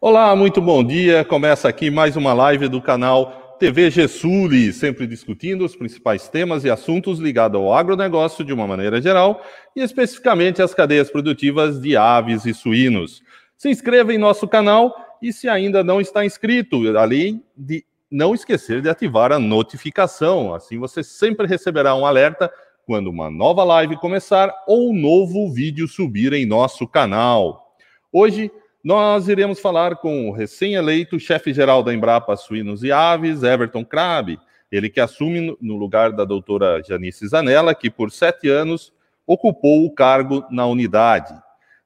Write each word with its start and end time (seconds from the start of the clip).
Olá, 0.00 0.36
muito 0.36 0.60
bom 0.62 0.84
dia. 0.84 1.24
Começa 1.24 1.68
aqui 1.68 1.90
mais 1.90 2.14
uma 2.14 2.32
live 2.32 2.68
do 2.68 2.80
canal 2.80 3.56
TV 3.58 3.90
Gessuli, 3.90 4.72
sempre 4.72 5.08
discutindo 5.08 5.64
os 5.64 5.74
principais 5.74 6.28
temas 6.28 6.64
e 6.64 6.70
assuntos 6.70 7.18
ligados 7.18 7.60
ao 7.60 7.74
agronegócio 7.74 8.44
de 8.44 8.52
uma 8.52 8.64
maneira 8.64 9.02
geral 9.02 9.44
e 9.74 9.80
especificamente 9.80 10.62
às 10.62 10.72
cadeias 10.72 11.10
produtivas 11.10 11.80
de 11.80 11.96
aves 11.96 12.46
e 12.46 12.54
suínos. 12.54 13.24
Se 13.56 13.68
inscreva 13.70 14.14
em 14.14 14.18
nosso 14.18 14.46
canal 14.46 14.94
e 15.20 15.32
se 15.32 15.48
ainda 15.48 15.82
não 15.82 16.00
está 16.00 16.24
inscrito, 16.24 16.96
além 16.96 17.42
de 17.56 17.84
não 18.08 18.36
esquecer 18.36 18.80
de 18.80 18.88
ativar 18.88 19.32
a 19.32 19.38
notificação, 19.40 20.54
assim 20.54 20.78
você 20.78 21.02
sempre 21.02 21.44
receberá 21.44 21.96
um 21.96 22.06
alerta 22.06 22.48
quando 22.86 23.08
uma 23.10 23.32
nova 23.32 23.64
live 23.64 23.96
começar 23.96 24.54
ou 24.64 24.92
um 24.92 24.94
novo 24.94 25.52
vídeo 25.52 25.88
subir 25.88 26.32
em 26.34 26.46
nosso 26.46 26.86
canal. 26.86 27.74
Hoje 28.12 28.48
nós 28.82 29.28
iremos 29.28 29.58
falar 29.60 29.96
com 29.96 30.28
o 30.28 30.32
recém-eleito 30.32 31.18
chefe-geral 31.18 31.82
da 31.82 31.92
Embrapa 31.92 32.36
Suínos 32.36 32.84
e 32.84 32.92
Aves, 32.92 33.42
Everton 33.42 33.84
Crabe, 33.84 34.38
ele 34.70 34.88
que 34.88 35.00
assume 35.00 35.56
no 35.60 35.76
lugar 35.76 36.12
da 36.12 36.24
doutora 36.24 36.82
Janice 36.82 37.26
Zanella, 37.26 37.74
que 37.74 37.90
por 37.90 38.10
sete 38.10 38.48
anos 38.48 38.92
ocupou 39.26 39.84
o 39.84 39.90
cargo 39.92 40.44
na 40.50 40.64
unidade. 40.66 41.34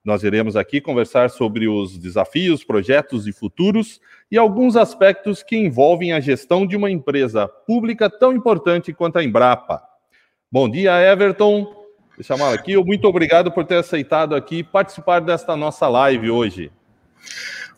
Nós 0.04 0.22
iremos 0.22 0.56
aqui 0.56 0.80
conversar 0.80 1.30
sobre 1.30 1.68
os 1.68 1.96
desafios, 1.96 2.64
projetos 2.64 3.26
e 3.26 3.32
futuros 3.32 4.00
e 4.30 4.36
alguns 4.36 4.76
aspectos 4.76 5.42
que 5.42 5.56
envolvem 5.56 6.12
a 6.12 6.20
gestão 6.20 6.66
de 6.66 6.76
uma 6.76 6.90
empresa 6.90 7.46
pública 7.46 8.10
tão 8.10 8.32
importante 8.32 8.92
quanto 8.92 9.18
a 9.18 9.24
Embrapa. 9.24 9.82
Bom 10.50 10.68
dia, 10.68 11.00
Everton. 11.00 11.72
Deixa 12.16 12.36
chamar 12.36 12.52
aqui. 12.52 12.76
Muito 12.76 13.06
obrigado 13.06 13.50
por 13.50 13.64
ter 13.64 13.76
aceitado 13.76 14.34
aqui 14.34 14.62
participar 14.62 15.20
desta 15.20 15.56
nossa 15.56 15.88
live 15.88 16.30
hoje. 16.30 16.70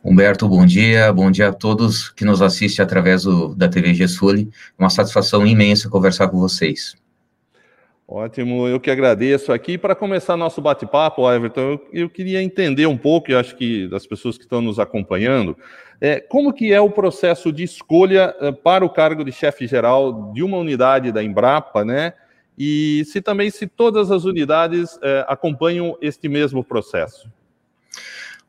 Humberto, 0.05 0.49
bom 0.49 0.67
dia. 0.67 1.13
Bom 1.13 1.31
dia 1.31 1.49
a 1.49 1.53
todos 1.53 2.11
que 2.11 2.25
nos 2.25 2.43
assistem 2.43 2.85
através 2.85 3.23
do, 3.23 3.55
da 3.55 3.69
TV 3.69 3.95
Gesuli. 3.95 4.51
Uma 4.79 4.91
satisfação 4.91 5.47
imensa 5.47 5.89
conversar 5.89 6.29
com 6.29 6.39
vocês. 6.39 6.95
Ótimo, 8.07 8.69
eu 8.69 8.79
que 8.79 8.91
agradeço 8.91 9.51
aqui. 9.51 9.79
Para 9.79 9.95
começar 9.95 10.37
nosso 10.37 10.61
bate-papo, 10.61 11.31
Everton, 11.31 11.63
eu, 11.63 11.81
eu, 11.91 12.11
queria 12.11 12.43
entender 12.43 12.85
um 12.87 12.99
pouco, 12.99 13.31
e 13.31 13.35
acho 13.35 13.57
que 13.57 13.89
das 13.89 14.07
pessoas 14.07 14.37
que 14.37 14.45
estão 14.45 14.61
nos 14.61 14.79
acompanhando, 14.79 15.57
é, 15.99 16.21
como 16.21 16.53
que 16.53 16.71
é 16.71 16.79
o 16.79 16.91
processo 16.91 17.51
de 17.51 17.63
escolha 17.63 18.37
é, 18.41 18.53
para 18.53 18.85
o 18.85 18.91
cargo 18.91 19.25
de 19.25 19.33
chefe 19.33 19.67
geral 19.67 20.33
de 20.35 20.43
uma 20.43 20.59
unidade 20.59 21.11
da 21.13 21.25
Embrapa, 21.25 21.83
né? 21.83 22.13
E 22.59 23.05
se 23.07 23.23
também 23.23 23.51
se 23.51 23.67
todas 23.67 24.11
as 24.11 24.25
unidades 24.25 24.99
é, 25.03 25.25
acompanham 25.27 25.97
este 26.03 26.29
mesmo 26.29 26.63
processo. 26.63 27.31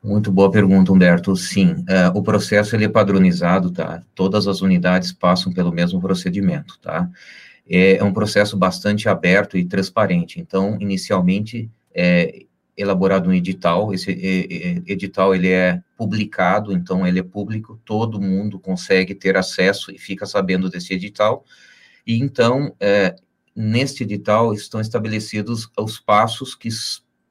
Muito 0.05 0.31
boa 0.31 0.51
pergunta, 0.51 0.91
Humberto. 0.91 1.35
Sim, 1.35 1.83
é, 1.89 2.09
o 2.09 2.21
processo 2.21 2.75
ele 2.75 2.85
é 2.85 2.89
padronizado, 2.89 3.71
tá? 3.71 4.03
Todas 4.13 4.47
as 4.47 4.61
unidades 4.61 5.11
passam 5.11 5.51
pelo 5.51 5.71
mesmo 5.71 5.99
procedimento, 5.99 6.77
tá? 6.79 7.09
É, 7.67 7.97
é 7.97 8.03
um 8.03 8.13
processo 8.13 8.55
bastante 8.55 9.09
aberto 9.09 9.57
e 9.57 9.65
transparente. 9.65 10.39
Então, 10.39 10.77
inicialmente, 10.79 11.71
é 11.91 12.43
elaborado 12.77 13.31
um 13.31 13.33
edital. 13.33 13.91
Esse 13.95 14.11
edital 14.85 15.33
ele 15.33 15.49
é 15.49 15.81
publicado, 15.97 16.71
então 16.71 17.05
ele 17.07 17.17
é 17.17 17.23
público. 17.23 17.81
Todo 17.83 18.21
mundo 18.21 18.59
consegue 18.59 19.15
ter 19.15 19.35
acesso 19.35 19.91
e 19.91 19.97
fica 19.97 20.27
sabendo 20.27 20.69
desse 20.69 20.93
edital. 20.93 21.43
E 22.05 22.19
então, 22.19 22.75
é, 22.79 23.15
neste 23.55 24.03
edital 24.03 24.53
estão 24.53 24.79
estabelecidos 24.79 25.67
os 25.75 25.99
passos 25.99 26.53
que 26.53 26.69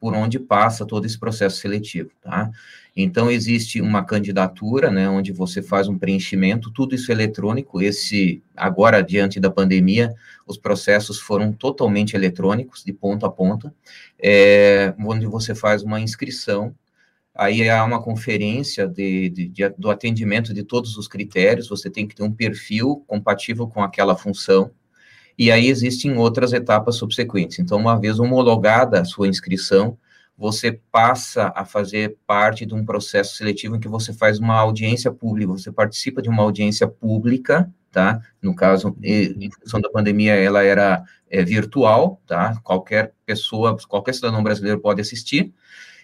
por 0.05 0.13
onde 0.15 0.39
passa 0.39 0.85
todo 0.85 1.07
esse 1.07 1.19
processo 1.19 1.57
seletivo, 1.57 2.11
tá? 2.21 2.51
Então, 2.95 3.31
existe 3.31 3.81
uma 3.81 4.05
candidatura, 4.05 4.91
né, 4.91 5.09
onde 5.09 5.33
você 5.33 5.63
faz 5.63 5.89
um 5.89 5.99
preenchimento, 5.99 6.71
tudo 6.71 6.95
isso 6.95 7.11
é 7.11 7.15
eletrônico, 7.15 7.81
esse, 7.81 8.43
agora, 8.55 9.01
diante 9.01 9.41
da 9.41 9.51
pandemia, 9.51 10.15
os 10.47 10.59
processos 10.59 11.19
foram 11.19 11.55
totalmente 11.55 12.15
eletrônicos, 12.15 12.85
de 12.85 12.93
ponta 12.93 13.29
a 13.29 13.31
ponta, 13.31 13.75
é, 14.23 14.93
onde 14.99 15.25
você 15.25 15.55
faz 15.55 15.83
uma 15.83 15.99
inscrição, 15.99 16.75
aí 17.35 17.67
há 17.67 17.83
uma 17.83 18.03
conferência 18.03 18.87
de, 18.87 19.31
de, 19.31 19.49
de, 19.49 19.69
do 19.71 19.91
atendimento 19.91 20.53
de 20.53 20.63
todos 20.63 20.99
os 20.99 21.09
critérios, 21.09 21.67
você 21.67 21.89
tem 21.89 22.07
que 22.07 22.15
ter 22.15 22.25
um 22.25 22.31
perfil 22.31 23.03
compatível 23.07 23.67
com 23.67 23.83
aquela 23.83 24.15
função, 24.15 24.71
e 25.37 25.51
aí 25.51 25.67
existem 25.67 26.17
outras 26.17 26.53
etapas 26.53 26.97
subsequentes. 26.97 27.59
Então, 27.59 27.79
uma 27.79 27.99
vez 27.99 28.21
homologada 28.21 29.01
a 29.01 29.05
sua 29.05 29.29
inscrição, 29.29 29.99
você 30.37 30.73
passa 30.91 31.53
a 31.55 31.65
fazer 31.65 32.17
parte 32.27 32.67
de 32.67 32.75
um 32.75 32.85
processo 32.85 33.37
seletivo 33.37 33.77
em 33.77 33.81
que 33.81 33.89
você 33.89 34.13
faz 34.13 34.39
uma 34.39 34.57
audiência 34.57 35.13
pública, 35.13 35.53
você 35.53 35.71
participa 35.71 36.21
de 36.21 36.29
uma 36.29 36.43
audiência 36.43 36.89
pública, 36.89 37.73
tá? 37.93 38.21
No 38.43 38.55
caso, 38.55 38.97
em 39.03 39.49
função 39.51 39.81
da 39.81 39.89
pandemia, 39.89 40.35
ela 40.35 40.63
era 40.63 41.05
é, 41.31 41.43
virtual, 41.45 42.21
tá? 42.27 42.61
Qualquer 42.63 43.15
pessoa, 43.25 43.77
qualquer 43.89 44.15
cidadão 44.15 44.43
brasileiro 44.43 44.81
pode 44.81 45.01
assistir, 45.01 45.55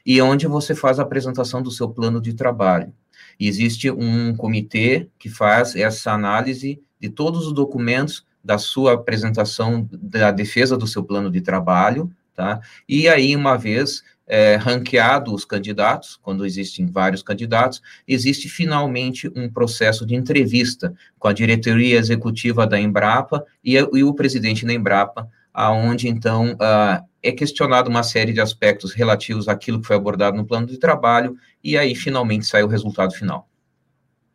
e 0.06 0.22
onde 0.22 0.46
você 0.46 0.74
faz 0.74 0.98
a 0.98 1.02
apresentação 1.02 1.60
do 1.62 1.70
seu 1.70 1.88
plano 1.88 2.20
de 2.20 2.32
trabalho. 2.32 2.92
E 3.38 3.48
existe 3.48 3.90
um 3.90 4.34
comitê 4.36 5.08
que 5.18 5.28
faz 5.28 5.74
essa 5.74 6.12
análise 6.12 6.80
de 6.98 7.08
todos 7.08 7.46
os 7.46 7.52
documentos 7.52 8.24
da 8.42 8.56
sua 8.56 8.94
apresentação 8.94 9.88
da 9.92 10.30
defesa 10.30 10.76
do 10.76 10.86
seu 10.86 11.02
plano 11.04 11.30
de 11.30 11.40
trabalho, 11.40 12.10
tá? 12.34 12.60
E 12.88 13.08
aí, 13.08 13.36
uma 13.36 13.56
vez 13.56 14.02
é, 14.30 14.54
ranqueado 14.54 15.34
os 15.34 15.44
candidatos, 15.44 16.16
quando 16.22 16.46
existem 16.46 16.86
vários 16.86 17.20
candidatos, 17.20 17.82
existe 18.06 18.48
finalmente 18.48 19.28
um 19.34 19.50
processo 19.50 20.06
de 20.06 20.14
entrevista 20.14 20.94
com 21.18 21.26
a 21.26 21.32
diretoria 21.32 21.98
executiva 21.98 22.64
da 22.64 22.78
Embrapa 22.78 23.44
e, 23.64 23.74
e 23.74 24.04
o 24.04 24.14
presidente 24.14 24.64
da 24.64 24.72
Embrapa, 24.72 25.28
aonde 25.52 26.06
então 26.06 26.52
uh, 26.52 27.04
é 27.20 27.32
questionado 27.32 27.90
uma 27.90 28.04
série 28.04 28.32
de 28.32 28.40
aspectos 28.40 28.92
relativos 28.92 29.48
àquilo 29.48 29.80
que 29.80 29.88
foi 29.88 29.96
abordado 29.96 30.36
no 30.36 30.46
plano 30.46 30.68
de 30.68 30.78
trabalho 30.78 31.36
e 31.62 31.76
aí 31.76 31.96
finalmente 31.96 32.46
sai 32.46 32.62
o 32.62 32.68
resultado 32.68 33.12
final. 33.12 33.48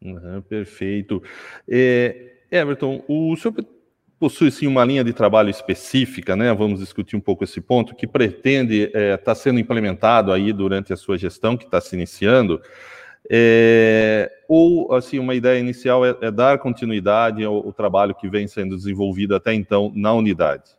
Uhum, 0.03 0.41
perfeito. 0.41 1.23
É, 1.69 2.33
Everton, 2.51 3.01
o 3.07 3.33
senhor 3.38 3.53
possui 4.19 4.51
sim 4.51 4.67
uma 4.67 4.83
linha 4.85 5.03
de 5.03 5.13
trabalho 5.13 5.49
específica, 5.49 6.35
né? 6.35 6.53
Vamos 6.53 6.79
discutir 6.79 7.15
um 7.15 7.21
pouco 7.21 7.43
esse 7.43 7.59
ponto 7.59 7.95
que 7.95 8.07
pretende 8.07 8.83
estar 8.83 8.99
é, 8.99 9.17
tá 9.17 9.35
sendo 9.35 9.59
implementado 9.59 10.31
aí 10.31 10.53
durante 10.53 10.93
a 10.93 10.97
sua 10.97 11.17
gestão 11.17 11.57
que 11.57 11.65
está 11.65 11.81
se 11.81 11.95
iniciando. 11.95 12.61
É, 13.29 14.31
ou 14.47 14.93
assim 14.93 15.17
uma 15.17 15.33
ideia 15.33 15.59
inicial 15.59 16.05
é, 16.05 16.15
é 16.21 16.29
dar 16.29 16.59
continuidade 16.59 17.43
ao, 17.43 17.55
ao, 17.55 17.73
trabalho 17.73 18.13
que 18.13 18.29
vem 18.29 18.47
sendo 18.47 18.75
desenvolvido 18.75 19.35
até 19.35 19.51
então 19.53 19.91
na 19.95 20.13
unidade. 20.13 20.71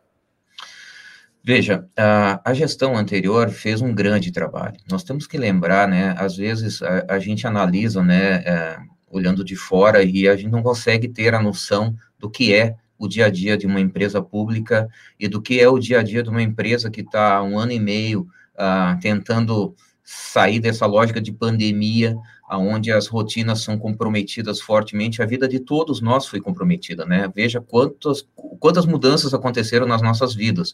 Veja, 1.43 1.85
a, 1.97 2.41
a, 2.49 2.53
gestão 2.53 2.95
anterior 2.95 3.49
fez 3.49 3.81
um 3.81 3.93
grande 3.93 4.31
trabalho. 4.31 4.77
Nós 4.89 5.03
temos 5.03 5.27
que 5.27 5.37
lembrar, 5.37 5.87
né? 5.87 6.15
Às 6.17 6.37
vezes 6.37 6.81
a, 6.81 7.05
a 7.09 7.19
gente 7.19 7.45
analisa, 7.45 8.01
né? 8.01 8.43
É, 8.45 8.77
olhando 9.09 9.43
de 9.43 9.55
fora 9.55 10.03
e 10.03 10.27
a 10.27 10.35
gente 10.35 10.51
não 10.51 10.61
consegue 10.61 11.07
ter 11.07 11.33
a 11.33 11.41
noção 11.41 11.95
do 12.19 12.29
que 12.29 12.53
é 12.53 12.75
o 12.97 13.07
dia 13.07 13.25
a 13.25 13.29
dia 13.29 13.57
de 13.57 13.67
uma 13.67 13.79
empresa 13.79 14.21
pública 14.21 14.87
e 15.19 15.27
do 15.27 15.41
que 15.41 15.59
é 15.59 15.67
o 15.69 15.79
dia 15.79 15.99
a 15.99 16.03
dia 16.03 16.23
de 16.23 16.29
uma 16.29 16.41
empresa 16.41 16.89
que 16.89 17.01
está 17.01 17.41
um 17.43 17.57
ano 17.57 17.71
e 17.71 17.79
meio 17.79 18.27
uh, 18.55 18.99
tentando 18.99 19.75
sair 20.03 20.61
dessa 20.61 20.85
lógica 20.85 21.19
de 21.19 21.33
pandemia, 21.33 22.15
aonde 22.47 22.93
as 22.93 23.07
rotinas 23.07 23.61
são 23.61 23.77
comprometidas 23.77 24.61
fortemente, 24.61 25.21
a 25.21 25.25
vida 25.25 25.49
de 25.49 25.59
todos 25.59 25.99
nós 25.99 26.25
foi 26.25 26.39
comprometida, 26.39 27.05
né? 27.05 27.29
Veja 27.35 27.59
quantas, 27.59 28.25
quantas 28.57 28.85
mudanças 28.85 29.33
aconteceram 29.33 29.85
nas 29.85 30.01
nossas 30.01 30.33
vidas. 30.33 30.73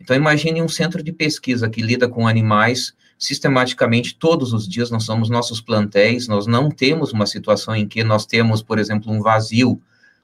Então, 0.00 0.16
imagine 0.16 0.60
um 0.60 0.68
centro 0.68 1.00
de 1.00 1.12
pesquisa 1.12 1.70
que 1.70 1.80
lida 1.80 2.08
com 2.08 2.26
animais 2.26 2.92
sistematicamente 3.16 4.16
todos 4.16 4.52
os 4.52 4.66
dias, 4.66 4.90
nós 4.90 5.04
somos 5.04 5.30
nossos 5.30 5.60
plantéis, 5.60 6.26
nós 6.26 6.48
não 6.48 6.68
temos 6.68 7.12
uma 7.12 7.24
situação 7.24 7.76
em 7.76 7.86
que 7.86 8.02
nós 8.02 8.26
temos, 8.26 8.64
por 8.64 8.80
exemplo, 8.80 9.12
um 9.12 9.22
vazio 9.22 9.80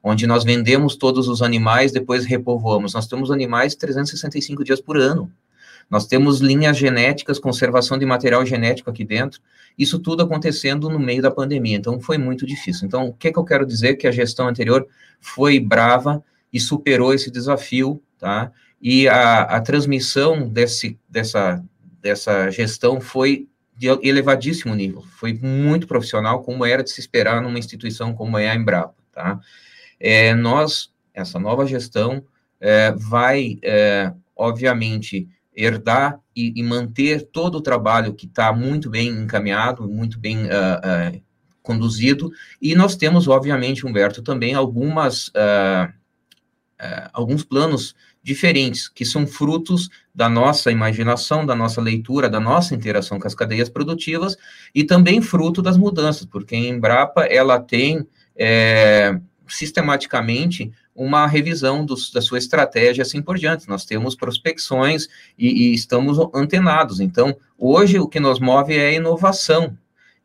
onde 0.08 0.26
nós 0.26 0.42
vendemos 0.42 0.96
todos 0.96 1.28
os 1.28 1.42
animais, 1.42 1.92
depois 1.92 2.24
repovoamos. 2.24 2.94
Nós 2.94 3.06
temos 3.06 3.30
animais 3.30 3.74
365 3.74 4.64
dias 4.64 4.80
por 4.80 4.96
ano. 4.96 5.30
Nós 5.90 6.06
temos 6.06 6.40
linhas 6.40 6.76
genéticas, 6.76 7.38
conservação 7.38 7.98
de 7.98 8.06
material 8.06 8.44
genético 8.44 8.90
aqui 8.90 9.04
dentro, 9.04 9.40
isso 9.78 9.98
tudo 9.98 10.22
acontecendo 10.22 10.90
no 10.90 10.98
meio 10.98 11.22
da 11.22 11.30
pandemia, 11.30 11.76
então 11.76 12.00
foi 12.00 12.18
muito 12.18 12.46
difícil. 12.46 12.86
Então, 12.86 13.06
o 13.06 13.12
que, 13.12 13.32
que 13.32 13.38
eu 13.38 13.44
quero 13.44 13.64
dizer? 13.64 13.96
Que 13.96 14.06
a 14.06 14.10
gestão 14.10 14.48
anterior 14.48 14.86
foi 15.20 15.60
brava 15.60 16.22
e 16.52 16.58
superou 16.58 17.14
esse 17.14 17.30
desafio, 17.30 18.02
tá? 18.18 18.50
E 18.82 19.08
a, 19.08 19.42
a 19.42 19.60
transmissão 19.60 20.48
desse, 20.48 20.98
dessa, 21.08 21.62
dessa 22.02 22.50
gestão 22.50 23.00
foi 23.00 23.48
de 23.76 23.86
elevadíssimo 24.02 24.74
nível, 24.74 25.02
foi 25.02 25.32
muito 25.32 25.86
profissional, 25.86 26.42
como 26.42 26.66
era 26.66 26.82
de 26.82 26.90
se 26.90 27.00
esperar 27.00 27.40
numa 27.40 27.58
instituição 27.58 28.12
como 28.12 28.36
é 28.36 28.50
a 28.50 28.54
Embrapa, 28.54 28.94
tá? 29.12 29.38
É, 30.00 30.34
nós, 30.34 30.90
essa 31.12 31.38
nova 31.38 31.66
gestão, 31.66 32.22
é, 32.60 32.92
vai, 32.92 33.58
é, 33.62 34.12
obviamente, 34.36 35.28
herdar 35.58 36.20
e, 36.34 36.52
e, 36.54 36.62
manter 36.62 37.22
todo 37.32 37.56
o 37.56 37.60
trabalho 37.60 38.14
que 38.14 38.26
está 38.26 38.52
muito 38.52 38.88
bem 38.88 39.08
encaminhado, 39.08 39.88
muito 39.88 40.16
bem 40.18 40.44
uh, 40.44 41.16
uh, 41.16 41.22
conduzido, 41.60 42.30
e 42.62 42.76
nós 42.76 42.94
temos, 42.94 43.26
obviamente, 43.26 43.84
Humberto, 43.84 44.22
também 44.22 44.54
algumas, 44.54 45.28
uh, 45.28 45.92
alguns 47.12 47.42
planos 47.42 47.96
diferentes, 48.22 48.88
que 48.88 49.04
são 49.04 49.26
frutos 49.26 49.88
da 50.14 50.28
nossa 50.28 50.70
imaginação, 50.70 51.44
da 51.44 51.56
nossa 51.56 51.80
leitura, 51.80 52.30
da 52.30 52.38
nossa 52.38 52.74
interação 52.74 53.18
com 53.18 53.26
as 53.26 53.34
cadeias 53.34 53.68
produtivas, 53.68 54.36
e 54.72 54.84
também 54.84 55.20
fruto 55.20 55.60
das 55.60 55.76
mudanças, 55.76 56.24
porque 56.24 56.54
a 56.54 56.58
Embrapa, 56.58 57.24
ela 57.24 57.58
tem 57.58 58.06
é, 58.36 59.18
sistematicamente 59.48 60.72
uma 60.94 61.26
revisão 61.26 61.84
dos, 61.84 62.10
da 62.10 62.20
sua 62.20 62.38
estratégia 62.38 63.02
assim 63.02 63.22
por 63.22 63.38
diante. 63.38 63.68
Nós 63.68 63.84
temos 63.84 64.14
prospecções 64.14 65.08
e, 65.38 65.70
e, 65.70 65.74
estamos 65.74 66.18
antenados. 66.34 67.00
Então, 67.00 67.36
hoje 67.56 67.98
o 67.98 68.08
que 68.08 68.18
nos 68.18 68.40
move 68.40 68.74
é 68.74 68.88
a 68.88 68.92
inovação. 68.92 69.76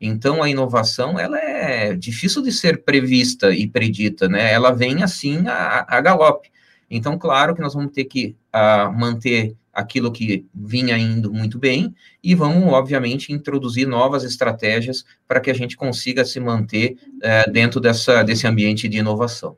Então, 0.01 0.43
a 0.43 0.49
inovação 0.49 1.19
ela 1.19 1.37
é 1.39 1.95
difícil 1.95 2.41
de 2.41 2.51
ser 2.51 2.83
prevista 2.83 3.51
e 3.51 3.67
predita, 3.67 4.27
né? 4.27 4.51
Ela 4.51 4.71
vem 4.71 5.03
assim 5.03 5.47
a, 5.47 5.85
a 5.87 6.01
galope. 6.01 6.51
Então, 6.89 7.17
claro 7.17 7.55
que 7.55 7.61
nós 7.61 7.73
vamos 7.73 7.91
ter 7.91 8.05
que 8.05 8.35
a, 8.51 8.89
manter 8.89 9.55
aquilo 9.73 10.11
que 10.11 10.45
vinha 10.53 10.97
indo 10.97 11.33
muito 11.33 11.57
bem 11.57 11.93
e 12.23 12.35
vamos, 12.35 12.71
obviamente, 12.71 13.33
introduzir 13.33 13.87
novas 13.87 14.23
estratégias 14.23 15.03
para 15.27 15.39
que 15.39 15.49
a 15.49 15.53
gente 15.53 15.75
consiga 15.75 16.23
se 16.23 16.39
manter 16.39 16.95
é, 17.21 17.49
dentro 17.49 17.79
dessa, 17.79 18.21
desse 18.21 18.45
ambiente 18.45 18.87
de 18.87 18.99
inovação. 18.99 19.57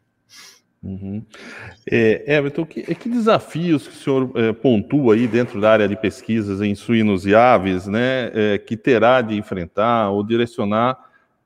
Uhum. 0.82 1.24
É, 1.92 2.36
Everton, 2.38 2.64
que, 2.64 2.84
que, 2.94 3.10
desafios 3.10 3.88
que 3.88 3.94
o 3.96 3.98
senhor 3.98 4.32
é, 4.36 4.54
pontua 4.54 5.16
aí 5.16 5.28
dentro 5.28 5.60
da 5.60 5.72
área 5.72 5.88
de 5.88 5.96
pesquisas 5.96 6.62
em 6.62 6.76
suínos 6.76 7.26
e 7.26 7.34
aves, 7.34 7.88
né, 7.88 8.32
é, 8.34 8.58
que 8.60 8.78
terá 8.78 9.20
de 9.22 9.36
enfrentar 9.36 10.12
ou 10.12 10.24
direcionar 10.24 10.96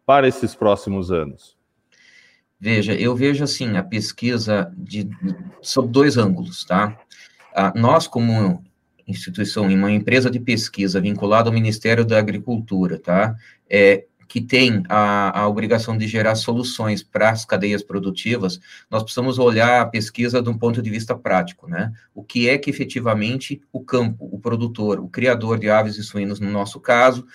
para 0.05 0.27
esses 0.27 0.53
próximos 0.53 1.09
anos? 1.09 1.57
Veja, 2.59 2.93
eu 2.93 3.15
vejo 3.15 3.41
assim 3.41 3.77
a 3.77 3.83
pesquisa 3.83 4.69
de, 4.77 5.09
sob 5.61 5.87
dois 5.87 6.17
ângulos, 6.17 6.65
tá? 6.65 6.99
Ah, 7.53 7.73
nós, 7.75 8.07
como 8.07 8.63
instituição, 9.07 9.67
uma 9.67 9.91
empresa 9.91 10.29
de 10.29 10.39
pesquisa 10.39 11.01
vinculada 11.01 11.49
ao 11.49 11.53
Ministério 11.53 12.05
da 12.05 12.19
Agricultura, 12.19 12.99
tá? 12.99 13.35
É, 13.69 14.05
que 14.29 14.39
tem 14.39 14.83
a, 14.87 15.41
a 15.41 15.47
obrigação 15.47 15.97
de 15.97 16.07
gerar 16.07 16.35
soluções 16.35 17.01
para 17.01 17.31
as 17.31 17.43
cadeias 17.43 17.81
produtivas, 17.81 18.59
nós 18.89 19.01
precisamos 19.01 19.39
olhar 19.39 19.81
a 19.81 19.85
pesquisa 19.87 20.39
de 20.39 20.47
um 20.47 20.57
ponto 20.57 20.83
de 20.83 20.89
vista 20.89 21.17
prático, 21.17 21.67
né? 21.67 21.91
O 22.13 22.23
que 22.23 22.47
é 22.47 22.57
que 22.59 22.69
efetivamente 22.69 23.59
o 23.73 23.83
campo, 23.83 24.29
o 24.31 24.39
produtor, 24.39 24.99
o 24.99 25.09
criador 25.09 25.59
de 25.59 25.69
aves 25.71 25.97
e 25.97 26.03
suínos, 26.03 26.39
no 26.39 26.51
nosso 26.51 26.79
caso, 26.79 27.25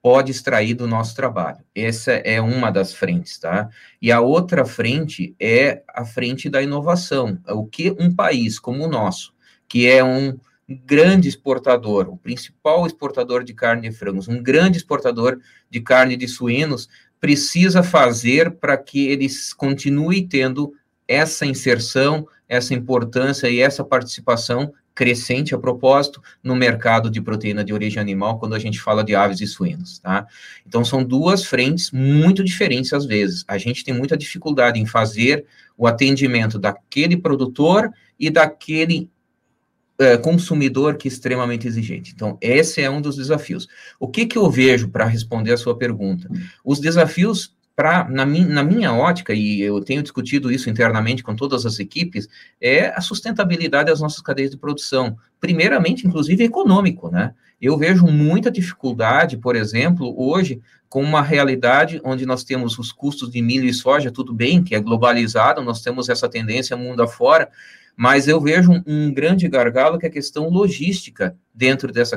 pode 0.00 0.30
extrair 0.30 0.72
do 0.72 0.86
nosso 0.86 1.14
trabalho. 1.14 1.58
Essa 1.74 2.12
é 2.12 2.40
uma 2.40 2.70
das 2.70 2.94
frentes, 2.94 3.38
tá? 3.38 3.68
E 4.00 4.10
a 4.10 4.20
outra 4.22 4.64
frente 4.64 5.36
é 5.38 5.82
a 5.94 6.04
frente 6.06 6.48
da 6.48 6.62
inovação. 6.62 7.38
O 7.48 7.66
que 7.66 7.94
um 7.98 8.14
país 8.14 8.58
como 8.58 8.84
o 8.84 8.88
nosso, 8.88 9.34
que 9.68 9.86
é 9.86 10.02
um 10.02 10.38
grande 10.68 11.28
exportador, 11.28 12.08
o 12.08 12.16
principal 12.16 12.86
exportador 12.86 13.42
de 13.42 13.54
carne 13.54 13.88
de 13.88 13.94
frangos, 13.94 14.28
um 14.28 14.42
grande 14.42 14.76
exportador 14.76 15.38
de 15.70 15.80
carne 15.80 16.16
de 16.16 16.28
suínos, 16.28 16.88
precisa 17.20 17.82
fazer 17.82 18.52
para 18.52 18.76
que 18.76 19.08
eles 19.08 19.52
continue 19.52 20.26
tendo 20.26 20.72
essa 21.06 21.46
inserção, 21.46 22.26
essa 22.48 22.74
importância 22.74 23.48
e 23.48 23.60
essa 23.60 23.82
participação 23.82 24.72
crescente 24.94 25.54
a 25.54 25.58
propósito 25.58 26.20
no 26.42 26.56
mercado 26.56 27.08
de 27.08 27.20
proteína 27.20 27.64
de 27.64 27.72
origem 27.72 28.00
animal 28.00 28.38
quando 28.38 28.54
a 28.54 28.58
gente 28.58 28.80
fala 28.80 29.04
de 29.04 29.14
aves 29.14 29.40
e 29.40 29.46
suínos, 29.46 30.00
tá? 30.00 30.26
Então 30.66 30.84
são 30.84 31.04
duas 31.04 31.44
frentes 31.44 31.92
muito 31.92 32.42
diferentes 32.42 32.92
às 32.92 33.06
vezes. 33.06 33.44
A 33.46 33.56
gente 33.58 33.84
tem 33.84 33.94
muita 33.94 34.16
dificuldade 34.16 34.80
em 34.80 34.86
fazer 34.86 35.46
o 35.76 35.86
atendimento 35.86 36.58
daquele 36.58 37.16
produtor 37.16 37.90
e 38.18 38.28
daquele 38.28 39.08
é, 39.98 40.16
consumidor 40.16 40.96
que 40.96 41.08
é 41.08 41.10
extremamente 41.10 41.66
exigente. 41.66 42.12
Então, 42.14 42.38
esse 42.40 42.80
é 42.80 42.88
um 42.88 43.00
dos 43.00 43.16
desafios. 43.16 43.66
O 43.98 44.06
que, 44.06 44.26
que 44.26 44.38
eu 44.38 44.48
vejo 44.50 44.88
para 44.88 45.04
responder 45.04 45.52
a 45.52 45.56
sua 45.56 45.76
pergunta? 45.76 46.28
Os 46.64 46.78
desafios, 46.78 47.54
pra, 47.74 48.08
na, 48.08 48.24
na 48.24 48.62
minha 48.62 48.92
ótica, 48.92 49.34
e 49.34 49.60
eu 49.60 49.80
tenho 49.80 50.02
discutido 50.02 50.52
isso 50.52 50.70
internamente 50.70 51.22
com 51.22 51.34
todas 51.34 51.66
as 51.66 51.78
equipes, 51.78 52.28
é 52.60 52.88
a 52.88 53.00
sustentabilidade 53.00 53.90
das 53.90 54.00
nossas 54.00 54.20
cadeias 54.20 54.50
de 54.50 54.56
produção. 54.56 55.16
Primeiramente, 55.40 56.06
inclusive, 56.06 56.44
econômico, 56.44 57.10
né? 57.10 57.34
Eu 57.60 57.76
vejo 57.76 58.06
muita 58.06 58.52
dificuldade, 58.52 59.36
por 59.36 59.56
exemplo, 59.56 60.14
hoje, 60.16 60.60
com 60.88 61.02
uma 61.02 61.20
realidade 61.20 62.00
onde 62.04 62.24
nós 62.24 62.44
temos 62.44 62.78
os 62.78 62.92
custos 62.92 63.30
de 63.30 63.42
milho 63.42 63.66
e 63.66 63.74
soja, 63.74 64.12
tudo 64.12 64.32
bem, 64.32 64.62
que 64.62 64.76
é 64.76 64.80
globalizado, 64.80 65.60
nós 65.60 65.82
temos 65.82 66.08
essa 66.08 66.28
tendência 66.28 66.76
mundo 66.76 67.02
afora, 67.02 67.50
mas 67.98 68.28
eu 68.28 68.40
vejo 68.40 68.70
um, 68.70 68.82
um 68.86 69.12
grande 69.12 69.48
gargalo 69.48 69.98
que 69.98 70.06
é 70.06 70.08
a 70.08 70.12
questão 70.12 70.48
logística 70.48 71.36
dentro, 71.52 71.92
dessa, 71.92 72.16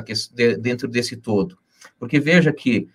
dentro 0.60 0.86
desse 0.86 1.16
todo. 1.16 1.58
Porque 1.98 2.20
veja 2.20 2.52
que 2.52 2.88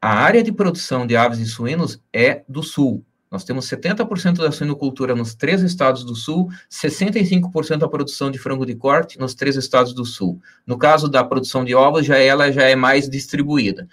a 0.00 0.14
área 0.14 0.42
de 0.42 0.50
produção 0.50 1.06
de 1.06 1.14
aves 1.14 1.38
e 1.38 1.44
suínos 1.44 2.02
é 2.10 2.42
do 2.48 2.62
sul. 2.62 3.04
Nós 3.30 3.44
temos 3.44 3.68
70% 3.68 4.36
da 4.36 4.50
suinocultura 4.50 5.14
nos 5.14 5.34
três 5.34 5.60
estados 5.60 6.04
do 6.04 6.14
sul, 6.14 6.48
65% 6.70 7.76
da 7.76 7.88
produção 7.88 8.30
de 8.30 8.38
frango 8.38 8.64
de 8.64 8.74
corte 8.74 9.18
nos 9.18 9.34
três 9.34 9.54
estados 9.54 9.92
do 9.92 10.06
sul. 10.06 10.40
No 10.66 10.78
caso 10.78 11.08
da 11.08 11.22
produção 11.22 11.66
de 11.66 11.74
ovos, 11.74 12.06
já 12.06 12.16
ela 12.16 12.50
já 12.50 12.62
é 12.62 12.74
mais 12.74 13.10
distribuída. 13.10 13.86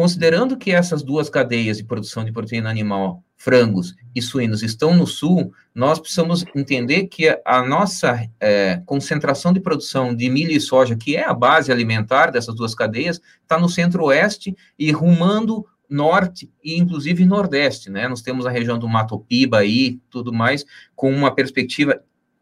Considerando 0.00 0.56
que 0.56 0.70
essas 0.70 1.02
duas 1.02 1.28
cadeias 1.28 1.76
de 1.76 1.84
produção 1.84 2.24
de 2.24 2.32
proteína 2.32 2.70
animal, 2.70 3.22
frangos 3.36 3.94
e 4.14 4.22
suínos, 4.22 4.62
estão 4.62 4.96
no 4.96 5.06
sul, 5.06 5.52
nós 5.74 5.98
precisamos 5.98 6.42
entender 6.56 7.06
que 7.08 7.28
a 7.44 7.62
nossa 7.62 8.26
é, 8.40 8.80
concentração 8.86 9.52
de 9.52 9.60
produção 9.60 10.16
de 10.16 10.30
milho 10.30 10.52
e 10.52 10.58
soja, 10.58 10.96
que 10.96 11.16
é 11.16 11.26
a 11.26 11.34
base 11.34 11.70
alimentar 11.70 12.30
dessas 12.30 12.54
duas 12.54 12.74
cadeias, 12.74 13.20
está 13.42 13.58
no 13.58 13.68
centro-oeste 13.68 14.56
e 14.78 14.90
rumando 14.90 15.66
norte 15.86 16.50
e 16.64 16.78
inclusive 16.78 17.26
nordeste, 17.26 17.90
né? 17.90 18.08
Nós 18.08 18.22
temos 18.22 18.46
a 18.46 18.50
região 18.50 18.78
do 18.78 18.88
Mato 18.88 19.18
Piba 19.18 19.58
aí, 19.58 20.00
tudo 20.08 20.32
mais, 20.32 20.64
com 20.96 21.12
uma 21.12 21.34
perspectiva 21.34 22.00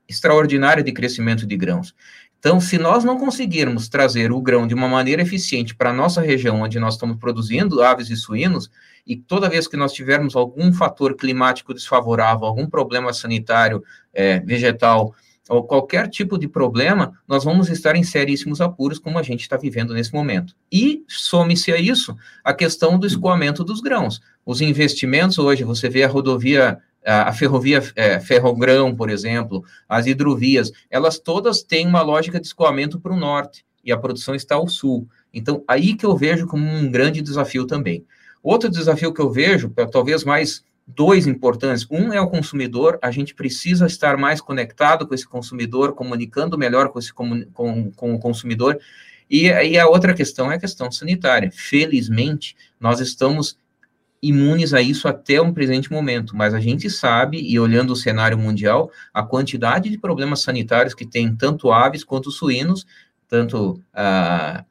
extraordinária 0.09 0.83
de 0.85 0.93
crescimento 0.93 1.45
de 1.45 1.57
grãos. 1.57 1.93
Então, 2.39 2.61
se 2.61 2.79
nós 2.79 3.03
não 3.03 3.19
conseguirmos 3.19 3.89
trazer 3.89 4.31
o 4.31 4.41
grão 4.41 4.67
de 4.67 4.75
uma 4.75 4.89
maneira 4.89 5.23
eficiente 5.23 5.75
para 5.75 5.91
a 5.91 5.93
nossa 5.93 6.21
região, 6.21 6.61
onde 6.61 6.79
nós 6.79 6.95
estamos 6.95 7.17
produzindo 7.17 7.83
aves 7.83 8.11
e 8.11 8.17
suínos, 8.17 8.71
e 9.05 9.17
toda 9.17 9.49
vez 9.49 9.67
que 9.67 9.77
nós 9.77 9.93
tivermos 9.93 10.37
algum 10.37 10.73
fator 10.73 11.17
climático 11.17 11.75
desfavorável, 11.75 12.47
algum 12.47 12.69
problema 12.69 13.13
sanitário, 13.13 13.83
é, 14.15 14.39
vegetal, 14.41 15.15
ou 15.49 15.65
qualquer 15.65 16.09
tipo 16.09 16.39
de 16.39 16.47
problema, 16.47 17.19
nós 17.27 17.43
vamos 17.43 17.71
estar 17.71 17.97
em 17.97 18.03
seríssimos 18.03 18.61
apuros, 18.61 18.99
como 18.99 19.19
a 19.19 19.23
gente 19.23 19.41
está 19.41 19.57
vivendo 19.57 19.95
nesse 19.95 20.13
momento. 20.13 20.55
E 20.71 21.03
some-se 21.09 21.73
a 21.73 21.79
isso 21.79 22.15
a 22.45 22.53
questão 22.53 22.99
do 22.99 23.07
escoamento 23.07 23.65
dos 23.65 23.81
grãos. 23.81 24.21
Os 24.45 24.61
investimentos 24.61 25.39
hoje, 25.39 25.65
você 25.65 25.89
vê 25.89 26.05
a 26.05 26.09
rodovia 26.09 26.79
a 27.11 27.33
ferrovia 27.33 27.83
é, 27.97 28.21
Ferrogrão, 28.21 28.95
por 28.95 29.09
exemplo, 29.11 29.65
as 29.89 30.07
hidrovias, 30.07 30.71
elas 30.91 31.19
todas 31.19 31.63
têm 31.63 31.87
uma 31.87 32.03
lógica 32.03 32.41
de 32.41 32.47
escoamento 32.47 33.01
para 33.01 33.13
o 33.13 33.17
norte 33.17 33.65
e 33.85 33.91
a 33.91 33.97
produção 33.97 34.35
está 34.35 34.57
ao 34.57 34.69
sul. 34.69 35.09
Então, 35.33 35.65
aí 35.67 35.95
que 35.95 36.05
eu 36.05 36.17
vejo 36.17 36.47
como 36.47 36.69
um 36.69 36.91
grande 36.91 37.23
desafio 37.23 37.67
também. 37.67 38.05
Outro 38.43 38.71
desafio 38.71 39.13
que 39.13 39.21
eu 39.21 39.31
vejo, 39.31 39.73
talvez 39.91 40.25
mais 40.25 40.63
dois 40.87 41.27
importantes. 41.27 41.87
Um 41.91 42.13
é 42.13 42.21
o 42.21 42.31
consumidor, 42.31 42.99
a 43.03 43.11
gente 43.11 43.35
precisa 43.35 43.87
estar 43.87 44.17
mais 44.17 44.41
conectado 44.41 45.07
com 45.07 45.15
esse 45.15 45.27
consumidor, 45.29 45.95
comunicando 45.95 46.57
melhor 46.57 46.89
com, 46.89 46.99
esse, 46.99 47.13
com, 47.13 47.45
com, 47.53 48.15
o 48.15 48.19
consumidor. 48.19 48.79
E, 49.31 49.49
e 49.49 49.79
a 49.79 49.87
outra 49.87 50.15
questão 50.15 50.51
é 50.51 50.55
a 50.55 50.61
questão 50.61 50.91
sanitária. 50.91 51.51
Felizmente, 51.53 52.57
nós 52.81 53.01
estamos 53.01 53.59
imunes 54.23 54.75
a 54.75 54.83
isso 54.83 55.07
até 55.07 55.41
um 55.41 55.53
presente 55.53 55.91
momento, 55.91 56.37
mas 56.37 56.53
a 56.53 56.61
gente 56.61 56.91
sabe, 56.91 57.41
e 57.41 57.59
olhando 57.59 57.93
o 57.93 57.97
cenário 57.97 58.37
mundial, 58.37 58.91
a 59.15 59.23
quantidade 59.23 59.89
de 59.89 59.99
problemas 59.99 60.41
sanitários 60.41 60.95
que 60.95 61.07
tem 61.07 61.35
tanto 61.35 61.71
aves 61.71 62.03
quanto 62.03 62.31
suínos, 62.31 62.87
tanto 63.29 63.81
a 63.95 64.65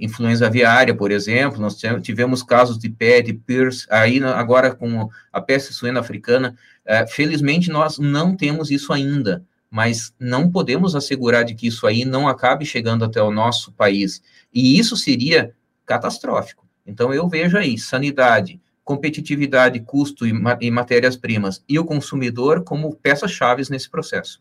influenza 0.00 0.46
aviária, 0.46 0.94
por 0.94 1.10
exemplo, 1.10 1.60
nós 1.60 1.76
tivemos 2.02 2.42
casos 2.42 2.78
de 2.78 2.90
PED, 2.90 3.34
PIRS, 3.46 3.86
aí 3.88 4.22
agora 4.22 4.74
com 4.74 5.08
a 5.32 5.40
peste 5.40 5.72
suína 5.72 6.00
africana, 6.00 6.56
é, 6.84 7.06
felizmente 7.06 7.70
nós 7.70 7.98
não 7.98 8.36
temos 8.36 8.70
isso 8.70 8.92
ainda, 8.92 9.44
mas 9.70 10.12
não 10.18 10.50
podemos 10.50 10.96
assegurar 10.96 11.44
de 11.44 11.54
que 11.54 11.68
isso 11.68 11.86
aí 11.86 12.04
não 12.04 12.26
acabe 12.26 12.64
chegando 12.66 13.04
até 13.04 13.22
o 13.22 13.30
nosso 13.30 13.72
país, 13.72 14.20
e 14.52 14.78
isso 14.78 14.96
seria 14.96 15.54
catastrófico. 15.86 16.66
Então 16.86 17.12
eu 17.14 17.28
vejo 17.28 17.56
aí 17.56 17.78
sanidade, 17.78 18.60
competitividade, 18.88 19.78
custo 19.80 20.26
e, 20.26 20.32
ma 20.32 20.56
e 20.62 20.70
matérias-primas, 20.70 21.62
e 21.68 21.78
o 21.78 21.84
consumidor 21.84 22.64
como 22.64 22.96
peças-chave 22.96 23.62
nesse 23.70 23.90
processo. 23.90 24.40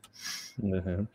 Uhum. 0.58 1.06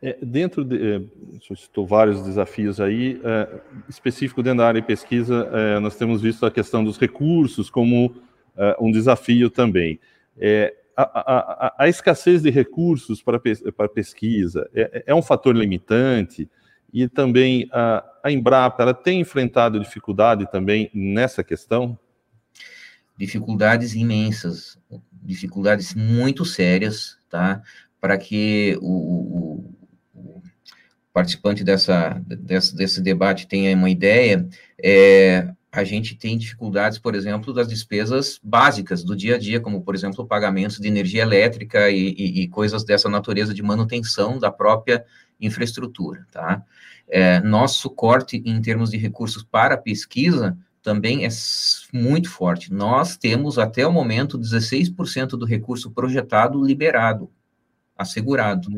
É, 0.00 0.16
dentro 0.22 0.64
de, 0.64 0.94
é, 0.94 1.54
citou 1.54 1.86
vários 1.86 2.22
desafios 2.22 2.80
aí, 2.80 3.20
é, 3.22 3.60
específico 3.90 4.42
dentro 4.42 4.60
da 4.60 4.68
área 4.68 4.80
de 4.80 4.86
pesquisa, 4.86 5.50
é, 5.52 5.78
nós 5.80 5.96
temos 5.96 6.22
visto 6.22 6.46
a 6.46 6.50
questão 6.50 6.82
dos 6.82 6.96
recursos 6.96 7.68
como 7.68 8.16
é, 8.56 8.74
um 8.80 8.90
desafio 8.90 9.50
também. 9.50 10.00
É, 10.38 10.74
a, 10.96 11.02
a, 11.02 11.74
a, 11.80 11.88
escassez 11.90 12.40
de 12.40 12.48
recursos 12.48 13.22
para, 13.22 13.38
para 13.76 13.88
pesquisa 13.90 14.66
é, 14.74 15.04
é, 15.08 15.14
um 15.14 15.20
fator 15.20 15.54
limitante 15.54 16.48
e 16.90 17.06
também 17.06 17.68
a, 17.70 18.02
a 18.24 18.32
Embrapa 18.32 18.82
ela 18.82 18.94
tem 18.94 19.20
enfrentado 19.20 19.78
dificuldade 19.78 20.50
também 20.50 20.90
nessa 20.94 21.44
questão? 21.44 21.98
Dificuldades 23.18 23.94
imensas, 23.94 24.78
dificuldades 25.22 25.94
muito 25.94 26.44
sérias, 26.44 27.18
tá? 27.28 27.62
para 28.00 28.16
que 28.16 28.78
o, 28.80 28.92
o, 28.92 29.74
o 30.14 30.42
participante 31.12 31.64
dessa, 31.64 32.22
desse, 32.26 32.74
desse, 32.74 33.00
debate 33.02 33.46
tenha 33.46 33.76
uma 33.76 33.90
ideia, 33.90 34.48
é, 34.82 35.52
a 35.70 35.84
gente 35.84 36.14
tem 36.16 36.38
dificuldades, 36.38 36.98
por 36.98 37.14
exemplo, 37.14 37.52
das 37.52 37.68
despesas 37.68 38.40
básicas 38.42 39.04
do 39.04 39.16
dia 39.16 39.34
a 39.34 39.38
dia, 39.38 39.60
como, 39.60 39.82
por 39.82 39.94
exemplo, 39.94 40.24
o 40.24 40.26
pagamento 40.26 40.80
de 40.80 40.88
energia 40.88 41.22
elétrica 41.22 41.90
e, 41.90 42.14
e, 42.16 42.42
e 42.42 42.48
coisas 42.48 42.84
dessa 42.84 43.08
natureza 43.08 43.52
de 43.52 43.62
manutenção 43.62 44.38
da 44.38 44.50
própria 44.50 45.04
infraestrutura, 45.40 46.26
tá? 46.32 46.62
É, 47.10 47.40
nosso 47.40 47.88
corte 47.88 48.42
em 48.44 48.60
termos 48.60 48.90
de 48.90 48.98
recursos 48.98 49.42
para 49.42 49.78
pesquisa 49.78 50.56
também 50.82 51.24
é 51.24 51.28
muito 51.92 52.30
forte. 52.30 52.72
Nós 52.72 53.16
temos, 53.16 53.58
até 53.58 53.86
o 53.86 53.92
momento, 53.92 54.38
16% 54.38 55.30
do 55.30 55.44
recurso 55.44 55.90
projetado 55.90 56.64
liberado 56.64 57.30
assegurado. 57.98 58.70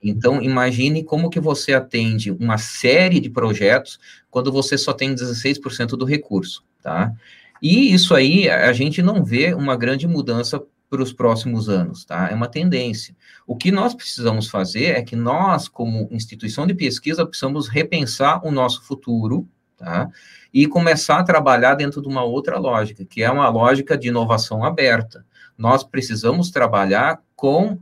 Então, 0.00 0.40
imagine 0.40 1.02
como 1.02 1.28
que 1.28 1.40
você 1.40 1.74
atende 1.74 2.30
uma 2.30 2.56
série 2.56 3.18
de 3.18 3.28
projetos 3.28 3.98
quando 4.30 4.52
você 4.52 4.78
só 4.78 4.92
tem 4.92 5.12
16% 5.12 5.96
do 5.96 6.04
recurso, 6.04 6.62
tá? 6.80 7.12
E 7.60 7.92
isso 7.92 8.14
aí, 8.14 8.48
a 8.48 8.72
gente 8.72 9.02
não 9.02 9.24
vê 9.24 9.52
uma 9.52 9.76
grande 9.76 10.06
mudança 10.06 10.62
para 10.88 11.02
os 11.02 11.12
próximos 11.12 11.68
anos, 11.68 12.04
tá? 12.04 12.28
É 12.30 12.34
uma 12.34 12.46
tendência. 12.46 13.16
O 13.46 13.56
que 13.56 13.72
nós 13.72 13.94
precisamos 13.94 14.48
fazer 14.48 14.96
é 14.96 15.02
que 15.02 15.16
nós, 15.16 15.66
como 15.68 16.08
instituição 16.12 16.66
de 16.66 16.72
pesquisa, 16.72 17.26
precisamos 17.26 17.68
repensar 17.68 18.46
o 18.46 18.50
nosso 18.52 18.82
futuro, 18.84 19.46
tá? 19.78 20.10
E 20.52 20.66
começar 20.66 21.20
a 21.20 21.24
trabalhar 21.24 21.74
dentro 21.74 22.02
de 22.02 22.08
uma 22.08 22.24
outra 22.24 22.58
lógica, 22.58 23.04
que 23.04 23.22
é 23.22 23.30
uma 23.30 23.48
lógica 23.48 23.96
de 23.96 24.08
inovação 24.08 24.64
aberta. 24.64 25.24
Nós 25.56 25.84
precisamos 25.84 26.50
trabalhar 26.50 27.22
com 27.36 27.78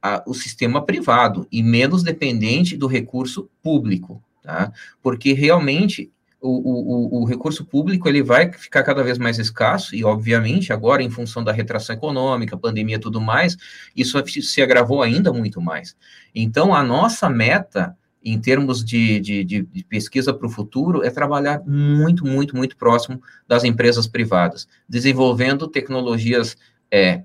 a, 0.00 0.22
o 0.26 0.32
sistema 0.32 0.84
privado 0.84 1.46
e 1.50 1.62
menos 1.62 2.02
dependente 2.02 2.76
do 2.76 2.86
recurso 2.86 3.50
público, 3.62 4.22
tá? 4.42 4.72
Porque 5.02 5.32
realmente 5.32 6.10
o, 6.40 6.48
o, 6.48 7.20
o, 7.20 7.24
recurso 7.26 7.66
público 7.66 8.08
ele 8.08 8.22
vai 8.22 8.50
ficar 8.50 8.82
cada 8.82 9.04
vez 9.04 9.18
mais 9.18 9.38
escasso 9.38 9.94
e, 9.94 10.02
obviamente, 10.02 10.72
agora 10.72 11.02
em 11.02 11.10
função 11.10 11.44
da 11.44 11.52
retração 11.52 11.94
econômica, 11.94 12.56
pandemia 12.56 12.98
tudo 12.98 13.20
mais, 13.20 13.58
isso 13.94 14.18
se 14.40 14.62
agravou 14.62 15.02
ainda 15.02 15.32
muito 15.34 15.60
mais. 15.60 15.94
Então, 16.34 16.74
a 16.74 16.82
nossa 16.82 17.28
meta 17.28 17.94
em 18.22 18.38
termos 18.38 18.84
de, 18.84 19.18
de, 19.20 19.44
de 19.44 19.84
pesquisa 19.88 20.32
para 20.32 20.46
o 20.46 20.50
futuro 20.50 21.02
é 21.02 21.10
trabalhar 21.10 21.62
muito, 21.66 22.26
muito, 22.26 22.56
muito 22.56 22.76
próximo 22.76 23.20
das 23.48 23.64
empresas 23.64 24.06
privadas, 24.06 24.68
desenvolvendo 24.88 25.66
tecnologias 25.66 26.56
é, 26.90 27.22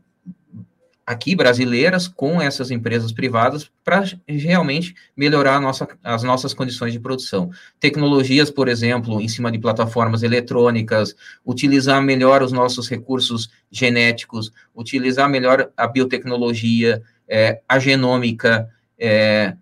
aqui 1.06 1.36
brasileiras 1.36 2.08
com 2.08 2.42
essas 2.42 2.72
empresas 2.72 3.12
privadas 3.12 3.70
para 3.84 4.04
realmente 4.28 4.96
melhorar 5.16 5.62
nossa, 5.62 5.88
as 6.04 6.24
nossas 6.24 6.54
condições 6.54 6.94
de 6.94 7.00
produção. 7.00 7.52
Tecnologias, 7.80 8.50
por 8.50 8.68
exemplo, 8.68 9.22
em 9.22 9.28
cima 9.28 9.52
de 9.52 9.60
plataformas 9.60 10.24
eletrônicas, 10.24 11.16
utilizar 11.46 12.02
melhor 12.02 12.42
os 12.42 12.52
nossos 12.52 12.90
recursos 12.90 13.50
genéticos, 13.70 14.52
utilizar 14.74 15.30
melhor 15.30 15.70
a 15.78 15.86
biotecnologia, 15.86 17.04
é, 17.28 17.62
a 17.68 17.78
genômica, 17.78 18.68
é, 18.98 19.56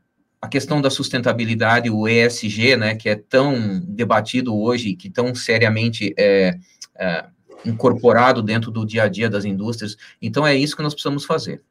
a 0.44 0.48
questão 0.50 0.82
da 0.82 0.90
sustentabilidade, 0.90 1.90
o 1.90 2.06
ESG, 2.06 2.76
né, 2.76 2.96
que 2.96 3.08
é 3.08 3.16
tão 3.16 3.80
debatido 3.80 4.54
hoje, 4.54 4.94
que 4.94 5.10
tão 5.10 5.34
seriamente 5.34 6.14
é, 6.20 6.60
é 6.98 7.26
incorporado 7.66 8.44
dentro 8.44 8.70
do 8.70 8.86
dia 8.86 9.04
a 9.04 9.08
dia 9.08 9.30
das 9.30 9.46
indústrias. 9.46 9.96
Então, 10.22 10.46
é 10.46 10.54
isso 10.54 10.76
que 10.76 10.84
nós 10.84 10.94
precisamos 10.94 11.24
fazer. 11.24 11.62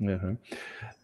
Uhum. 0.00 0.36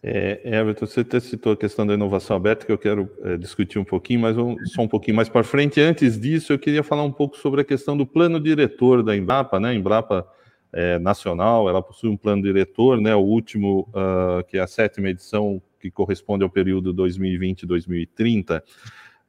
É, 0.03 0.41
Everton, 0.43 0.85
você 0.85 0.99
até 0.99 1.21
citou 1.21 1.53
a 1.53 1.57
questão 1.57 1.87
da 1.87 1.93
inovação 1.93 2.35
aberta, 2.35 2.65
que 2.65 2.71
eu 2.73 2.77
quero 2.77 3.09
é, 3.23 3.37
discutir 3.37 3.79
um 3.79 3.85
pouquinho, 3.85 4.19
mas 4.19 4.37
um, 4.37 4.57
só 4.65 4.81
um 4.81 4.87
pouquinho 4.89 5.15
mais 5.15 5.29
para 5.29 5.41
frente. 5.41 5.79
Antes 5.79 6.19
disso, 6.19 6.51
eu 6.51 6.59
queria 6.59 6.83
falar 6.83 7.03
um 7.03 7.13
pouco 7.13 7.37
sobre 7.37 7.61
a 7.61 7.63
questão 7.63 7.95
do 7.95 8.05
plano 8.05 8.41
diretor 8.41 9.03
da 9.03 9.15
Embrapa, 9.15 9.57
né? 9.57 9.73
Embrapa 9.73 10.27
é, 10.73 10.99
Nacional, 10.99 11.69
ela 11.69 11.81
possui 11.81 12.09
um 12.09 12.17
plano 12.17 12.43
diretor, 12.43 12.99
né? 12.99 13.15
O 13.15 13.21
último, 13.21 13.87
uh, 13.93 14.43
que 14.49 14.57
é 14.57 14.59
a 14.59 14.67
sétima 14.67 15.07
edição, 15.07 15.61
que 15.79 15.89
corresponde 15.89 16.43
ao 16.43 16.49
período 16.49 16.93
2020-2030. 16.93 18.61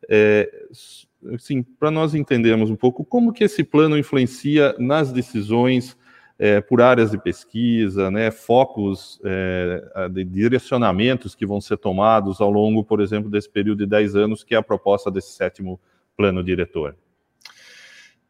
É, 0.09 0.50
assim, 1.35 1.62
para 1.62 1.90
nós 1.90 2.14
entendermos 2.14 2.71
um 2.71 2.76
pouco 2.76 3.04
como 3.04 3.33
que 3.33 3.45
esse 3.45 3.62
plano 3.62 3.97
influencia 3.97 4.75
nas 4.78 5.12
decisões 5.12 5.97
é, 6.38 6.59
por 6.59 6.80
áreas 6.80 7.11
de 7.11 7.19
pesquisa, 7.19 8.11
né, 8.11 8.30
focos 8.30 9.21
é, 9.23 10.09
de 10.11 10.25
direcionamentos 10.25 11.35
que 11.35 11.45
vão 11.45 11.61
ser 11.61 11.76
tomados 11.76 12.40
ao 12.40 12.50
longo, 12.50 12.83
por 12.83 13.00
exemplo, 13.02 13.30
desse 13.30 13.49
período 13.49 13.80
de 13.80 13.87
10 13.87 14.16
anos, 14.16 14.42
que 14.42 14.54
é 14.54 14.59
a 14.59 14.62
proposta 14.62 15.11
desse 15.11 15.35
sétimo 15.35 15.78
plano 16.16 16.42
diretor. 16.42 16.97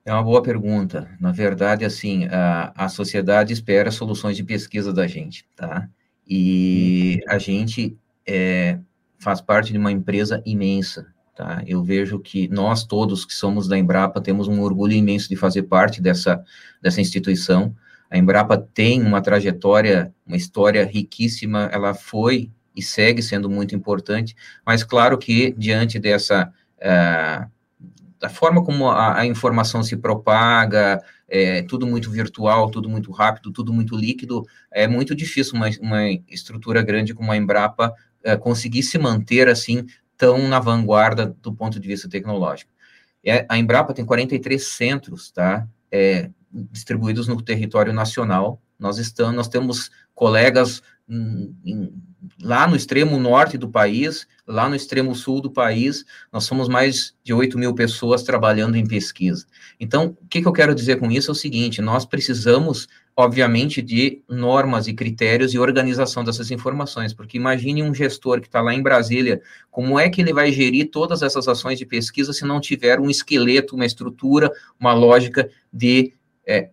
É 0.04 0.12
uma 0.12 0.24
boa 0.24 0.42
pergunta. 0.42 1.08
Na 1.20 1.30
verdade, 1.30 1.84
assim, 1.84 2.24
a, 2.24 2.72
a 2.74 2.88
sociedade 2.88 3.52
espera 3.52 3.92
soluções 3.92 4.36
de 4.36 4.42
pesquisa 4.42 4.92
da 4.92 5.06
gente, 5.06 5.46
tá? 5.54 5.88
E 6.26 7.20
a 7.28 7.38
gente 7.38 7.96
é, 8.26 8.78
faz 9.18 9.40
parte 9.40 9.72
de 9.72 9.78
uma 9.78 9.92
empresa 9.92 10.42
imensa, 10.44 11.06
Tá? 11.40 11.62
Eu 11.66 11.82
vejo 11.82 12.18
que 12.18 12.48
nós 12.48 12.84
todos 12.84 13.24
que 13.24 13.32
somos 13.32 13.66
da 13.66 13.78
Embrapa 13.78 14.20
temos 14.20 14.46
um 14.46 14.60
orgulho 14.60 14.92
imenso 14.92 15.26
de 15.26 15.36
fazer 15.36 15.62
parte 15.62 16.02
dessa, 16.02 16.44
dessa 16.82 17.00
instituição. 17.00 17.74
A 18.10 18.18
Embrapa 18.18 18.58
tem 18.58 19.00
uma 19.00 19.22
trajetória, 19.22 20.12
uma 20.26 20.36
história 20.36 20.84
riquíssima, 20.84 21.70
ela 21.72 21.94
foi 21.94 22.50
e 22.76 22.82
segue 22.82 23.22
sendo 23.22 23.48
muito 23.48 23.74
importante, 23.74 24.36
mas 24.66 24.84
claro 24.84 25.16
que 25.16 25.54
diante 25.56 25.98
dessa 25.98 26.52
uh, 26.76 27.50
da 28.20 28.28
forma 28.28 28.62
como 28.62 28.90
a, 28.90 29.20
a, 29.20 29.26
informação 29.26 29.82
se 29.82 29.96
propaga, 29.96 31.02
é 31.26 31.62
tudo 31.62 31.86
muito 31.86 32.10
virtual, 32.10 32.70
tudo 32.70 32.86
muito 32.86 33.10
rápido, 33.10 33.50
tudo 33.50 33.72
muito 33.72 33.96
líquido, 33.96 34.44
é 34.70 34.86
muito 34.86 35.14
difícil 35.14 35.54
uma, 35.54 35.70
uma 35.80 36.10
estrutura 36.28 36.82
grande 36.82 37.14
como 37.14 37.32
a 37.32 37.36
Embrapa 37.36 37.94
é, 38.22 38.36
conseguir 38.36 38.82
se 38.82 38.98
manter 38.98 39.48
assim 39.48 39.86
tão 40.16 40.48
na 40.48 40.60
vanguarda 40.60 41.34
do 41.40 41.52
ponto 41.52 41.80
de 41.80 41.88
vista 41.88 42.08
tecnológico. 42.08 42.70
É, 43.24 43.46
a 43.48 43.58
Embrapa 43.58 43.94
tem 43.94 44.04
43 44.04 44.62
centros, 44.62 45.30
tá? 45.30 45.66
É, 45.90 46.30
distribuídos 46.52 47.28
no 47.28 47.40
território 47.40 47.92
nacional. 47.92 48.60
Nós 48.78 48.98
estamos, 48.98 49.34
nós 49.34 49.48
temos 49.48 49.90
colegas 50.14 50.82
em, 51.08 51.54
em, 51.64 51.92
lá 52.42 52.66
no 52.66 52.76
extremo 52.76 53.18
norte 53.18 53.56
do 53.58 53.68
país, 53.68 54.26
lá 54.46 54.68
no 54.68 54.74
extremo 54.74 55.14
sul 55.14 55.40
do 55.40 55.50
país, 55.50 56.04
nós 56.32 56.44
somos 56.44 56.68
mais 56.68 57.14
de 57.22 57.32
8 57.32 57.58
mil 57.58 57.74
pessoas 57.74 58.22
trabalhando 58.22 58.76
em 58.76 58.86
pesquisa. 58.86 59.46
Então, 59.78 60.16
o 60.20 60.26
que, 60.26 60.40
que 60.40 60.48
eu 60.48 60.52
quero 60.52 60.74
dizer 60.74 60.96
com 60.96 61.10
isso 61.10 61.30
é 61.30 61.32
o 61.32 61.36
seguinte: 61.36 61.80
nós 61.80 62.04
precisamos 62.04 62.88
obviamente, 63.16 63.82
de 63.82 64.22
normas 64.28 64.86
e 64.86 64.94
critérios 64.94 65.52
e 65.52 65.58
organização 65.58 66.24
dessas 66.24 66.50
informações, 66.50 67.12
porque 67.12 67.36
imagine 67.36 67.82
um 67.82 67.94
gestor 67.94 68.40
que 68.40 68.46
está 68.46 68.60
lá 68.60 68.74
em 68.74 68.82
Brasília, 68.82 69.40
como 69.70 69.98
é 69.98 70.08
que 70.08 70.20
ele 70.20 70.32
vai 70.32 70.50
gerir 70.52 70.90
todas 70.90 71.22
essas 71.22 71.46
ações 71.46 71.78
de 71.78 71.84
pesquisa 71.84 72.32
se 72.32 72.44
não 72.44 72.60
tiver 72.60 72.98
um 72.98 73.10
esqueleto, 73.10 73.74
uma 73.74 73.86
estrutura, 73.86 74.50
uma 74.78 74.92
lógica 74.92 75.50
de 75.72 76.12
é, 76.46 76.68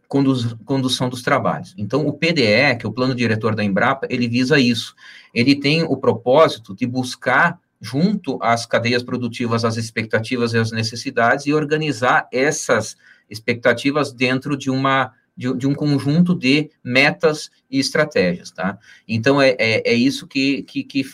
condução 0.65 1.10
dos 1.10 1.22
trabalhos. 1.22 1.75
Então, 1.77 2.08
o 2.08 2.13
PDE, 2.13 2.77
que 2.79 2.86
é 2.86 2.89
o 2.89 2.91
Plano 2.91 3.13
Diretor 3.13 3.53
da 3.53 3.63
Embrapa, 3.63 4.08
ele 4.10 4.27
visa 4.27 4.60
isso. 4.60 4.96
Ele 5.34 5.56
tem 5.56 5.84
o 5.84 5.98
propósito 5.98 6.74
de 6.74 6.88
buscar 6.88 7.60
junto 7.79 8.39
às 8.41 8.65
cadeias 8.65 9.03
produtivas 9.03 9.63
as 9.63 9.77
expectativas 9.77 10.53
e 10.53 10.58
as 10.58 10.72
necessidades 10.72 11.46
e 11.46 11.53
organizar 11.53 12.27
essas 12.32 12.98
expectativas 13.29 14.12
dentro 14.12 14.58
de 14.58 14.72
uma 14.72 15.13
de, 15.38 15.56
de, 15.56 15.67
um 15.67 15.75
conjunto 15.75 16.36
de 16.36 16.72
metas 16.84 17.50
e 17.70 17.79
estratégias, 17.79 18.51
tá? 18.51 18.77
Então, 19.08 19.41
é, 19.41 19.56
é, 19.60 19.91
é 19.91 19.94
isso 19.94 20.25
que, 20.27 20.63
que, 20.63 20.84
que, 20.84 21.06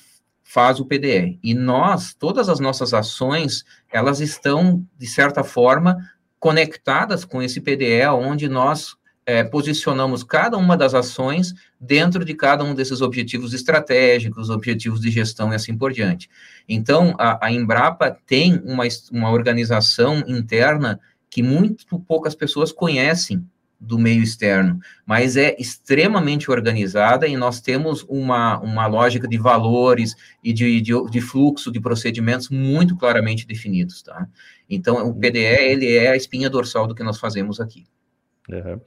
faz 0.46 0.80
o 0.80 0.86
PDR. 0.86 1.40
E 1.44 1.56
nós, 1.56 2.14
todas 2.14 2.48
as 2.48 2.60
nossas 2.60 2.94
ações, 2.94 3.66
elas 3.92 4.20
estão, 4.20 4.86
de 5.00 5.08
certa 5.08 5.44
forma, 5.44 5.98
conectadas 6.40 7.26
com 7.26 7.42
esse 7.42 7.60
PDE, 7.60 8.06
onde 8.14 8.48
nós 8.48 8.96
é, 9.26 9.44
posicionamos 9.44 10.24
cada 10.24 10.56
uma 10.56 10.78
das 10.78 10.94
ações 10.94 11.54
dentro 11.80 12.24
de 12.24 12.36
cada 12.36 12.64
um 12.64 12.76
desses 12.76 13.02
objetivos 13.02 13.54
estratégicos, 13.54 14.52
objetivos 14.52 15.02
de 15.02 15.10
gestão 15.10 15.52
e 15.52 15.56
assim 15.56 15.76
por 15.76 15.92
diante. 15.92 16.30
Então, 16.70 17.16
a, 17.18 17.48
a 17.48 17.52
Embrapa 17.52 18.16
tem 18.26 18.62
uma, 18.64 18.84
uma 19.12 19.32
organização 19.32 20.24
interna 20.28 21.00
que 21.30 21.42
muito 21.42 22.00
poucas 22.02 22.36
pessoas 22.36 22.72
conhecem 22.72 23.44
do 23.84 24.00
meio 24.00 24.24
externo, 24.24 24.80
mas 25.06 25.36
é 25.36 25.56
extremamente 25.60 26.50
organizada 26.50 27.28
e 27.28 27.36
nós 27.36 27.60
temos 27.60 28.06
uma, 28.08 28.60
uma 28.60 28.88
lógica 28.88 29.28
de 29.28 29.38
valores 29.38 30.16
e 30.44 30.54
de, 30.54 30.82
de, 30.82 30.94
de 31.10 31.22
fluxo 31.22 31.72
de 31.72 31.82
procedimentos 31.82 32.50
muito 32.50 32.96
claramente 32.96 33.46
definidos, 33.46 34.02
tá? 34.02 34.28
Então, 34.70 35.08
o 35.08 35.14
PDE, 35.14 35.38
ele 35.40 35.96
é 35.96 36.10
a 36.10 36.16
espinha 36.16 36.50
dorsal 36.50 36.88
do 36.88 36.96
que 36.96 37.04
nós 37.04 37.20
fazemos 37.20 37.60
aqui. 37.60 37.86
É. 38.50 38.78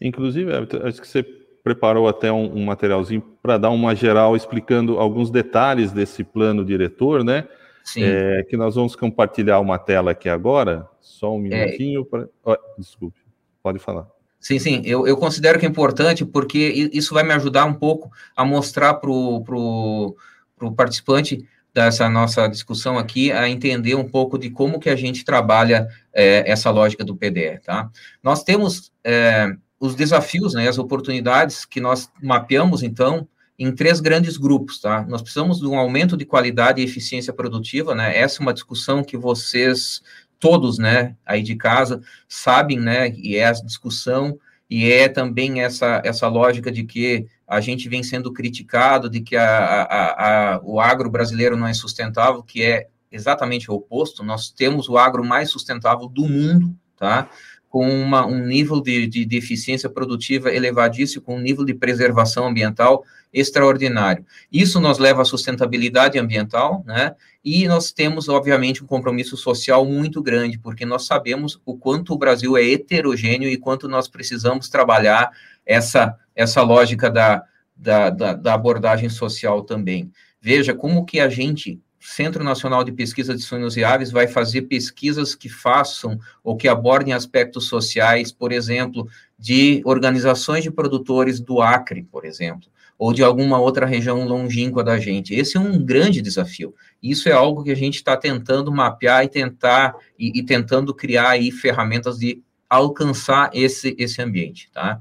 Inclusive, 0.00 0.50
acho 0.84 1.00
que 1.00 1.06
você 1.06 1.22
preparou 1.62 2.08
até 2.08 2.32
um, 2.32 2.56
um 2.56 2.64
materialzinho 2.64 3.20
para 3.42 3.58
dar 3.58 3.70
uma 3.70 3.94
geral 3.94 4.34
explicando 4.34 4.98
alguns 4.98 5.30
detalhes 5.30 5.92
desse 5.92 6.24
plano 6.24 6.64
diretor, 6.64 7.22
né? 7.22 7.46
Sim. 7.84 8.02
É, 8.04 8.42
que 8.44 8.56
nós 8.56 8.74
vamos 8.74 8.94
compartilhar 8.94 9.60
uma 9.60 9.78
tela 9.78 10.10
aqui 10.10 10.28
agora. 10.28 10.86
Só 11.00 11.34
um 11.34 11.46
é. 11.46 11.66
minutinho. 11.66 12.02
É... 12.02 12.04
Pra... 12.04 12.28
Oh, 12.44 12.56
desculpe, 12.78 13.18
pode 13.62 13.78
falar. 13.78 14.06
Sim, 14.40 14.58
sim, 14.58 14.82
eu, 14.84 15.06
eu 15.06 15.16
considero 15.16 15.58
que 15.58 15.66
é 15.66 15.68
importante 15.68 16.24
porque 16.24 16.90
isso 16.92 17.12
vai 17.12 17.24
me 17.24 17.32
ajudar 17.32 17.64
um 17.64 17.74
pouco 17.74 18.10
a 18.36 18.44
mostrar 18.44 18.94
para 18.94 19.10
o 19.10 19.42
pro, 19.42 20.16
pro 20.56 20.72
participante 20.72 21.44
dessa 21.74 22.08
nossa 22.08 22.48
discussão 22.48 22.98
aqui 22.98 23.30
a 23.30 23.48
entender 23.48 23.94
um 23.94 24.08
pouco 24.08 24.38
de 24.38 24.50
como 24.50 24.80
que 24.80 24.88
a 24.88 24.96
gente 24.96 25.24
trabalha 25.24 25.88
é, 26.12 26.50
essa 26.50 26.70
lógica 26.70 27.04
do 27.04 27.16
PDE, 27.16 27.60
tá? 27.64 27.90
Nós 28.22 28.42
temos 28.42 28.92
é, 29.04 29.52
os 29.78 29.94
desafios, 29.94 30.54
né, 30.54 30.68
as 30.68 30.78
oportunidades 30.78 31.64
que 31.64 31.80
nós 31.80 32.10
mapeamos, 32.22 32.82
então, 32.82 33.28
em 33.58 33.72
três 33.72 34.00
grandes 34.00 34.36
grupos, 34.36 34.80
tá? 34.80 35.04
Nós 35.08 35.20
precisamos 35.20 35.58
de 35.58 35.66
um 35.66 35.78
aumento 35.78 36.16
de 36.16 36.24
qualidade 36.24 36.80
e 36.80 36.84
eficiência 36.84 37.32
produtiva, 37.32 37.94
né? 37.94 38.16
Essa 38.16 38.40
é 38.40 38.42
uma 38.42 38.54
discussão 38.54 39.02
que 39.02 39.16
vocês 39.16 40.00
todos, 40.38 40.78
né, 40.78 41.16
aí 41.26 41.42
de 41.42 41.56
casa, 41.56 42.00
sabem, 42.28 42.78
né, 42.78 43.10
e 43.10 43.36
é 43.36 43.46
a 43.46 43.52
discussão, 43.52 44.38
e 44.70 44.90
é 44.90 45.08
também 45.08 45.62
essa, 45.62 46.02
essa 46.04 46.28
lógica 46.28 46.70
de 46.70 46.84
que 46.84 47.26
a 47.46 47.60
gente 47.60 47.88
vem 47.88 48.02
sendo 48.02 48.32
criticado, 48.32 49.08
de 49.08 49.20
que 49.20 49.36
a, 49.36 49.82
a, 49.82 50.54
a, 50.54 50.60
o 50.62 50.78
agro 50.80 51.10
brasileiro 51.10 51.56
não 51.56 51.66
é 51.66 51.72
sustentável, 51.72 52.42
que 52.42 52.62
é 52.62 52.88
exatamente 53.10 53.70
o 53.70 53.74
oposto, 53.74 54.22
nós 54.22 54.50
temos 54.50 54.88
o 54.88 54.98
agro 54.98 55.24
mais 55.24 55.50
sustentável 55.50 56.06
do 56.06 56.28
mundo, 56.28 56.76
tá? 56.96 57.30
Com 57.68 57.88
uma, 57.88 58.26
um 58.26 58.46
nível 58.46 58.80
de, 58.80 59.06
de, 59.06 59.24
de, 59.24 59.36
eficiência 59.36 59.88
produtiva 59.90 60.52
elevadíssimo, 60.52 61.22
com 61.22 61.36
um 61.36 61.40
nível 61.40 61.64
de 61.64 61.74
preservação 61.74 62.46
ambiental 62.46 63.04
extraordinário. 63.32 64.24
Isso 64.50 64.80
nos 64.80 64.98
leva 64.98 65.22
à 65.22 65.24
sustentabilidade 65.24 66.18
ambiental, 66.18 66.82
né? 66.86 67.14
E 67.44 67.68
nós 67.68 67.92
temos, 67.92 68.28
obviamente, 68.28 68.82
um 68.82 68.86
compromisso 68.86 69.36
social 69.36 69.84
muito 69.84 70.22
grande, 70.22 70.58
porque 70.58 70.86
nós 70.86 71.06
sabemos 71.06 71.60
o 71.64 71.76
quanto 71.76 72.14
o 72.14 72.18
Brasil 72.18 72.56
é 72.56 72.64
heterogêneo 72.64 73.48
e 73.48 73.58
quanto 73.58 73.86
nós 73.86 74.08
precisamos 74.08 74.68
trabalhar 74.68 75.30
essa, 75.64 76.16
essa 76.34 76.62
lógica 76.62 77.10
da, 77.10 77.44
da, 77.76 78.10
da, 78.10 78.32
da 78.32 78.54
abordagem 78.54 79.08
social 79.08 79.62
também. 79.62 80.10
Veja 80.40 80.74
como 80.74 81.04
que 81.04 81.20
a 81.20 81.28
gente 81.28 81.80
Centro 82.00 82.44
Nacional 82.44 82.84
de 82.84 82.92
Pesquisa 82.92 83.34
de 83.34 83.42
Sonhos 83.42 83.76
e 83.76 83.82
Aves 83.82 84.10
vai 84.10 84.28
fazer 84.28 84.62
pesquisas 84.62 85.34
que 85.34 85.48
façam 85.48 86.18
ou 86.44 86.56
que 86.56 86.68
abordem 86.68 87.12
aspectos 87.12 87.66
sociais, 87.66 88.30
por 88.30 88.52
exemplo, 88.52 89.08
de 89.38 89.82
organizações 89.84 90.62
de 90.62 90.70
produtores 90.70 91.40
do 91.40 91.60
Acre, 91.60 92.04
por 92.04 92.24
exemplo, 92.24 92.68
ou 92.96 93.12
de 93.12 93.22
alguma 93.22 93.58
outra 93.58 93.86
região 93.86 94.26
longínqua 94.26 94.84
da 94.84 94.98
gente. 94.98 95.34
Esse 95.34 95.56
é 95.56 95.60
um 95.60 95.84
grande 95.84 96.22
desafio. 96.22 96.74
Isso 97.02 97.28
é 97.28 97.32
algo 97.32 97.64
que 97.64 97.70
a 97.70 97.76
gente 97.76 97.96
está 97.96 98.16
tentando 98.16 98.72
mapear 98.72 99.24
e 99.24 99.28
tentar 99.28 99.94
e, 100.18 100.38
e, 100.38 100.42
tentando 100.42 100.94
criar 100.94 101.30
aí 101.30 101.50
ferramentas 101.50 102.18
de 102.18 102.42
alcançar 102.68 103.50
esse, 103.52 103.96
esse 103.98 104.20
ambiente, 104.20 104.70
tá? 104.72 105.00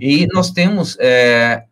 E 0.00 0.26
nós 0.28 0.50
temos 0.50 0.96
é, 1.00 1.64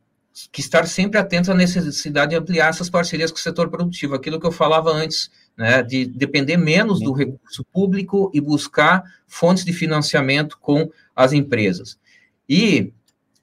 que 0.52 0.60
estar 0.60 0.86
sempre 0.86 1.18
atentos 1.18 1.50
à 1.50 1.54
necessidade 1.54 2.30
de 2.30 2.36
ampliar 2.36 2.68
essas 2.68 2.88
parcerias 2.88 3.30
com 3.30 3.38
o 3.38 3.40
setor 3.40 3.68
produtivo, 3.68 4.14
aquilo 4.14 4.38
que 4.38 4.46
eu 4.46 4.52
falava 4.52 4.90
antes, 4.90 5.30
né, 5.56 5.82
de 5.82 6.06
depender 6.06 6.56
menos 6.56 7.00
do 7.00 7.12
recurso 7.12 7.64
público 7.72 8.30
e 8.32 8.40
buscar 8.40 9.02
fontes 9.26 9.64
de 9.64 9.72
financiamento 9.72 10.58
com 10.60 10.88
as 11.16 11.32
empresas. 11.32 11.98
E 12.48 12.92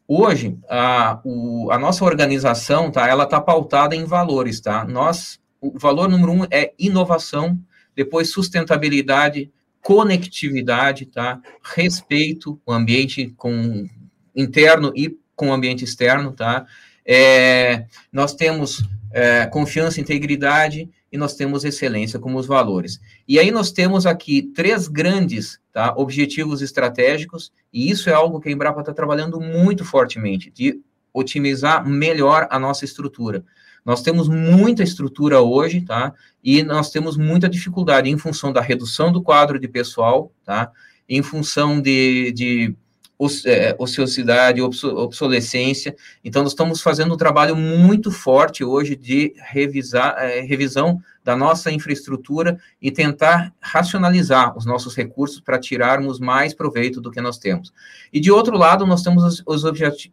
hoje 0.08 0.58
a, 0.69 1.19
o, 1.25 1.69
a 1.71 1.77
nossa 1.77 2.05
organização, 2.05 2.89
tá, 2.91 3.08
ela 3.08 3.25
está 3.25 3.41
pautada 3.41 3.95
em 3.95 4.05
valores, 4.05 4.62
tá? 4.62 4.86
Nós, 4.86 5.39
o 5.60 5.77
valor 5.77 6.08
número 6.08 6.31
um 6.31 6.43
é 6.49 6.73
inovação, 6.79 7.60
depois 7.95 8.31
sustentabilidade, 8.31 9.51
conectividade, 9.81 11.05
tá? 11.05 11.39
Respeito, 11.62 12.60
o 12.65 12.71
ambiente 12.71 13.34
com 13.38 13.88
interno 14.36 14.91
e 14.95 15.17
com 15.35 15.49
o 15.49 15.53
ambiente 15.53 15.83
externo, 15.83 16.31
tá? 16.31 16.65
É, 17.05 17.85
nós 18.11 18.33
temos 18.33 18.83
é, 19.11 19.45
confiança, 19.45 20.01
integridade 20.01 20.89
e 21.11 21.17
nós 21.17 21.35
temos 21.35 21.63
excelência 21.63 22.19
como 22.19 22.37
os 22.37 22.45
valores. 22.45 22.99
E 23.27 23.39
aí 23.39 23.51
nós 23.51 23.71
temos 23.71 24.05
aqui 24.05 24.41
três 24.41 24.87
grandes 24.87 25.59
tá, 25.71 25.93
objetivos 25.95 26.61
estratégicos, 26.61 27.51
e 27.71 27.89
isso 27.89 28.09
é 28.09 28.13
algo 28.13 28.39
que 28.39 28.49
a 28.49 28.51
Embrapa 28.51 28.81
está 28.81 28.93
trabalhando 28.93 29.39
muito 29.39 29.85
fortemente, 29.85 30.51
de 30.51 30.81
otimizar 31.13 31.87
melhor 31.87 32.47
a 32.49 32.59
nossa 32.59 32.83
estrutura. 32.83 33.45
Nós 33.85 34.01
temos 34.01 34.27
muita 34.27 34.83
estrutura 34.83 35.41
hoje, 35.41 35.81
tá? 35.81 36.11
E 36.43 36.63
nós 36.63 36.89
temos 36.89 37.15
muita 37.15 37.47
dificuldade 37.47 38.09
em 38.09 38.17
função 38.17 38.51
da 38.51 38.59
redução 38.59 39.11
do 39.11 39.21
quadro 39.21 39.59
de 39.59 39.67
pessoal, 39.67 40.33
tá? 40.43 40.71
Em 41.07 41.21
função 41.21 41.79
de, 41.79 42.31
de 42.31 42.75
ociosidade, 43.17 44.62
obsolescência. 44.62 45.95
Então, 46.23 46.43
nós 46.43 46.51
estamos 46.51 46.82
fazendo 46.82 47.13
um 47.13 47.17
trabalho 47.17 47.56
muito 47.56 48.12
forte 48.12 48.63
hoje 48.63 48.95
de 48.95 49.34
revisar, 49.38 50.15
é, 50.19 50.41
revisão 50.41 51.01
da 51.23 51.36
nossa 51.36 51.71
infraestrutura 51.71 52.60
e 52.80 52.91
tentar 52.91 53.54
racionalizar 53.60 54.56
os 54.56 54.65
nossos 54.65 54.95
recursos 54.95 55.39
para 55.39 55.58
tirarmos 55.58 56.19
mais 56.19 56.54
proveito 56.54 57.01
do 57.01 57.10
que 57.10 57.21
nós 57.21 57.38
temos. 57.38 57.73
E, 58.13 58.19
de 58.19 58.32
outro 58.32 58.58
lado, 58.58 58.86
nós 58.86 59.01
temos 59.01 59.23
os, 59.23 59.43
os 59.45 59.63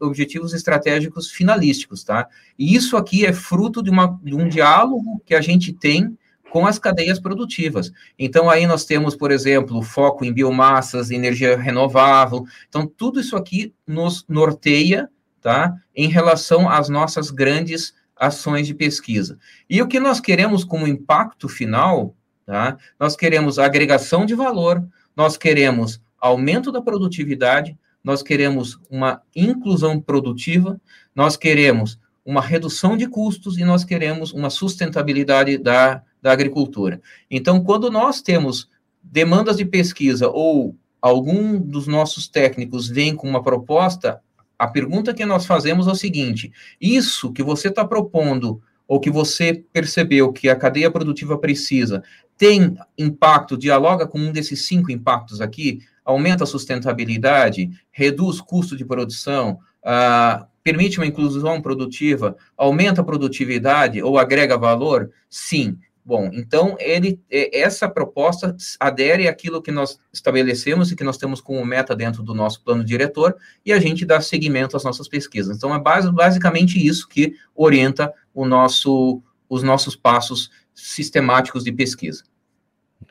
objetivos 0.01 0.55
estratégicos 0.55 1.31
finalísticos, 1.31 2.03
tá? 2.05 2.29
E 2.59 2.75
isso 2.75 2.97
aqui 2.97 3.27
é 3.27 3.33
fruto 3.33 3.83
de, 3.83 3.91
uma, 3.91 4.19
de 4.23 4.35
um 4.35 4.49
diálogo 4.49 5.21
que 5.27 5.35
a 5.35 5.41
gente 5.41 5.73
tem 5.73 6.17
com 6.53 6.67
as 6.67 6.79
cadeias 6.79 7.19
produtivas. 7.19 7.91
Então, 8.19 8.51
aí 8.51 8.67
nós 8.67 8.85
temos, 8.85 9.17
por 9.17 9.31
exemplo, 9.31 9.83
foco 9.83 10.23
em 10.23 10.31
biomassas, 10.31 11.11
energia 11.11 11.57
renovável. 11.57 12.45
Então, 12.69 12.87
tudo 12.87 13.19
isso 13.19 13.35
aqui 13.37 13.73
nos 13.87 14.27
norteia, 14.29 15.09
tá, 15.41 15.75
em 15.97 16.09
relação 16.09 16.69
às 16.69 16.91
nossas 16.91 17.31
grandes 17.31 17.95
ações 18.15 18.67
de 18.67 18.75
pesquisa. 18.75 19.39
E 19.69 19.81
o 19.81 19.89
que 19.89 19.99
nós 19.99 20.21
queremos 20.21 20.63
como 20.63 20.87
impacto 20.87 21.49
final, 21.49 22.15
tá, 22.45 22.77
nós 23.01 23.17
queremos 23.17 23.59
agregação 23.59 24.27
de 24.27 24.35
valor, 24.35 24.87
nós 25.17 25.39
queremos 25.39 26.03
aumento 26.21 26.71
da 26.71 26.83
produtividade, 26.83 27.79
nós 28.05 28.23
queremos 28.23 28.79
uma 28.91 29.23
inclusão 29.35 29.99
produtiva, 29.99 30.79
nós 31.15 31.35
queremos 31.35 31.99
uma 32.27 32.43
redução 32.43 32.95
de 32.95 33.07
custos 33.09 33.57
e 33.57 33.65
nós 33.65 33.85
queremos 33.85 34.35
uma 34.35 34.51
sustentabilidade 34.51 35.57
da 35.57 36.03
da 36.23 36.33
agricultura. 36.33 37.03
Então, 37.31 37.63
quando 37.63 37.91
nós 37.91 38.23
temos 38.23 38.69
demandas 39.03 39.57
de 39.57 39.65
pesquisa 39.65 40.29
ou 40.29 40.77
algum 41.01 41.59
dos 41.59 41.89
nossos 41.89 42.29
técnicos 42.29 42.89
vem 42.89 43.15
com 43.15 43.29
uma 43.29 43.43
proposta, 43.43 44.21
a 44.57 44.69
pergunta 44.69 45.13
que 45.13 45.27
nós 45.27 45.45
fazemos 45.45 45.89
é 45.89 45.91
o 45.91 45.97
seguinte: 45.97 46.53
isso 46.81 47.33
que 47.33 47.43
você 47.43 47.69
está 47.69 47.85
propondo 47.85 48.63
ou 48.87 49.01
que 49.01 49.11
você 49.11 49.65
percebeu 49.73 50.33
que 50.33 50.49
a 50.49 50.57
cadeia 50.57 50.91
produtiva 50.91 51.37
precisa 51.37 52.03
tem 52.37 52.77
impacto, 52.99 53.57
dialoga 53.57 54.07
com 54.07 54.19
um 54.19 54.33
desses 54.33 54.67
cinco 54.67 54.91
impactos 54.91 55.41
aqui, 55.41 55.81
aumenta 56.05 56.45
a 56.45 56.47
sustentabilidade, 56.47 57.71
reduz 57.91 58.41
custo 58.41 58.77
de 58.77 58.85
produção, 58.85 59.61
uh, 59.85 60.45
permite 60.63 60.99
uma 60.99 61.07
inclusão 61.07 61.63
produtiva, 61.63 62.37
aumenta 62.57 63.01
a 63.01 63.05
produtividade 63.05 64.03
ou 64.03 64.19
agrega 64.19 64.59
valor? 64.59 65.11
Sim. 65.31 65.79
Bom, 66.05 66.31
então 66.33 66.77
ele 66.81 67.21
essa 67.31 67.89
proposta 67.89 68.57
adere 68.81 69.29
àquilo 69.29 69.63
que 69.63 69.71
nós 69.71 70.01
estabelecemos 70.13 70.91
e 70.91 70.97
que 70.97 71.05
nós 71.05 71.17
temos 71.17 71.41
como 71.41 71.65
meta 71.65 71.95
dentro 71.95 72.25
do 72.25 72.35
nosso 72.35 72.61
plano 72.65 72.83
diretor 72.83 73.37
e 73.65 73.73
a 73.73 73.79
gente 73.79 74.05
dá 74.05 74.21
seguimento 74.21 74.77
às 74.77 74.83
nossas 74.83 75.07
pesquisas. 75.07 75.57
Então 75.57 75.73
é 75.73 75.81
basicamente 75.81 76.85
isso 76.85 77.09
que 77.09 77.37
orienta 77.55 78.13
o 78.35 78.45
nosso, 78.45 79.23
os 79.49 79.63
nossos 79.63 79.95
passos 79.95 80.51
sistemáticos 80.75 81.63
de 81.63 81.71
pesquisa. 81.71 82.25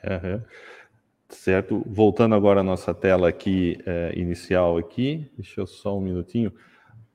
Uhum. 0.04 0.42
Certo. 1.30 1.82
Voltando 1.88 2.36
agora 2.36 2.60
à 2.60 2.64
nossa 2.64 2.94
tela 2.94 3.30
aqui, 3.30 3.80
é, 3.86 4.14
inicial 4.18 4.78
aqui, 4.78 5.32
deixa 5.38 5.62
eu 5.62 5.68
só 5.68 5.98
um 5.98 6.02
minutinho. 6.02 6.52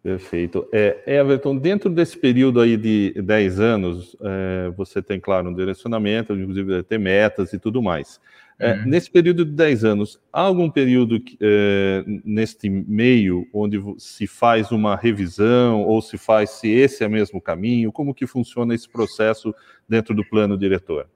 Perfeito. 0.07 0.69
É, 0.73 1.03
Everton, 1.05 1.57
dentro 1.57 1.91
desse 1.91 2.17
período 2.17 2.61
aí 2.61 2.77
de 2.77 3.13
10 3.21 3.59
anos, 3.59 4.17
é, 4.21 4.71
você 4.77 5.03
tem, 5.03 5.19
claro, 5.19 5.49
um 5.49 5.53
direcionamento, 5.53 6.33
inclusive 6.33 6.81
ter 6.85 6.97
metas 6.97 7.53
e 7.53 7.59
tudo 7.59 7.83
mais. 7.83 8.21
É, 8.57 8.75
uhum. 8.75 8.87
Nesse 8.87 9.11
período 9.11 9.45
de 9.45 9.51
10 9.51 9.85
anos, 9.85 10.21
há 10.33 10.43
algum 10.43 10.71
período 10.71 11.21
é, 11.41 12.05
neste 12.25 12.71
meio 12.71 13.49
onde 13.53 13.83
se 13.99 14.29
faz 14.29 14.71
uma 14.71 14.95
revisão 14.95 15.83
ou 15.83 16.01
se 16.01 16.17
faz 16.17 16.51
se 16.51 16.69
esse 16.69 17.03
é 17.03 17.09
o 17.09 17.11
mesmo 17.11 17.41
caminho? 17.41 17.91
Como 17.91 18.15
que 18.15 18.29
funciona 18.29 18.77
esse 18.77 18.89
processo 18.89 19.53
dentro 19.89 20.15
do 20.15 20.25
plano 20.25 20.57
diretor? 20.57 21.09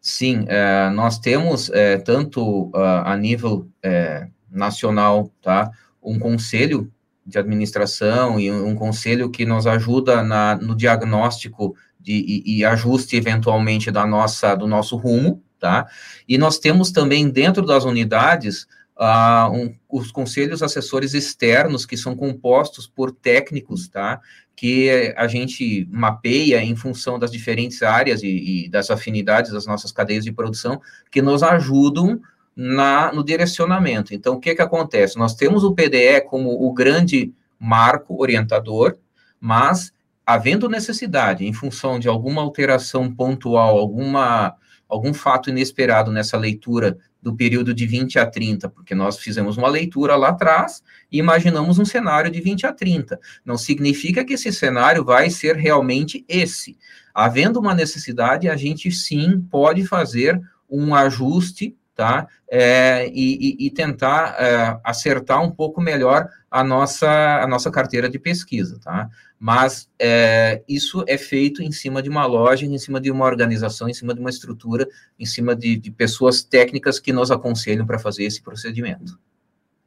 Sim, 0.00 0.46
é, 0.48 0.90
nós 0.90 1.20
temos 1.20 1.70
é, 1.70 1.96
tanto 1.96 2.70
uh, 2.70 3.04
a 3.04 3.16
nível 3.16 3.68
é, 3.80 4.26
nacional, 4.50 5.30
tá, 5.40 5.70
um 6.02 6.18
conselho 6.18 6.92
de 7.26 7.38
administração 7.38 8.38
e 8.38 8.50
um 8.50 8.74
conselho 8.74 9.30
que 9.30 9.46
nos 9.46 9.66
ajuda 9.66 10.22
na, 10.22 10.56
no 10.56 10.76
diagnóstico 10.76 11.74
de, 11.98 12.12
e, 12.12 12.58
e 12.58 12.64
ajuste 12.64 13.16
eventualmente 13.16 13.90
da 13.90 14.06
nossa 14.06 14.54
do 14.54 14.66
nosso 14.66 14.96
rumo, 14.96 15.42
tá? 15.58 15.86
E 16.28 16.36
nós 16.36 16.58
temos 16.58 16.90
também 16.90 17.30
dentro 17.30 17.64
das 17.64 17.84
unidades 17.84 18.66
uh, 18.98 19.50
um, 19.50 19.74
os 19.90 20.10
conselhos 20.10 20.62
assessores 20.62 21.14
externos 21.14 21.86
que 21.86 21.96
são 21.96 22.14
compostos 22.14 22.86
por 22.86 23.10
técnicos, 23.10 23.88
tá? 23.88 24.20
Que 24.54 25.14
a 25.16 25.26
gente 25.26 25.88
mapeia 25.90 26.62
em 26.62 26.76
função 26.76 27.18
das 27.18 27.30
diferentes 27.30 27.82
áreas 27.82 28.22
e, 28.22 28.66
e 28.66 28.68
das 28.68 28.90
afinidades 28.90 29.52
das 29.52 29.66
nossas 29.66 29.90
cadeias 29.90 30.24
de 30.24 30.32
produção, 30.32 30.80
que 31.10 31.22
nos 31.22 31.42
ajudam 31.42 32.20
na, 32.56 33.12
no 33.12 33.24
direcionamento. 33.24 34.14
Então, 34.14 34.34
o 34.34 34.40
que 34.40 34.54
que 34.54 34.62
acontece? 34.62 35.18
Nós 35.18 35.34
temos 35.34 35.64
o 35.64 35.74
PDE 35.74 36.22
como 36.28 36.50
o 36.50 36.72
grande 36.72 37.32
marco 37.58 38.20
orientador, 38.20 38.96
mas 39.40 39.92
havendo 40.26 40.68
necessidade, 40.68 41.44
em 41.46 41.52
função 41.52 41.98
de 41.98 42.08
alguma 42.08 42.42
alteração 42.42 43.12
pontual, 43.12 43.78
alguma 43.78 44.56
algum 44.86 45.12
fato 45.14 45.50
inesperado 45.50 46.12
nessa 46.12 46.36
leitura 46.36 46.96
do 47.20 47.34
período 47.34 47.72
de 47.72 47.86
20 47.86 48.18
a 48.18 48.26
30, 48.26 48.68
porque 48.68 48.94
nós 48.94 49.18
fizemos 49.18 49.56
uma 49.56 49.68
leitura 49.68 50.14
lá 50.14 50.28
atrás 50.28 50.82
e 51.10 51.18
imaginamos 51.18 51.78
um 51.78 51.84
cenário 51.84 52.30
de 52.30 52.40
20 52.40 52.66
a 52.66 52.72
30. 52.72 53.18
Não 53.44 53.56
significa 53.56 54.24
que 54.24 54.34
esse 54.34 54.52
cenário 54.52 55.02
vai 55.02 55.30
ser 55.30 55.56
realmente 55.56 56.24
esse. 56.28 56.76
Havendo 57.14 57.58
uma 57.58 57.74
necessidade, 57.74 58.48
a 58.48 58.56
gente 58.56 58.90
sim 58.92 59.40
pode 59.50 59.86
fazer 59.86 60.40
um 60.68 60.94
ajuste 60.94 61.74
tá? 61.94 62.26
É, 62.50 63.08
e, 63.12 63.66
e, 63.66 63.70
tentar 63.70 64.36
é, 64.38 64.80
acertar 64.82 65.42
um 65.42 65.50
pouco 65.50 65.80
melhor 65.80 66.28
a 66.50 66.64
nossa, 66.64 67.08
a 67.40 67.46
nossa 67.46 67.70
carteira 67.70 68.08
de 68.08 68.18
pesquisa, 68.18 68.78
tá? 68.82 69.08
Mas 69.38 69.88
é, 69.98 70.62
isso 70.68 71.04
é 71.06 71.16
feito 71.16 71.62
em 71.62 71.70
cima 71.70 72.02
de 72.02 72.08
uma 72.08 72.26
loja, 72.26 72.66
em 72.66 72.78
cima 72.78 73.00
de 73.00 73.10
uma 73.10 73.24
organização, 73.24 73.88
em 73.88 73.94
cima 73.94 74.14
de 74.14 74.20
uma 74.20 74.30
estrutura, 74.30 74.88
em 75.18 75.26
cima 75.26 75.54
de, 75.54 75.76
de 75.76 75.90
pessoas 75.90 76.42
técnicas 76.42 76.98
que 76.98 77.12
nos 77.12 77.30
aconselham 77.30 77.86
para 77.86 77.98
fazer 77.98 78.24
esse 78.24 78.42
procedimento. 78.42 79.18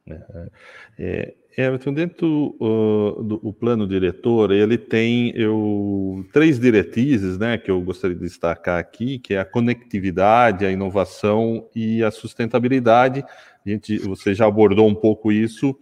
É, 0.06 0.50
é 0.98 1.34
Everton, 1.60 1.92
dentro 1.92 2.54
uh, 2.60 3.20
do 3.20 3.52
plano 3.52 3.84
diretor, 3.84 4.52
ele 4.52 4.78
tem 4.78 5.32
eu, 5.34 6.24
três 6.32 6.56
diretrizes 6.56 7.36
né, 7.36 7.58
que 7.58 7.68
eu 7.68 7.80
gostaria 7.80 8.14
de 8.14 8.22
destacar 8.22 8.78
aqui, 8.78 9.18
que 9.18 9.34
é 9.34 9.40
a 9.40 9.44
conectividade, 9.44 10.64
a 10.64 10.70
inovação 10.70 11.68
e 11.74 12.04
a 12.04 12.12
sustentabilidade. 12.12 13.24
A 13.66 13.68
gente, 13.68 13.98
você 13.98 14.34
já 14.34 14.46
abordou 14.46 14.86
um 14.86 14.94
pouco 14.94 15.32
isso 15.32 15.76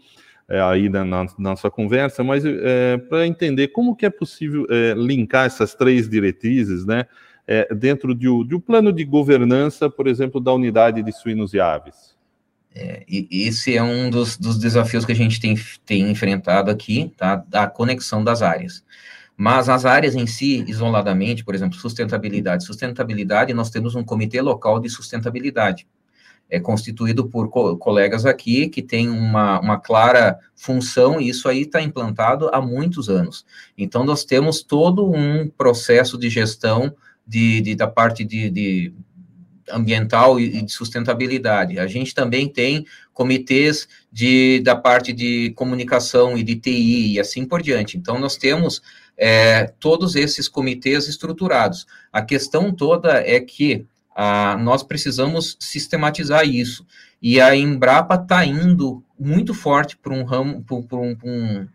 é, 0.48 0.58
aí 0.62 0.88
na, 0.88 1.04
na, 1.04 1.26
nossa 1.38 1.70
conversa, 1.70 2.24
mas 2.24 2.42
é, 2.46 2.96
para 2.96 3.26
entender 3.26 3.68
como 3.68 3.94
que 3.94 4.06
é 4.06 4.10
possível 4.10 4.66
é, 4.70 4.94
linkar 4.94 5.44
essas 5.44 5.74
três 5.74 6.08
diretrizes 6.08 6.86
né, 6.86 7.04
é, 7.46 7.74
dentro 7.74 8.14
de, 8.14 8.28
de 8.46 8.54
um 8.54 8.60
plano 8.60 8.90
de 8.90 9.04
governança, 9.04 9.90
por 9.90 10.06
exemplo, 10.06 10.40
da 10.40 10.54
unidade 10.54 11.02
de 11.02 11.12
suínos 11.12 11.52
e 11.52 11.60
aves. 11.60 12.15
É, 12.78 13.02
e 13.08 13.46
esse 13.48 13.74
é 13.74 13.82
um 13.82 14.10
dos, 14.10 14.36
dos, 14.36 14.58
desafios 14.58 15.06
que 15.06 15.12
a 15.12 15.16
gente 15.16 15.40
tem, 15.40 15.54
tem 15.86 16.10
enfrentado 16.10 16.70
aqui, 16.70 17.10
tá? 17.16 17.36
Da 17.36 17.66
conexão 17.66 18.22
das 18.22 18.42
áreas. 18.42 18.84
Mas 19.34 19.70
as 19.70 19.86
áreas 19.86 20.14
em 20.14 20.26
si, 20.26 20.62
isoladamente, 20.68 21.42
por 21.42 21.54
exemplo, 21.54 21.78
sustentabilidade. 21.78 22.66
Sustentabilidade, 22.66 23.54
nós 23.54 23.70
temos 23.70 23.94
um 23.94 24.04
comitê 24.04 24.42
local 24.42 24.78
de 24.78 24.90
sustentabilidade. 24.90 25.86
É 26.50 26.60
constituído 26.60 27.26
por 27.26 27.48
co 27.48 27.78
colegas 27.78 28.26
aqui 28.26 28.68
que 28.68 28.82
tem 28.82 29.08
uma, 29.08 29.58
uma 29.58 29.80
clara 29.80 30.38
função, 30.54 31.18
e 31.18 31.30
isso 31.30 31.48
aí 31.48 31.62
está 31.62 31.80
implantado 31.80 32.50
há 32.52 32.60
muitos 32.60 33.08
anos. 33.08 33.46
Então, 33.76 34.04
nós 34.04 34.22
temos 34.22 34.62
todo 34.62 35.10
um 35.10 35.48
processo 35.48 36.18
de 36.18 36.28
gestão 36.28 36.94
de, 37.26 37.62
de 37.62 37.74
da 37.74 37.88
parte 37.88 38.22
de, 38.22 38.50
de 38.50 38.94
ambiental 39.70 40.38
e 40.38 40.62
de 40.62 40.72
sustentabilidade. 40.72 41.78
A 41.78 41.86
gente 41.86 42.14
também 42.14 42.48
tem 42.48 42.86
comitês 43.12 43.88
de, 44.12 44.60
da 44.60 44.76
parte 44.76 45.12
de 45.12 45.52
comunicação 45.56 46.36
e 46.36 46.42
de 46.42 46.56
TI 46.56 47.14
e 47.14 47.20
assim 47.20 47.44
por 47.44 47.62
diante. 47.62 47.96
Então, 47.96 48.18
nós 48.18 48.36
temos 48.36 48.82
é, 49.16 49.72
todos 49.80 50.14
esses 50.14 50.48
comitês 50.48 51.08
estruturados. 51.08 51.86
A 52.12 52.22
questão 52.22 52.72
toda 52.72 53.14
é 53.14 53.40
que 53.40 53.86
ah, 54.14 54.56
nós 54.58 54.82
precisamos 54.82 55.56
sistematizar 55.60 56.46
isso. 56.46 56.86
E 57.20 57.40
a 57.40 57.54
Embrapa 57.54 58.14
está 58.14 58.44
indo 58.44 59.02
muito 59.18 59.54
forte 59.54 59.96
para 59.96 60.12
um 60.12 60.24
ramo, 60.24 60.62
para 60.62 60.98
um, 60.98 61.66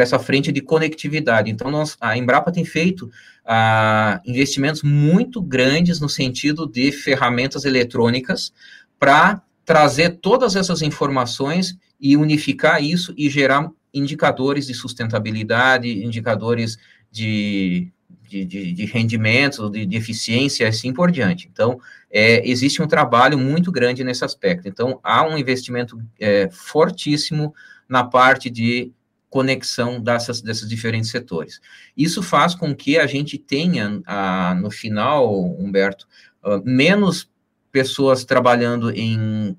essa 0.00 0.18
frente 0.18 0.52
de 0.52 0.60
conectividade. 0.60 1.50
Então, 1.50 1.70
nós, 1.70 1.96
a 2.00 2.16
Embrapa 2.16 2.52
tem 2.52 2.64
feito 2.64 3.10
ah, 3.46 4.20
investimentos 4.26 4.82
muito 4.82 5.40
grandes 5.40 6.00
no 6.00 6.08
sentido 6.08 6.66
de 6.66 6.90
ferramentas 6.90 7.64
eletrônicas 7.64 8.52
para 8.98 9.42
trazer 9.64 10.18
todas 10.20 10.56
essas 10.56 10.82
informações 10.82 11.76
e 12.00 12.16
unificar 12.16 12.82
isso 12.82 13.14
e 13.16 13.30
gerar 13.30 13.70
indicadores 13.92 14.66
de 14.66 14.74
sustentabilidade, 14.74 16.04
indicadores 16.04 16.76
de, 17.10 17.90
de, 18.28 18.44
de, 18.44 18.72
de 18.72 18.84
rendimento, 18.84 19.70
de, 19.70 19.86
de, 19.86 19.96
eficiência, 19.96 20.68
assim 20.68 20.92
por 20.92 21.10
diante. 21.10 21.48
Então, 21.50 21.80
é, 22.10 22.46
existe 22.48 22.82
um 22.82 22.86
trabalho 22.86 23.38
muito 23.38 23.72
grande 23.72 24.04
nesse 24.04 24.24
aspecto. 24.24 24.68
Então, 24.68 25.00
há 25.02 25.26
um 25.26 25.38
investimento 25.38 25.98
é, 26.20 26.48
fortíssimo 26.50 27.54
na 27.88 28.04
parte 28.04 28.50
de 28.50 28.92
conexão 29.36 30.00
dessas, 30.00 30.40
desses 30.40 30.66
diferentes 30.66 31.10
setores. 31.10 31.60
Isso 31.94 32.22
faz 32.22 32.54
com 32.54 32.74
que 32.74 32.96
a 32.96 33.06
gente 33.06 33.36
tenha, 33.36 34.00
ah, 34.06 34.56
no 34.58 34.70
final, 34.70 35.44
Humberto, 35.60 36.08
ah, 36.42 36.62
menos 36.64 37.30
pessoas 37.70 38.24
trabalhando 38.24 38.90
em 38.90 39.54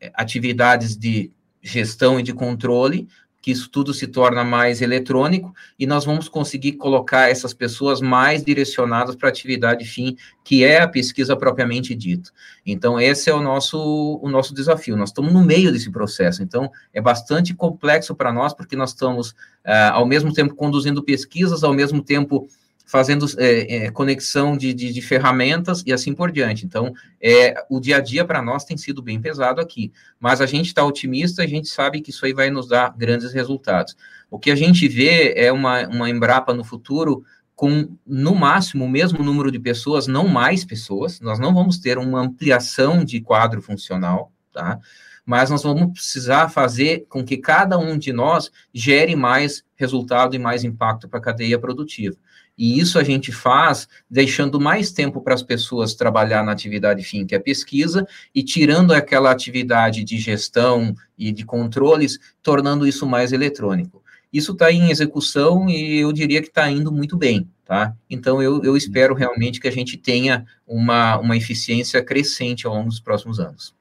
eh, 0.00 0.10
atividades 0.14 0.96
de 0.96 1.30
gestão 1.60 2.18
e 2.18 2.22
de 2.22 2.32
controle, 2.32 3.06
que 3.40 3.50
isso 3.50 3.70
tudo 3.70 3.94
se 3.94 4.06
torna 4.06 4.42
mais 4.42 4.82
eletrônico 4.82 5.54
e 5.78 5.86
nós 5.86 6.04
vamos 6.04 6.28
conseguir 6.28 6.72
colocar 6.72 7.30
essas 7.30 7.54
pessoas 7.54 8.00
mais 8.00 8.44
direcionadas 8.44 9.14
para 9.14 9.28
a 9.28 9.30
atividade 9.30 9.84
fim, 9.84 10.16
que 10.42 10.64
é 10.64 10.80
a 10.80 10.88
pesquisa 10.88 11.36
propriamente 11.36 11.94
dita. 11.94 12.30
Então, 12.66 13.00
esse 13.00 13.30
é 13.30 13.34
o 13.34 13.40
nosso, 13.40 14.20
o 14.22 14.28
nosso 14.28 14.52
desafio. 14.52 14.96
Nós 14.96 15.10
estamos 15.10 15.32
no 15.32 15.44
meio 15.44 15.70
desse 15.70 15.90
processo, 15.90 16.42
então 16.42 16.70
é 16.92 17.00
bastante 17.00 17.54
complexo 17.54 18.14
para 18.14 18.32
nós, 18.32 18.52
porque 18.52 18.74
nós 18.74 18.90
estamos, 18.90 19.30
uh, 19.30 19.92
ao 19.92 20.06
mesmo 20.06 20.32
tempo, 20.32 20.54
conduzindo 20.54 21.02
pesquisas, 21.02 21.62
ao 21.62 21.72
mesmo 21.72 22.02
tempo 22.02 22.48
fazendo 22.88 23.26
é, 23.36 23.76
é, 23.76 23.90
conexão 23.90 24.56
de, 24.56 24.72
de, 24.72 24.90
de, 24.90 25.02
ferramentas 25.02 25.84
e 25.86 25.92
assim 25.92 26.14
por 26.14 26.32
diante. 26.32 26.64
Então, 26.64 26.90
é, 27.20 27.54
o 27.68 27.78
dia 27.78 27.98
a 27.98 28.00
dia 28.00 28.24
para 28.24 28.40
nós 28.40 28.64
tem 28.64 28.78
sido 28.78 29.02
bem 29.02 29.20
pesado 29.20 29.60
aqui, 29.60 29.92
mas 30.18 30.40
a 30.40 30.46
gente 30.46 30.68
está 30.68 30.82
otimista, 30.82 31.42
a 31.42 31.46
gente 31.46 31.68
sabe 31.68 32.00
que 32.00 32.08
isso 32.08 32.24
aí 32.24 32.32
vai 32.32 32.48
nos 32.48 32.66
dar 32.66 32.96
grandes 32.96 33.34
resultados. 33.34 33.94
O 34.30 34.38
que 34.38 34.50
a 34.50 34.56
gente 34.56 34.88
vê 34.88 35.34
é 35.36 35.52
uma, 35.52 35.86
uma 35.86 36.08
Embrapa 36.08 36.54
no 36.54 36.64
futuro 36.64 37.22
com, 37.54 37.94
no 38.06 38.34
máximo, 38.34 38.86
o 38.86 38.88
mesmo 38.88 39.22
número 39.22 39.52
de 39.52 39.58
pessoas, 39.58 40.06
não 40.06 40.26
mais 40.26 40.64
pessoas, 40.64 41.20
nós 41.20 41.38
não 41.38 41.52
vamos 41.52 41.76
ter 41.78 41.98
uma 41.98 42.20
ampliação 42.20 43.04
de 43.04 43.20
quadro 43.20 43.60
funcional, 43.60 44.32
tá? 44.50 44.78
Mas 45.26 45.50
nós 45.50 45.62
vamos 45.62 45.92
precisar 45.92 46.48
fazer 46.48 47.04
com 47.06 47.22
que 47.22 47.36
cada 47.36 47.76
um 47.76 47.98
de 47.98 48.14
nós 48.14 48.50
gere 48.72 49.14
mais 49.14 49.62
resultado 49.76 50.34
e 50.34 50.38
mais 50.38 50.64
impacto 50.64 51.06
para 51.06 51.18
a 51.18 51.22
cadeia 51.22 51.58
produtiva. 51.58 52.16
E 52.58 52.80
isso 52.80 52.98
a 52.98 53.04
gente 53.04 53.30
faz 53.30 53.88
deixando 54.10 54.60
mais 54.60 54.90
tempo 54.90 55.20
para 55.20 55.32
as 55.32 55.44
pessoas 55.44 55.94
trabalhar 55.94 56.42
na 56.42 56.50
atividade 56.50 57.04
fim, 57.04 57.24
que 57.24 57.34
é 57.34 57.38
pesquisa, 57.38 58.04
e 58.34 58.42
tirando 58.42 58.92
aquela 58.92 59.30
atividade 59.30 60.02
de 60.02 60.18
gestão 60.18 60.92
e 61.16 61.30
de 61.30 61.44
controles, 61.44 62.18
tornando 62.42 62.84
isso 62.84 63.06
mais 63.06 63.32
eletrônico. 63.32 64.02
Isso 64.32 64.52
está 64.52 64.72
em 64.72 64.90
execução 64.90 65.70
e 65.70 66.00
eu 66.00 66.12
diria 66.12 66.42
que 66.42 66.48
está 66.48 66.68
indo 66.68 66.90
muito 66.90 67.16
bem. 67.16 67.48
tá? 67.64 67.94
Então, 68.10 68.42
eu, 68.42 68.62
eu 68.64 68.76
espero 68.76 69.14
realmente 69.14 69.60
que 69.60 69.68
a 69.68 69.72
gente 69.72 69.96
tenha 69.96 70.44
uma, 70.66 71.16
uma 71.18 71.36
eficiência 71.36 72.02
crescente 72.02 72.66
ao 72.66 72.74
longo 72.74 72.88
dos 72.88 73.00
próximos 73.00 73.38
anos. 73.38 73.74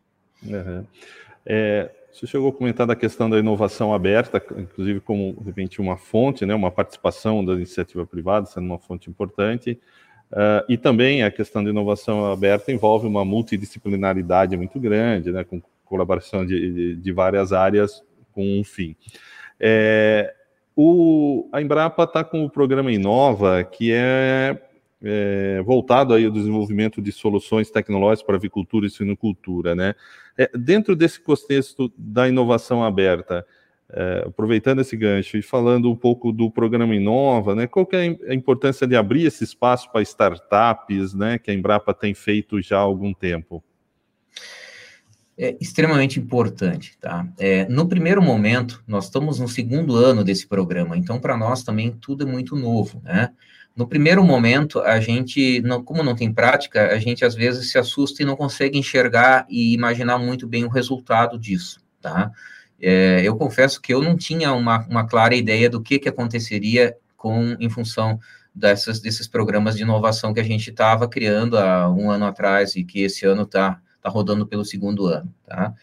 Uhum. 0.43 0.85
É, 1.45 1.89
você 2.19 2.25
chegou 2.25 2.49
a 2.49 2.53
comentar 2.53 2.87
da 2.87 2.95
questão 2.95 3.29
da 3.29 3.37
inovação 3.37 3.93
aberta, 3.93 4.43
inclusive 4.57 4.99
como, 4.99 5.35
de 5.39 5.45
repente, 5.45 5.79
uma 5.79 5.97
fonte, 5.97 6.45
né, 6.45 6.55
uma 6.55 6.71
participação 6.71 7.45
da 7.45 7.53
iniciativa 7.53 8.05
privada 8.07 8.47
sendo 8.47 8.65
uma 8.65 8.79
fonte 8.79 9.09
importante, 9.09 9.79
uh, 10.31 10.65
e 10.67 10.77
também 10.77 11.23
a 11.23 11.29
questão 11.29 11.63
da 11.63 11.69
inovação 11.69 12.25
aberta 12.31 12.71
envolve 12.71 13.05
uma 13.05 13.23
multidisciplinaridade 13.23 14.57
muito 14.57 14.79
grande, 14.79 15.31
né, 15.31 15.43
com 15.43 15.61
colaboração 15.85 16.45
de, 16.45 16.73
de, 16.73 16.95
de 16.95 17.11
várias 17.11 17.53
áreas 17.53 18.03
com 18.33 18.59
um 18.59 18.63
fim. 18.63 18.95
É, 19.59 20.33
o, 20.75 21.47
a 21.51 21.61
Embrapa 21.61 22.03
está 22.03 22.23
com 22.23 22.45
o 22.45 22.49
programa 22.49 22.91
Inova, 22.91 23.63
que 23.63 23.91
é, 23.93 24.59
é, 25.01 25.61
voltado 25.63 26.13
aí 26.13 26.25
ao 26.25 26.31
desenvolvimento 26.31 27.01
de 27.01 27.11
soluções 27.11 27.69
tecnológicas 27.69 28.25
para 28.25 28.35
avicultura 28.35 28.87
e 28.87 28.89
suinocultura, 28.89 29.75
né? 29.75 29.95
É, 30.37 30.49
dentro 30.57 30.95
desse 30.95 31.19
contexto 31.19 31.91
da 31.97 32.27
inovação 32.27 32.83
aberta, 32.83 33.45
é, 33.89 34.23
aproveitando 34.27 34.81
esse 34.81 34.97
gancho 34.97 35.37
e 35.37 35.41
falando 35.41 35.89
um 35.89 35.95
pouco 35.95 36.31
do 36.31 36.51
programa 36.51 36.95
Inova, 36.95 37.55
né? 37.55 37.67
Qual 37.67 37.85
que 37.85 37.95
é 37.95 38.17
a 38.29 38.33
importância 38.33 38.87
de 38.87 38.95
abrir 38.95 39.25
esse 39.25 39.43
espaço 39.43 39.91
para 39.91 40.01
startups, 40.01 41.13
né? 41.13 41.37
Que 41.37 41.51
a 41.51 41.53
Embrapa 41.53 41.93
tem 41.93 42.13
feito 42.13 42.61
já 42.61 42.77
há 42.77 42.81
algum 42.81 43.13
tempo? 43.13 43.63
é 45.37 45.55
extremamente 45.61 46.19
importante, 46.19 46.97
tá? 46.99 47.27
É, 47.37 47.67
no 47.69 47.87
primeiro 47.87 48.21
momento, 48.21 48.83
nós 48.87 49.05
estamos 49.05 49.39
no 49.39 49.47
segundo 49.47 49.95
ano 49.95 50.23
desse 50.23 50.47
programa, 50.47 50.97
então 50.97 51.19
para 51.19 51.37
nós 51.37 51.63
também 51.63 51.91
tudo 51.91 52.23
é 52.23 52.25
muito 52.25 52.55
novo, 52.55 52.99
né? 53.03 53.29
No 53.77 53.87
primeiro 53.87 54.23
momento, 54.23 54.79
a 54.79 54.99
gente, 54.99 55.61
não, 55.61 55.83
como 55.83 56.03
não 56.03 56.15
tem 56.15 56.33
prática, 56.33 56.87
a 56.91 56.97
gente 56.97 57.23
às 57.23 57.35
vezes 57.35 57.71
se 57.71 57.77
assusta 57.77 58.23
e 58.23 58.25
não 58.25 58.35
consegue 58.35 58.77
enxergar 58.77 59.45
e 59.49 59.73
imaginar 59.73 60.17
muito 60.17 60.47
bem 60.47 60.65
o 60.65 60.69
resultado 60.69 61.37
disso, 61.37 61.79
tá? 62.01 62.31
É, 62.81 63.21
eu 63.23 63.35
confesso 63.35 63.81
que 63.81 63.93
eu 63.93 64.01
não 64.01 64.17
tinha 64.17 64.51
uma, 64.51 64.85
uma 64.87 65.07
clara 65.07 65.35
ideia 65.35 65.69
do 65.69 65.81
que, 65.81 65.99
que 65.99 66.09
aconteceria 66.09 66.95
com, 67.15 67.55
em 67.59 67.69
função 67.69 68.19
dessas, 68.53 68.99
desses 68.99 69.27
programas 69.27 69.75
de 69.75 69.83
inovação 69.83 70.33
que 70.33 70.39
a 70.39 70.43
gente 70.43 70.71
estava 70.71 71.07
criando 71.07 71.57
há 71.57 71.89
um 71.89 72.09
ano 72.09 72.25
atrás 72.25 72.75
e 72.75 72.83
que 72.83 73.01
esse 73.01 73.25
ano 73.25 73.43
está 73.43 73.79
está 74.07 74.09
rodando 74.09 74.47
pelo 74.47 74.65
segundo 74.65 75.05
ano, 75.05 75.33
tá? 75.45 75.73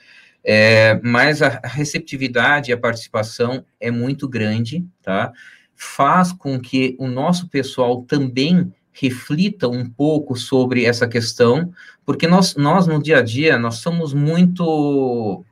É, 0.43 1.01
mas 1.03 1.41
a 1.41 1.61
receptividade 1.65 2.71
e 2.71 2.75
a 2.75 2.79
participação 2.79 3.65
é 3.81 3.91
muito 3.91 4.29
grande, 4.29 4.87
tá? 5.03 5.33
Faz 5.77 6.33
com 6.33 6.59
que 6.59 6.97
o 6.99 7.07
nosso 7.07 7.49
pessoal 7.49 8.03
também 8.03 8.73
reflita 8.93 9.69
um 9.69 9.89
pouco 9.89 10.37
sobre 10.37 10.85
essa 10.85 11.09
questão, 11.09 11.73
porque 12.07 12.29
nós, 12.29 12.55
nós 12.55 12.87
no 12.87 13.03
dia 13.03 13.19
a 13.19 13.23
dia, 13.23 13.59
nós 13.59 13.77
somos 13.77 14.15
muito 14.15 15.45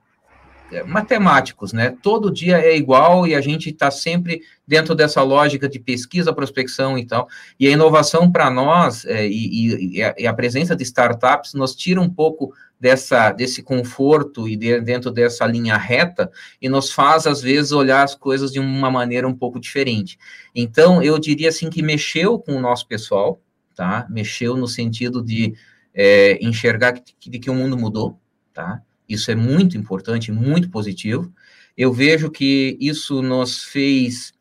matemáticos, 0.86 1.72
né? 1.72 1.94
Todo 2.02 2.30
dia 2.30 2.58
é 2.58 2.76
igual 2.76 3.26
e 3.26 3.34
a 3.34 3.40
gente 3.40 3.70
está 3.70 3.90
sempre 3.90 4.42
dentro 4.66 4.94
dessa 4.94 5.22
lógica 5.22 5.68
de 5.68 5.78
pesquisa, 5.78 6.32
prospecção 6.32 6.96
e 6.96 7.06
tal. 7.06 7.28
E 7.58 7.66
a 7.66 7.70
inovação 7.70 8.30
para 8.30 8.50
nós 8.50 9.04
é, 9.04 9.26
e, 9.26 9.96
e, 9.96 10.02
a, 10.02 10.14
e, 10.18 10.26
a, 10.26 10.32
presença 10.32 10.74
de 10.74 10.82
startups 10.82 11.54
nos 11.54 11.74
tira 11.74 12.00
um 12.00 12.08
pouco 12.08 12.54
dessa, 12.80 13.32
desse 13.32 13.62
conforto 13.62 14.48
e 14.48 14.56
de, 14.56 14.80
dentro 14.80 15.10
dessa 15.10 15.46
linha 15.46 15.76
reta 15.76 16.30
e 16.60 16.68
nos 16.68 16.90
faz, 16.90 17.26
às 17.26 17.42
vezes, 17.42 17.72
olhar 17.72 18.02
as 18.02 18.14
coisas 18.14 18.50
de 18.50 18.58
uma 18.58 18.90
maneira 18.90 19.28
um 19.28 19.34
pouco 19.34 19.60
diferente. 19.60 20.18
Então, 20.54 21.02
eu 21.02 21.18
diria 21.18 21.48
assim 21.48 21.68
que 21.68 21.82
mexeu 21.82 22.38
com 22.38 22.56
o 22.56 22.60
nosso 22.60 22.86
pessoal, 22.88 23.40
tá? 23.74 24.06
Mexeu 24.10 24.56
no 24.56 24.66
sentido 24.66 25.22
de 25.22 25.54
é, 25.94 26.38
enxergar 26.44 26.92
que, 26.92 27.30
de 27.30 27.38
que 27.38 27.50
o 27.50 27.54
mundo 27.54 27.76
mudou, 27.76 28.18
tá? 28.52 28.80
Isso 29.08 29.30
é 29.30 29.34
muito 29.34 29.76
importante, 29.76 30.32
muito 30.32 30.70
positivo. 30.70 31.32
Eu 31.76 31.92
vejo 31.92 32.30
que 32.30 32.76
isso 32.80 33.22
nos 33.22 33.64
fez 33.64 34.32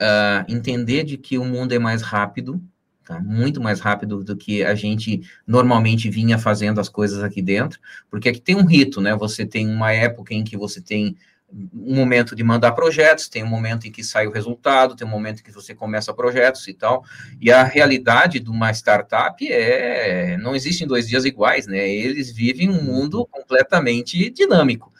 uh, 0.00 0.44
entender 0.48 1.04
de 1.04 1.16
que 1.16 1.38
o 1.38 1.44
mundo 1.44 1.72
é 1.72 1.78
mais 1.78 2.02
rápido, 2.02 2.62
tá? 3.04 3.20
muito 3.20 3.60
mais 3.60 3.80
rápido 3.80 4.22
do 4.24 4.36
que 4.36 4.64
a 4.64 4.74
gente 4.74 5.22
normalmente 5.46 6.10
vinha 6.10 6.38
fazendo 6.38 6.80
as 6.80 6.88
coisas 6.88 7.22
aqui 7.22 7.42
dentro, 7.42 7.80
porque 8.10 8.28
aqui 8.28 8.40
tem 8.40 8.56
um 8.56 8.66
rito, 8.66 9.00
né? 9.00 9.14
Você 9.16 9.46
tem 9.46 9.68
uma 9.68 9.92
época 9.92 10.34
em 10.34 10.44
que 10.44 10.56
você 10.56 10.80
tem 10.80 11.16
um 11.52 11.94
momento 11.94 12.34
de 12.34 12.42
mandar 12.42 12.72
projetos, 12.72 13.28
tem 13.28 13.44
um 13.44 13.48
momento 13.48 13.86
em 13.86 13.92
que 13.92 14.02
sai 14.02 14.26
o 14.26 14.32
resultado, 14.32 14.96
tem 14.96 15.06
um 15.06 15.10
momento 15.10 15.40
em 15.40 15.42
que 15.42 15.52
você 15.52 15.74
começa 15.74 16.12
projetos 16.12 16.66
e 16.66 16.74
tal. 16.74 17.04
E 17.40 17.52
a 17.52 17.62
realidade 17.62 18.40
de 18.40 18.50
uma 18.50 18.70
startup 18.72 19.46
é 19.50 20.36
não 20.38 20.54
existem 20.54 20.86
dois 20.86 21.08
dias 21.08 21.24
iguais, 21.24 21.66
né? 21.66 21.88
Eles 21.88 22.32
vivem 22.32 22.68
um 22.68 22.82
mundo 22.82 23.26
completamente 23.26 24.30
dinâmico. 24.30 24.92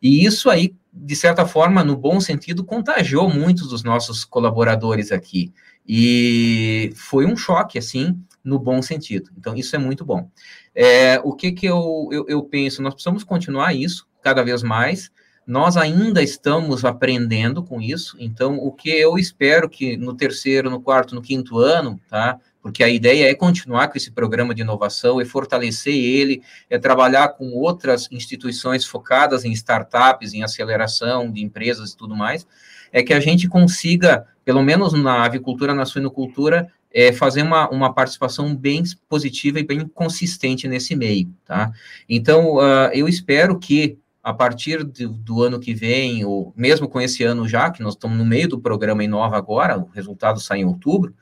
E 0.00 0.24
isso 0.24 0.50
aí, 0.50 0.74
de 0.92 1.16
certa 1.16 1.46
forma, 1.46 1.82
no 1.82 1.96
bom 1.96 2.20
sentido, 2.20 2.62
contagiou 2.62 3.28
muitos 3.30 3.68
dos 3.68 3.82
nossos 3.82 4.24
colaboradores 4.24 5.10
aqui. 5.10 5.52
E 5.86 6.92
foi 6.94 7.24
um 7.24 7.36
choque, 7.36 7.78
assim, 7.78 8.18
no 8.42 8.58
bom 8.58 8.82
sentido. 8.82 9.30
Então, 9.38 9.54
isso 9.54 9.74
é 9.74 9.78
muito 9.78 10.04
bom. 10.04 10.30
É, 10.74 11.18
o 11.24 11.32
que, 11.34 11.52
que 11.52 11.66
eu, 11.66 12.08
eu, 12.12 12.26
eu 12.28 12.42
penso? 12.42 12.82
Nós 12.82 12.92
precisamos 12.92 13.24
continuar 13.24 13.74
isso 13.74 14.06
cada 14.22 14.42
vez 14.42 14.62
mais. 14.62 15.10
Nós 15.46 15.76
ainda 15.76 16.22
estamos 16.22 16.84
aprendendo 16.84 17.62
com 17.62 17.80
isso, 17.80 18.16
então 18.18 18.56
o 18.56 18.72
que 18.72 18.88
eu 18.88 19.18
espero 19.18 19.68
que 19.68 19.96
no 19.96 20.14
terceiro, 20.14 20.70
no 20.70 20.80
quarto, 20.80 21.14
no 21.14 21.20
quinto 21.20 21.58
ano, 21.58 22.00
tá? 22.08 22.38
Porque 22.62 22.82
a 22.82 22.88
ideia 22.88 23.30
é 23.30 23.34
continuar 23.34 23.88
com 23.88 23.98
esse 23.98 24.10
programa 24.10 24.54
de 24.54 24.62
inovação, 24.62 25.20
é 25.20 25.24
fortalecer 25.26 25.94
ele, 25.94 26.42
é 26.70 26.78
trabalhar 26.78 27.28
com 27.28 27.50
outras 27.52 28.08
instituições 28.10 28.86
focadas 28.86 29.44
em 29.44 29.52
startups, 29.52 30.32
em 30.32 30.42
aceleração 30.42 31.30
de 31.30 31.44
empresas 31.44 31.90
e 31.90 31.96
tudo 31.96 32.16
mais, 32.16 32.46
é 32.90 33.02
que 33.02 33.12
a 33.12 33.20
gente 33.20 33.46
consiga, 33.46 34.26
pelo 34.46 34.62
menos 34.62 34.94
na 34.94 35.24
avicultura, 35.24 35.74
na 35.74 35.84
suinocultura, 35.84 36.72
é, 36.90 37.12
fazer 37.12 37.42
uma, 37.42 37.68
uma 37.68 37.92
participação 37.92 38.54
bem 38.54 38.82
positiva 39.08 39.58
e 39.58 39.64
bem 39.64 39.86
consistente 39.88 40.68
nesse 40.68 40.94
meio, 40.94 41.28
tá? 41.44 41.72
Então, 42.08 42.54
uh, 42.54 42.88
eu 42.94 43.08
espero 43.08 43.58
que 43.58 43.98
a 44.24 44.32
partir 44.32 44.82
do, 44.82 45.10
do, 45.10 45.42
ano 45.42 45.60
que 45.60 45.74
vem, 45.74 46.24
ou 46.24 46.50
mesmo 46.56 46.88
com 46.88 46.98
esse 46.98 47.22
ano 47.22 47.46
já, 47.46 47.70
que 47.70 47.82
nós 47.82 47.92
estamos 47.92 48.16
no 48.16 48.24
meio 48.24 48.48
do 48.48 48.58
programa 48.58 49.04
Inova 49.04 49.36
agora, 49.36 49.78
o 49.78 49.90
resultado 49.90 50.40
sai 50.40 50.60
em 50.60 50.64
outubro, 50.64 51.14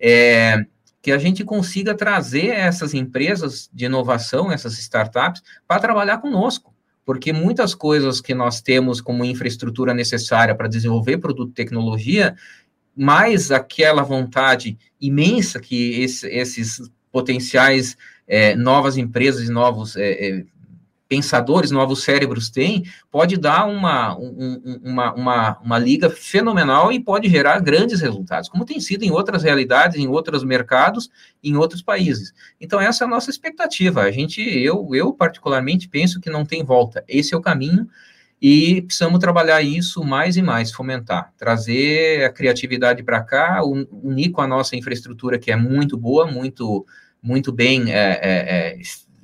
é, 0.00 0.66
que 1.00 1.12
a 1.12 1.18
gente 1.18 1.44
consiga 1.44 1.94
trazer 1.94 2.48
essas 2.48 2.94
empresas 2.94 3.70
de 3.72 3.84
inovação, 3.84 4.50
essas 4.50 4.76
startups, 4.76 5.40
para 5.68 5.80
trabalhar 5.80 6.18
conosco. 6.18 6.74
Porque 7.06 7.32
muitas 7.32 7.76
coisas 7.76 8.20
que 8.20 8.34
nós 8.34 8.60
temos 8.60 9.00
como 9.00 9.24
infraestrutura 9.24 9.94
necessária 9.94 10.54
para 10.54 10.68
desenvolver 10.68 11.18
produto 11.18 11.52
e 11.52 11.54
tecnologia, 11.54 12.34
mais 12.94 13.52
aquela 13.52 14.02
vontade 14.02 14.76
imensa 15.00 15.60
que 15.60 16.02
esse, 16.02 16.26
esses 16.26 16.90
potenciais 17.12 17.96
é, 18.26 18.56
novas 18.56 18.96
empresas 18.96 19.48
e 19.48 19.50
novos 19.50 19.96
é, 19.96 20.10
é, 20.10 20.44
pensadores, 21.08 21.70
novos 21.70 22.04
cérebros 22.04 22.50
têm, 22.50 22.84
pode 23.10 23.36
dar 23.38 23.64
uma, 23.64 24.16
um, 24.16 24.80
uma, 24.84 25.14
uma, 25.14 25.58
uma 25.58 25.78
liga 25.78 26.10
fenomenal 26.10 26.92
e 26.92 27.00
pode 27.00 27.28
gerar 27.28 27.60
grandes 27.60 28.00
resultados, 28.00 28.48
como 28.48 28.64
tem 28.64 28.78
sido 28.78 29.04
em 29.04 29.10
outras 29.10 29.42
realidades, 29.42 29.96
em 29.96 30.06
outros 30.06 30.44
mercados, 30.44 31.08
em 31.42 31.56
outros 31.56 31.80
países. 31.80 32.34
Então, 32.60 32.78
essa 32.78 33.04
é 33.04 33.06
a 33.06 33.10
nossa 33.10 33.30
expectativa. 33.30 34.02
A 34.02 34.10
gente, 34.10 34.42
eu, 34.42 34.90
eu 34.92 35.12
particularmente 35.12 35.88
penso 35.88 36.20
que 36.20 36.28
não 36.28 36.44
tem 36.44 36.62
volta. 36.62 37.02
Esse 37.08 37.32
é 37.32 37.36
o 37.36 37.40
caminho 37.40 37.88
e 38.40 38.82
precisamos 38.82 39.18
trabalhar 39.18 39.62
isso 39.62 40.04
mais 40.04 40.36
e 40.36 40.42
mais, 40.42 40.70
fomentar, 40.70 41.32
trazer 41.36 42.24
a 42.24 42.30
criatividade 42.30 43.02
para 43.02 43.22
cá, 43.22 43.62
unir 43.64 44.30
com 44.30 44.42
a 44.42 44.46
nossa 44.46 44.76
infraestrutura 44.76 45.38
que 45.38 45.50
é 45.50 45.56
muito 45.56 45.96
boa, 45.96 46.30
muito, 46.30 46.86
muito 47.20 47.50
bem 47.50 47.92
é, 47.92 48.20
é, 48.22 48.74
é 48.74 48.78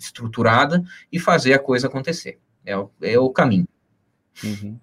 estruturada 0.04 0.82
e 1.12 1.18
fazer 1.18 1.54
a 1.54 1.58
coisa 1.58 1.86
acontecer. 1.86 2.38
É, 2.64 2.76
o, 2.76 2.90
é 3.02 3.18
o 3.18 3.30
caminho. 3.30 3.68
Uhum. 4.42 4.78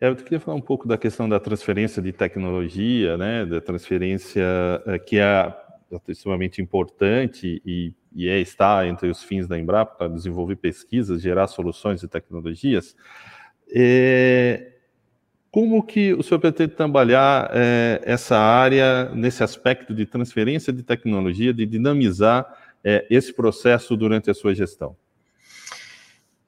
É, 0.00 0.08
eu 0.08 0.16
queria 0.16 0.40
falar 0.40 0.56
um 0.56 0.62
pouco 0.62 0.86
da 0.88 0.98
questão 0.98 1.28
da 1.28 1.38
transferência 1.38 2.02
de 2.02 2.12
tecnologia, 2.12 3.16
né, 3.16 3.46
da 3.46 3.60
transferência 3.60 4.42
é, 4.86 4.98
que 4.98 5.18
é 5.18 5.54
extremamente 6.08 6.60
importante 6.60 7.62
e, 7.64 7.94
e 8.14 8.28
é, 8.28 8.40
está 8.40 8.86
entre 8.86 9.08
os 9.08 9.22
fins 9.22 9.46
da 9.46 9.58
Embrapa 9.58 9.96
para 9.96 10.08
desenvolver 10.08 10.56
pesquisas, 10.56 11.22
gerar 11.22 11.46
soluções 11.46 12.02
e 12.02 12.08
tecnologias. 12.08 12.96
É, 13.74 14.72
como 15.50 15.82
que 15.84 16.12
o 16.14 16.22
senhor 16.22 16.40
pretende 16.40 16.72
trabalhar 16.74 17.48
é, 17.52 18.00
essa 18.04 18.36
área 18.36 19.08
nesse 19.14 19.44
aspecto 19.44 19.94
de 19.94 20.04
transferência 20.04 20.72
de 20.72 20.82
tecnologia, 20.82 21.54
de 21.54 21.64
dinamizar 21.64 22.44
é, 22.84 23.06
esse 23.08 23.32
processo 23.32 23.96
durante 23.96 24.30
a 24.30 24.34
sua 24.34 24.54
gestão? 24.54 24.96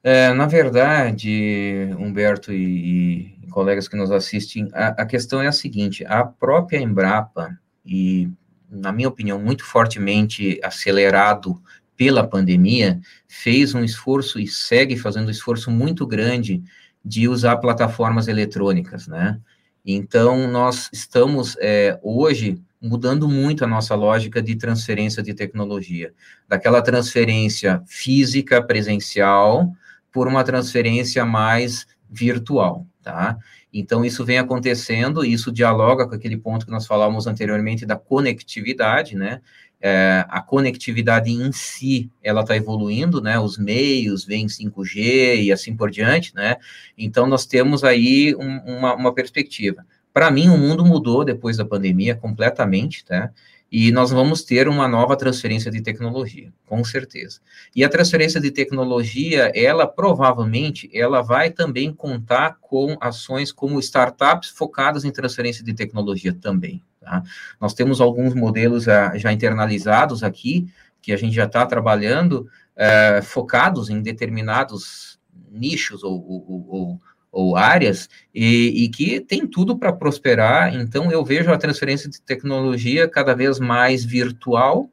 É, 0.03 0.31
na 0.31 0.45
verdade, 0.45 1.89
Humberto 1.99 2.53
e, 2.53 3.33
e, 3.43 3.47
colegas 3.49 3.87
que 3.87 3.97
nos 3.97 4.11
assistem, 4.11 4.69
a, 4.71 4.89
a, 4.89 5.05
questão 5.05 5.41
é 5.41 5.47
a 5.47 5.51
seguinte: 5.51 6.05
a 6.05 6.23
própria 6.23 6.77
Embrapa, 6.77 7.57
e 7.85 8.29
na 8.69 8.91
minha 8.91 9.09
opinião, 9.09 9.39
muito 9.39 9.65
fortemente 9.65 10.59
acelerado 10.63 11.61
pela 11.97 12.25
pandemia, 12.25 13.01
fez 13.27 13.73
um 13.73 13.83
esforço 13.83 14.39
e 14.39 14.47
segue 14.47 14.95
fazendo 14.95 15.27
um 15.27 15.31
esforço 15.31 15.71
muito 15.71 16.05
grande 16.05 16.63
de 17.03 17.27
usar 17.27 17.57
plataformas 17.57 18.27
eletrônicas, 18.27 19.07
né? 19.07 19.39
Então, 19.83 20.47
nós 20.47 20.89
estamos 20.93 21.57
é, 21.59 21.97
hoje 22.03 22.61
mudando 22.81 23.27
muito 23.27 23.63
a 23.63 23.67
nossa 23.67 23.95
lógica 23.95 24.41
de 24.41 24.55
transferência 24.55 25.23
de 25.23 25.33
tecnologia, 25.33 26.13
daquela 26.47 26.81
transferência 26.81 27.81
física, 27.85 28.61
presencial, 28.61 29.71
por 30.11 30.27
uma 30.27 30.43
transferência 30.43 31.25
mais 31.25 31.85
virtual, 32.09 32.85
tá? 33.03 33.37
Então, 33.73 34.05
isso 34.05 34.23
vem 34.23 34.39
acontecendo, 34.39 35.25
e 35.25 35.33
isso 35.33 35.51
dialoga 35.51 36.07
com 36.07 36.15
aquele 36.15 36.37
ponto 36.37 36.65
que 36.65 36.71
nós 36.71 36.87
falamos 36.87 37.27
anteriormente 37.27 37.85
da 37.85 37.95
conectividade, 37.95 39.15
né? 39.15 39.41
é, 39.79 40.25
a 40.29 40.41
conectividade 40.41 41.31
em 41.31 41.51
si, 41.51 42.09
ela 42.23 42.41
está 42.41 42.55
evoluindo, 42.55 43.21
né, 43.21 43.39
os 43.39 43.57
meios 43.57 44.25
vêm 44.25 44.47
5G 44.47 45.43
e 45.43 45.51
assim 45.51 45.75
por 45.75 45.91
diante, 45.91 46.33
né, 46.33 46.57
então 46.97 47.27
nós 47.27 47.45
temos 47.45 47.83
aí 47.83 48.35
um, 48.35 48.57
uma, 48.77 48.95
uma 48.95 49.13
perspectiva. 49.13 49.85
Para 50.17 50.31
mim, 50.31 50.49
o 50.49 50.57
mundo 50.57 50.83
mudou 50.83 51.23
depois 51.23 51.57
da 51.57 51.63
pandemia 51.63 52.15
completamente, 52.15 53.05
tá, 53.05 53.29
e 53.71 53.91
nós 53.91 54.09
vamos 54.09 54.41
ter 54.41 54.67
uma 54.67 54.87
nova 54.87 55.15
transferência 55.15 55.69
de 55.69 55.79
tecnologia, 55.79 56.51
com 56.65 56.83
certeza. 56.83 57.39
E 57.75 57.83
a 57.83 57.89
transferência 57.89 58.41
de 58.41 58.49
tecnologia, 58.49 59.51
ela 59.53 59.85
provavelmente, 59.85 60.89
ela 60.91 61.21
vai 61.21 61.51
também 61.51 61.93
contar 61.93 62.57
com 62.59 62.97
ações 62.99 63.51
como 63.51 63.79
startups 63.79 64.49
focadas 64.49 65.05
em 65.05 65.11
transferência 65.11 65.63
de 65.63 65.75
tecnologia 65.75 66.33
também, 66.33 66.81
Tá? 66.99 67.21
Nós 67.61 67.75
temos 67.75 68.01
alguns 68.01 68.33
modelos 68.33 68.85
já, 68.85 69.15
já 69.15 69.31
internalizados 69.31 70.23
aqui, 70.23 70.67
que 70.99 71.13
a 71.13 71.15
gente 71.15 71.35
já 71.35 71.45
está 71.45 71.63
trabalhando, 71.63 72.49
é, 72.75 73.21
focados 73.21 73.87
em 73.91 74.01
determinados 74.01 75.19
nichos 75.51 76.03
ou, 76.03 76.13
ou, 76.13 76.65
ou, 76.67 77.01
ou 77.31 77.55
áreas, 77.55 78.09
e, 78.33 78.83
e, 78.83 78.89
que 78.89 79.19
tem 79.19 79.45
tudo 79.45 79.77
para 79.77 79.93
prosperar. 79.93 80.73
Então, 80.75 81.11
eu 81.11 81.23
vejo 81.23 81.51
a 81.51 81.57
transferência 81.57 82.09
de 82.09 82.21
tecnologia 82.21 83.07
cada 83.07 83.35
vez 83.35 83.59
mais 83.59 84.03
virtual, 84.03 84.89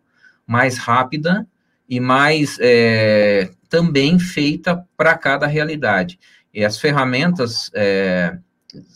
mais 0.46 0.76
rápida 0.76 1.46
e 1.88 2.00
mais 2.00 2.58
é, 2.60 3.50
também 3.68 4.18
feita 4.18 4.84
para 4.96 5.16
cada 5.16 5.46
realidade. 5.46 6.18
E 6.52 6.64
as 6.64 6.78
ferramentas 6.78 7.70
é, 7.74 8.36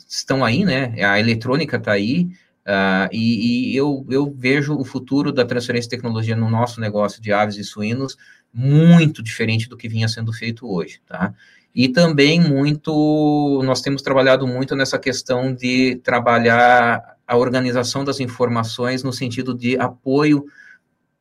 estão 0.08 0.44
aí, 0.44 0.64
né? 0.64 0.94
A 1.04 1.18
eletrônica 1.18 1.76
está 1.76 1.92
aí, 1.92 2.28
Uh, 2.68 3.08
e, 3.10 3.72
e 3.72 3.76
eu, 3.76 4.04
eu, 4.10 4.30
vejo 4.30 4.76
o 4.76 4.84
futuro 4.84 5.32
da 5.32 5.42
transferência 5.42 5.88
de 5.88 5.96
tecnologia 5.96 6.36
no 6.36 6.50
nosso 6.50 6.82
negócio 6.82 7.22
de 7.22 7.32
aves 7.32 7.56
e 7.56 7.64
suínos 7.64 8.14
muito 8.52 9.22
diferente 9.22 9.70
do 9.70 9.76
que 9.76 9.88
vinha 9.88 10.06
sendo 10.06 10.34
feito 10.34 10.70
hoje, 10.70 11.00
tá? 11.06 11.32
E 11.74 11.88
também 11.88 12.38
muito, 12.38 13.62
nós 13.64 13.80
temos 13.80 14.02
trabalhado 14.02 14.46
muito 14.46 14.76
nessa 14.76 14.98
questão 14.98 15.54
de 15.54 15.96
trabalhar 16.04 17.16
a 17.26 17.36
organização 17.38 18.04
das 18.04 18.20
informações 18.20 19.02
no 19.02 19.14
sentido 19.14 19.54
de 19.54 19.78
apoio 19.78 20.44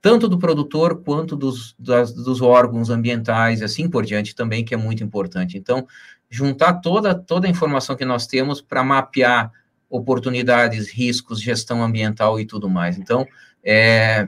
tanto 0.02 0.28
do 0.28 0.38
produtor 0.38 1.02
quanto 1.02 1.36
dos, 1.36 1.76
das, 1.80 2.14
dos 2.14 2.42
órgãos 2.42 2.90
ambientais 2.90 3.62
e 3.62 3.64
assim 3.64 3.90
por 3.90 4.06
diante 4.06 4.36
também, 4.36 4.66
que 4.66 4.74
é 4.74 4.78
muito 4.78 5.04
importante. 5.04 5.58
Então, 5.58 5.88
juntar 6.30 6.76
toda, 6.76 7.16
toda 7.16 7.48
a 7.48 7.50
informação 7.50 7.96
que 7.96 8.06
nós 8.06 8.28
temos 8.28 8.62
para 8.62 8.84
mapear 8.84 9.52
oportunidades, 9.90 10.90
riscos, 10.90 11.42
gestão 11.42 11.82
ambiental 11.82 12.40
e 12.40 12.46
tudo 12.46 12.70
mais. 12.70 12.98
Então, 12.98 13.26
é, 13.64 14.28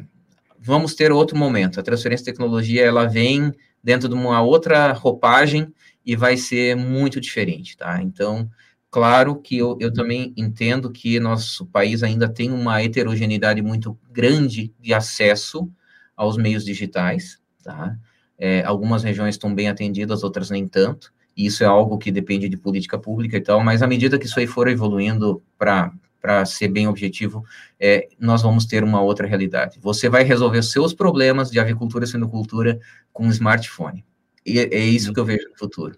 vamos 0.60 0.96
ter 0.96 1.12
outro 1.12 1.38
momento. 1.38 1.80
A 1.80 1.84
transferência 1.84 2.26
de 2.26 2.32
tecnologia, 2.32 2.86
ela 2.86 3.06
vem 3.06 3.54
dentro 3.84 4.10
de 4.10 4.16
uma 4.16 4.42
outra 4.42 4.92
roupagem 4.94 5.74
e 6.06 6.16
vai 6.16 6.38
ser 6.38 6.76
muito 6.76 7.20
diferente, 7.20 7.78
tá? 7.78 8.02
Então, 8.02 8.50
claro 8.90 9.36
que 9.36 9.58
eu, 9.58 9.78
eu 9.80 9.92
também 9.94 10.34
entendo 10.36 10.92
que 10.92 11.20
nosso 11.20 11.66
país 11.66 12.04
ainda 12.04 12.28
tem 12.28 12.52
uma 12.52 12.82
heterogeneidade 12.82 13.62
muito 13.62 13.98
grande 14.12 14.74
de 14.80 14.94
acesso 14.94 15.70
aos 16.16 16.36
meios 16.38 16.66
digitais, 16.66 17.38
tá? 17.64 17.96
É, 18.38 18.64
algumas 18.64 19.04
regiões 19.04 19.36
estão 19.36 19.54
bem 19.54 19.68
atendidas, 19.68 20.24
outras 20.24 20.50
nem 20.50 20.68
tanto 20.68 21.14
isso 21.46 21.64
é 21.64 21.68
algo 21.68 21.98
que 21.98 22.12
depende 22.12 22.50
de 22.50 22.58
política 22.58 22.98
pública 22.98 23.38
e 23.38 23.42
tal, 23.42 23.64
mas 23.64 23.82
à 23.82 23.88
medida 23.88 24.18
que 24.20 24.26
isso 24.26 24.40
aí 24.40 24.48
for 24.48 24.68
evoluindo 24.68 25.42
para 25.58 25.92
para 26.22 26.44
ser 26.46 26.68
bem 26.68 26.86
objetivo, 26.86 27.46
é, 27.80 28.10
nós 28.20 28.42
vamos 28.42 28.66
ter 28.66 28.84
uma 28.84 29.02
outra 29.02 29.26
realidade. 29.26 29.80
Você 29.80 30.10
vai 30.10 30.24
resolver 30.24 30.62
seus 30.64 30.94
problemas 30.94 31.50
de 31.50 31.60
avicultura 31.62 32.04
e 32.04 32.08
sinocultura 32.08 32.78
com 33.14 33.28
smartphone. 33.30 34.04
E 34.46 34.60
é, 34.60 34.64
é 34.64 34.84
isso 34.84 35.14
que 35.14 35.20
eu 35.22 35.24
vejo 35.24 35.48
no 35.50 35.58
futuro. 35.58 35.96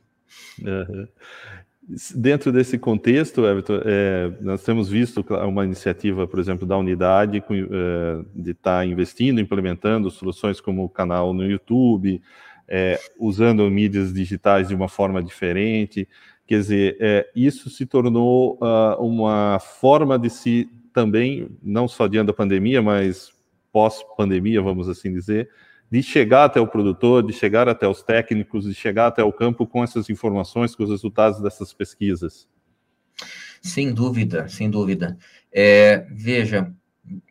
Uhum. 0.62 1.08
Dentro 2.16 2.52
desse 2.52 2.78
contexto, 2.78 3.46
Everton, 3.46 3.82
é, 3.84 4.32
nós 4.42 4.64
temos 4.64 4.88
visto 4.88 5.26
uma 5.48 5.66
iniciativa, 5.66 6.28
por 6.28 6.40
exemplo, 6.40 6.66
da 6.66 6.78
unidade 6.78 7.42
com, 7.42 7.56
é, 7.56 7.66
de 8.36 8.52
estar 8.52 8.80
tá 8.80 8.86
investindo, 8.86 9.42
implementando 9.42 10.10
soluções 10.12 10.62
como 10.62 10.84
o 10.84 10.90
canal 10.90 11.34
no 11.34 11.44
YouTube, 11.44 12.22
é, 12.74 12.98
usando 13.20 13.70
mídias 13.70 14.14
digitais 14.14 14.70
de 14.70 14.74
uma 14.74 14.88
forma 14.88 15.22
diferente. 15.22 16.08
Quer 16.48 16.60
dizer, 16.60 16.98
é, 17.02 17.30
isso 17.36 17.70
se 17.70 17.86
tornou 17.86 18.58
uh, 18.62 18.96
uma 19.06 19.60
forma 19.60 20.18
de 20.18 20.30
se 20.30 20.70
também, 20.94 21.50
não 21.62 21.86
só 21.86 22.08
diante 22.08 22.28
da 22.28 22.34
pandemia, 22.34 22.82
mas 22.82 23.34
pós-pandemia, 23.74 24.62
vamos 24.62 24.88
assim 24.88 25.12
dizer, 25.12 25.50
de 25.92 26.02
chegar 26.02 26.46
até 26.46 26.62
o 26.62 26.68
produtor, 26.68 27.22
de 27.22 27.34
chegar 27.34 27.68
até 27.68 27.86
os 27.88 28.02
técnicos, 28.02 28.64
de 28.64 28.74
chegar 28.74 29.08
até 29.08 29.22
o 29.22 29.34
campo 29.34 29.68
com 29.68 29.84
essas 29.84 30.10
informações, 30.10 30.74
com 30.74 30.84
os 30.84 30.90
resultados 30.90 31.42
dessas 31.42 31.74
pesquisas. 31.74 32.48
Sem 33.62 33.94
dúvida, 33.94 34.48
sem 34.48 34.70
dúvida. 34.70 35.18
É, 35.52 36.06
veja, 36.10 36.74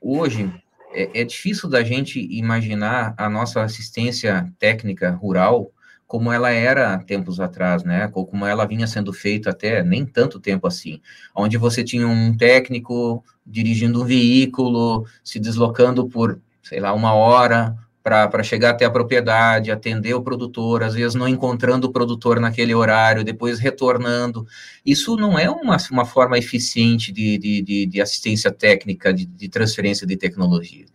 hoje 0.02 0.52
é, 0.92 1.20
é 1.20 1.24
difícil 1.24 1.68
da 1.68 1.82
gente 1.82 2.20
imaginar 2.30 3.14
a 3.16 3.28
nossa 3.28 3.62
assistência 3.62 4.52
técnica 4.58 5.10
rural 5.10 5.70
como 6.06 6.32
ela 6.32 6.50
era 6.50 6.98
tempos 6.98 7.38
atrás, 7.38 7.84
né? 7.84 8.10
Ou 8.14 8.26
como 8.26 8.44
ela 8.44 8.66
vinha 8.66 8.84
sendo 8.88 9.12
feita 9.12 9.50
até 9.50 9.80
nem 9.84 10.04
tanto 10.04 10.40
tempo 10.40 10.66
assim, 10.66 11.00
onde 11.32 11.56
você 11.56 11.84
tinha 11.84 12.08
um 12.08 12.36
técnico 12.36 13.24
dirigindo 13.46 14.02
um 14.02 14.04
veículo, 14.04 15.06
se 15.22 15.38
deslocando 15.38 16.08
por, 16.08 16.40
sei 16.64 16.80
lá, 16.80 16.92
uma 16.92 17.14
hora 17.14 17.76
para 18.02 18.42
chegar 18.42 18.70
até 18.70 18.84
a 18.86 18.90
propriedade, 18.90 19.70
atender 19.70 20.14
o 20.14 20.22
produtor, 20.22 20.82
às 20.82 20.94
vezes 20.94 21.14
não 21.14 21.28
encontrando 21.28 21.86
o 21.86 21.92
produtor 21.92 22.40
naquele 22.40 22.74
horário, 22.74 23.22
depois 23.22 23.58
retornando. 23.58 24.46
Isso 24.84 25.16
não 25.16 25.38
é 25.38 25.50
uma, 25.50 25.76
uma 25.90 26.06
forma 26.06 26.38
eficiente 26.38 27.12
de, 27.12 27.36
de, 27.36 27.86
de, 27.86 28.00
assistência 28.00 28.50
técnica, 28.50 29.12
de, 29.12 29.26
de, 29.26 29.48
transferência 29.48 30.06
de 30.06 30.16
tecnologia. 30.16 30.86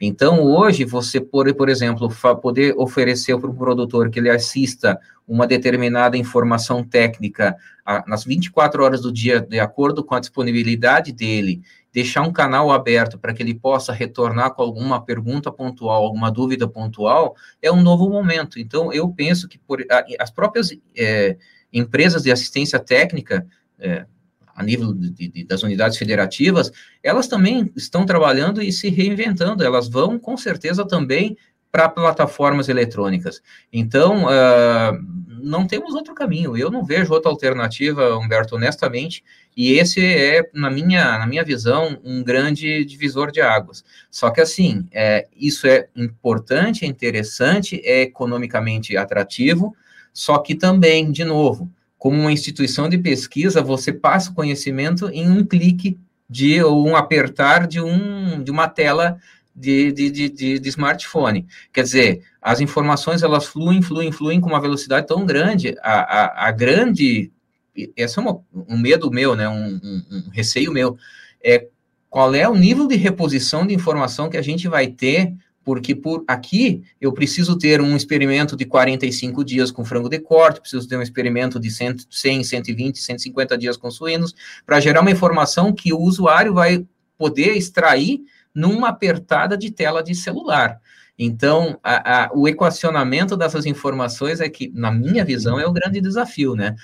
Então, 0.00 0.42
hoje, 0.42 0.84
você 0.84 1.20
pode, 1.20 1.52
por 1.52 1.68
exemplo, 1.68 2.08
poder 2.40 2.74
oferecer 2.76 3.36
para 3.38 3.50
o 3.50 3.54
produtor 3.54 4.08
que 4.08 4.20
ele 4.20 4.30
assista 4.30 4.98
uma 5.26 5.46
determinada 5.46 6.16
informação 6.16 6.82
técnica 6.84 7.56
a, 7.84 8.04
nas 8.06 8.24
24 8.24 8.82
horas 8.82 9.00
do 9.00 9.12
dia, 9.12 9.40
de 9.40 9.58
acordo 9.58 10.04
com 10.04 10.14
a 10.14 10.20
disponibilidade 10.20 11.12
dele, 11.12 11.62
deixar 11.92 12.22
um 12.22 12.32
canal 12.32 12.70
aberto 12.70 13.18
para 13.18 13.34
que 13.34 13.42
ele 13.42 13.54
possa 13.54 13.92
retornar 13.92 14.54
com 14.54 14.62
alguma 14.62 15.04
pergunta 15.04 15.52
pontual, 15.52 16.04
alguma 16.04 16.30
dúvida 16.30 16.66
pontual, 16.66 17.36
é 17.60 17.70
um 17.70 17.82
novo 17.82 18.08
momento. 18.08 18.58
Então, 18.58 18.92
eu 18.92 19.08
penso 19.10 19.46
que 19.46 19.58
por, 19.58 19.84
as 20.18 20.30
próprias 20.30 20.70
é, 20.96 21.36
empresas 21.72 22.22
de 22.22 22.32
assistência 22.32 22.78
técnica, 22.78 23.46
é, 23.78 24.06
a 24.54 24.62
nível 24.62 24.92
de, 24.92 25.28
de, 25.28 25.44
das 25.44 25.62
unidades 25.62 25.98
federativas, 25.98 26.72
elas 27.02 27.26
também 27.26 27.70
estão 27.76 28.06
trabalhando 28.06 28.62
e 28.62 28.72
se 28.72 28.88
reinventando, 28.88 29.64
elas 29.64 29.88
vão, 29.88 30.18
com 30.18 30.36
certeza, 30.36 30.86
também 30.86 31.36
para 31.70 31.88
plataformas 31.88 32.68
eletrônicas. 32.68 33.40
Então, 33.72 34.24
uh, 34.24 35.22
não 35.42 35.66
temos 35.66 35.94
outro 35.94 36.14
caminho. 36.14 36.54
Eu 36.54 36.70
não 36.70 36.84
vejo 36.84 37.12
outra 37.12 37.30
alternativa, 37.30 38.14
Humberto, 38.18 38.56
honestamente. 38.56 39.24
E 39.56 39.72
esse 39.72 40.00
é, 40.04 40.48
na 40.54 40.70
minha, 40.70 41.18
na 41.18 41.26
minha 41.26 41.44
visão, 41.44 42.00
um 42.04 42.22
grande 42.22 42.84
divisor 42.84 43.30
de 43.30 43.40
águas. 43.40 43.84
Só 44.10 44.30
que, 44.30 44.40
assim, 44.40 44.86
é, 44.90 45.28
isso 45.36 45.66
é 45.66 45.88
importante, 45.94 46.84
é 46.84 46.88
interessante, 46.88 47.80
é 47.84 48.02
economicamente 48.02 48.96
atrativo, 48.96 49.76
só 50.12 50.38
que 50.38 50.54
também, 50.54 51.10
de 51.10 51.24
novo, 51.24 51.70
como 51.98 52.18
uma 52.18 52.32
instituição 52.32 52.88
de 52.88 52.98
pesquisa, 52.98 53.62
você 53.62 53.92
passa 53.92 54.30
o 54.30 54.34
conhecimento 54.34 55.08
em 55.10 55.30
um 55.30 55.44
clique 55.44 55.98
de 56.28 56.62
ou 56.62 56.88
um 56.88 56.96
apertar 56.96 57.66
de, 57.66 57.80
um, 57.80 58.42
de 58.42 58.50
uma 58.50 58.66
tela 58.66 59.18
de, 59.54 59.92
de, 59.92 60.10
de, 60.10 60.58
de, 60.58 60.68
smartphone. 60.68 61.46
Quer 61.72 61.82
dizer, 61.82 62.22
as 62.40 62.60
informações 62.60 63.22
elas 63.22 63.46
fluem, 63.46 63.82
fluem, 63.82 64.10
fluem 64.10 64.40
com 64.40 64.48
uma 64.48 64.60
velocidade 64.60 65.06
tão 65.06 65.26
grande, 65.26 65.76
a, 65.82 66.00
a, 66.00 66.48
a 66.48 66.50
grande, 66.50 67.30
esse 67.74 68.18
é 68.18 68.22
uma, 68.22 68.40
um 68.52 68.78
medo 68.78 69.10
meu, 69.10 69.34
né, 69.34 69.48
um, 69.48 69.80
um, 69.82 70.02
um, 70.10 70.30
receio 70.30 70.72
meu, 70.72 70.96
é 71.42 71.68
qual 72.10 72.34
é 72.34 72.48
o 72.48 72.54
nível 72.54 72.86
de 72.86 72.96
reposição 72.96 73.66
de 73.66 73.74
informação 73.74 74.28
que 74.28 74.36
a 74.36 74.42
gente 74.42 74.68
vai 74.68 74.86
ter 74.86 75.34
porque 75.64 75.94
por 75.94 76.24
aqui 76.26 76.82
eu 77.00 77.12
preciso 77.12 77.56
ter 77.56 77.80
um 77.80 77.96
experimento 77.96 78.56
de 78.56 78.64
45 78.64 79.44
dias 79.44 79.70
com 79.70 79.84
frango 79.84 80.08
de 80.08 80.18
corte, 80.18 80.60
preciso 80.60 80.88
ter 80.88 80.96
um 80.96 81.02
experimento 81.02 81.58
de 81.58 81.70
100, 81.70 82.44
120, 82.44 82.98
150 82.98 83.58
dias 83.58 83.76
com 83.76 83.90
suínos, 83.90 84.34
para 84.66 84.80
gerar 84.80 85.00
uma 85.00 85.10
informação 85.10 85.72
que 85.72 85.92
o 85.92 86.00
usuário 86.00 86.54
vai 86.54 86.84
poder 87.16 87.56
extrair 87.56 88.20
numa 88.54 88.88
apertada 88.88 89.56
de 89.56 89.70
tela 89.70 90.02
de 90.02 90.14
celular. 90.14 90.80
Então, 91.18 91.78
a, 91.82 92.24
a, 92.24 92.30
o 92.34 92.48
equacionamento 92.48 93.36
dessas 93.36 93.66
informações 93.66 94.40
é 94.40 94.48
que, 94.48 94.72
na 94.74 94.90
minha 94.90 95.24
visão, 95.24 95.60
é 95.60 95.66
o 95.66 95.72
grande 95.72 96.00
desafio, 96.00 96.56
né? 96.56 96.74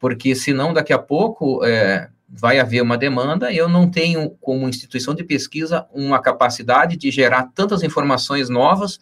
Porque 0.00 0.34
senão, 0.34 0.72
daqui 0.72 0.92
a 0.92 0.98
pouco, 0.98 1.64
é, 1.64 2.10
vai 2.28 2.58
haver 2.58 2.82
uma 2.82 2.96
demanda, 2.96 3.52
eu 3.52 3.68
não 3.68 3.88
tenho, 3.88 4.30
como 4.40 4.68
instituição 4.68 5.14
de 5.14 5.22
pesquisa, 5.22 5.86
uma 5.92 6.20
capacidade 6.20 6.96
de 6.96 7.10
gerar 7.10 7.50
tantas 7.54 7.82
informações 7.82 8.48
novas 8.48 8.98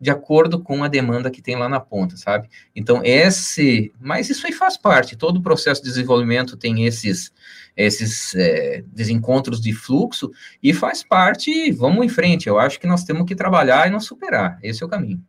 de 0.00 0.10
acordo 0.10 0.60
com 0.60 0.82
a 0.82 0.88
demanda 0.88 1.30
que 1.30 1.40
tem 1.40 1.56
lá 1.56 1.68
na 1.68 1.78
ponta, 1.78 2.16
sabe? 2.16 2.48
Então, 2.74 3.00
esse, 3.04 3.92
mas 3.98 4.28
isso 4.28 4.46
aí 4.46 4.52
faz 4.52 4.76
parte, 4.76 5.16
todo 5.16 5.38
o 5.38 5.42
processo 5.42 5.82
de 5.82 5.88
desenvolvimento 5.88 6.56
tem 6.56 6.84
esses, 6.84 7.32
esses 7.76 8.34
é, 8.34 8.84
desencontros 8.88 9.60
de 9.60 9.72
fluxo, 9.72 10.30
e 10.62 10.74
faz 10.74 11.02
parte, 11.02 11.70
vamos 11.70 12.04
em 12.04 12.08
frente, 12.08 12.48
eu 12.48 12.58
acho 12.58 12.78
que 12.80 12.86
nós 12.86 13.04
temos 13.04 13.24
que 13.24 13.36
trabalhar 13.36 13.86
e 13.86 13.90
não 13.90 14.00
superar, 14.00 14.58
esse 14.62 14.82
é 14.82 14.86
o 14.86 14.90
caminho. 14.90 15.22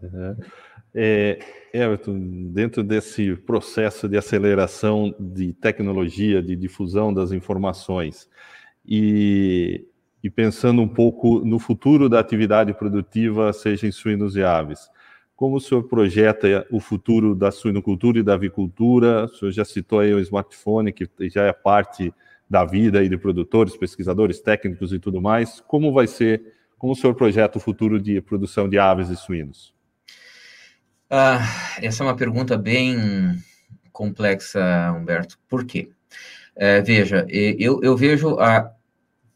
Uhum. 0.00 0.36
É, 0.94 1.38
Everton, 1.72 2.18
dentro 2.52 2.82
desse 2.82 3.34
processo 3.34 4.08
de 4.08 4.16
aceleração 4.16 5.14
de 5.18 5.52
tecnologia, 5.54 6.42
de 6.42 6.54
difusão 6.54 7.12
das 7.12 7.32
informações, 7.32 8.28
e, 8.84 9.86
e 10.22 10.28
pensando 10.28 10.82
um 10.82 10.88
pouco 10.88 11.44
no 11.44 11.58
futuro 11.58 12.08
da 12.08 12.20
atividade 12.20 12.74
produtiva, 12.74 13.52
seja 13.52 13.86
em 13.86 13.92
suínos 13.92 14.36
e 14.36 14.42
aves, 14.42 14.90
como 15.42 15.56
o 15.56 15.60
senhor 15.60 15.82
projeta 15.88 16.64
o 16.70 16.78
futuro 16.78 17.34
da 17.34 17.50
suinocultura 17.50 18.20
e 18.20 18.22
da 18.22 18.34
avicultura? 18.34 19.24
O 19.24 19.28
senhor 19.28 19.50
já 19.50 19.64
citou 19.64 19.98
aí 19.98 20.14
o 20.14 20.20
smartphone, 20.20 20.92
que 20.92 21.08
já 21.28 21.44
é 21.44 21.52
parte 21.52 22.14
da 22.48 22.64
vida 22.64 23.00
aí 23.00 23.08
de 23.08 23.16
produtores, 23.16 23.76
pesquisadores, 23.76 24.40
técnicos 24.40 24.92
e 24.92 25.00
tudo 25.00 25.20
mais. 25.20 25.60
Como 25.66 25.92
vai 25.92 26.06
ser, 26.06 26.54
como 26.78 26.92
o 26.92 26.96
senhor 26.96 27.14
projeta 27.14 27.58
o 27.58 27.60
futuro 27.60 28.00
de 28.00 28.20
produção 28.20 28.68
de 28.68 28.78
aves 28.78 29.08
e 29.08 29.16
suínos? 29.16 29.74
Ah, 31.14 31.40
essa 31.82 32.02
é 32.02 32.06
uma 32.06 32.16
pergunta 32.16 32.56
bem 32.56 33.36
complexa, 33.92 34.58
Humberto. 34.96 35.38
Por 35.46 35.66
quê? 35.66 35.90
É, 36.56 36.80
veja, 36.80 37.26
eu, 37.28 37.82
eu 37.82 37.94
vejo 37.94 38.38
a, 38.40 38.72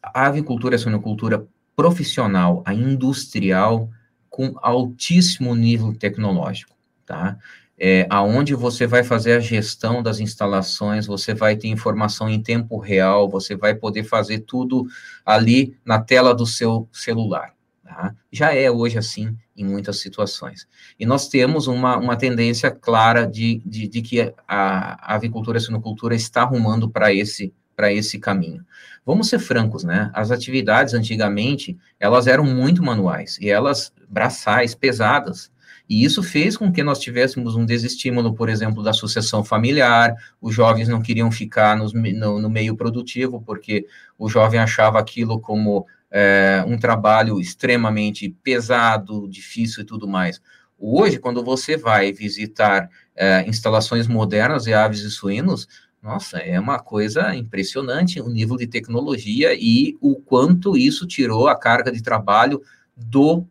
a 0.03 0.27
avicultura, 0.27 0.77
a 0.77 0.79
suinocultura 0.79 1.47
profissional, 1.77 2.62
a 2.64 2.72
industrial, 2.72 3.91
com 4.31 4.55
altíssimo 4.62 5.55
nível 5.55 5.95
tecnológico, 5.95 6.74
tá? 7.05 7.37
É, 7.79 8.07
aonde 8.09 8.55
você 8.55 8.87
vai 8.87 9.05
fazer 9.05 9.35
a 9.35 9.41
gestão 9.41 10.03
das 10.03 10.18
instalações, 10.18 11.07
você 11.07 11.35
vai 11.35 11.57
ter 11.57 11.68
informação 11.68 12.27
em 12.27 12.43
tempo 12.43 12.79
real, 12.79 13.29
você 13.29 13.55
vai 13.55 13.74
poder 13.74 14.05
fazer 14.05 14.39
tudo 14.41 14.87
ali 15.27 15.77
na 15.85 16.01
tela 16.01 16.35
do 16.35 16.47
seu 16.47 16.89
celular. 16.91 17.56
Tá? 17.87 18.12
Já 18.32 18.53
é 18.53 18.68
hoje 18.68 18.99
assim 18.99 19.37
em 19.57 19.64
muitas 19.64 20.01
situações. 20.01 20.66
E 20.99 21.07
nós 21.07 21.28
temos 21.28 21.68
uma, 21.68 21.97
uma 21.97 22.16
tendência 22.16 22.68
clara 22.68 23.24
de, 23.24 23.62
de, 23.64 23.87
de 23.87 24.03
que 24.03 24.34
a, 24.47 25.12
a 25.12 25.14
avicultura 25.14 25.57
e 25.57 25.61
a 25.61 25.64
sinocultura 25.64 26.14
está 26.16 26.43
arrumando 26.43 26.91
para 26.91 27.14
esse 27.14 27.55
para 27.76 27.93
esse 27.93 28.18
caminho. 28.18 28.64
Vamos 29.05 29.28
ser 29.28 29.39
francos, 29.39 29.84
né? 29.84 30.11
As 30.14 30.30
atividades 30.30 30.95
antigamente, 30.95 31.76
elas 32.01 32.26
eram 32.26 32.43
muito 32.43 32.82
manuais 32.82 33.39
e 33.39 33.51
elas 33.51 33.93
braçais, 34.09 34.74
pesadas. 34.74 35.51
E 35.89 36.03
isso 36.03 36.22
fez 36.22 36.57
com 36.57 36.72
que 36.72 36.82
nós 36.82 36.99
tivéssemos 36.99 37.55
um 37.55 37.66
desestímulo, 37.66 38.34
por 38.34 38.49
exemplo, 38.49 38.82
da 38.82 38.95
sucessão 38.95 39.45
familiar, 39.45 40.14
os 40.41 40.55
jovens 40.55 40.89
não 40.89 41.03
queriam 41.03 41.30
ficar 41.30 41.76
nos, 41.76 41.93
no, 41.93 42.41
no 42.41 42.51
meio 42.51 42.74
produtivo, 42.74 43.43
porque 43.43 43.87
o 44.18 44.26
jovem 44.28 44.59
achava 44.59 44.99
aquilo 44.99 45.39
como 45.39 45.87
é, 46.11 46.65
um 46.67 46.79
trabalho 46.79 47.41
extremamente 47.41 48.29
pesado, 48.43 49.29
difícil 49.29 49.83
e 49.83 49.87
tudo 49.87 50.07
mais. 50.07 50.41
Hoje, 50.79 51.19
quando 51.19 51.43
você 51.43 51.77
vai 51.77 52.13
visitar 52.13 52.89
é, 53.15 53.49
instalações 53.49 54.07
modernas 54.07 54.65
de 54.65 54.75
aves 54.75 55.01
e 55.01 55.11
suínos, 55.11 55.67
nossa, 56.03 56.39
é 56.39 56.61
uma 56.61 56.79
coisa 56.79 57.35
impressionante 57.35 58.21
o 58.21 58.29
nível 58.29 58.57
de 58.57 58.67
tecnologia 58.67 59.55
e 59.55 59.97
o 60.01 60.17
quanto 60.17 60.77
isso 60.77 61.07
tirou 61.07 61.49
a 61.49 61.59
carga 61.59 61.91
de 61.91 62.03
trabalho 62.03 62.63
do 62.97 63.47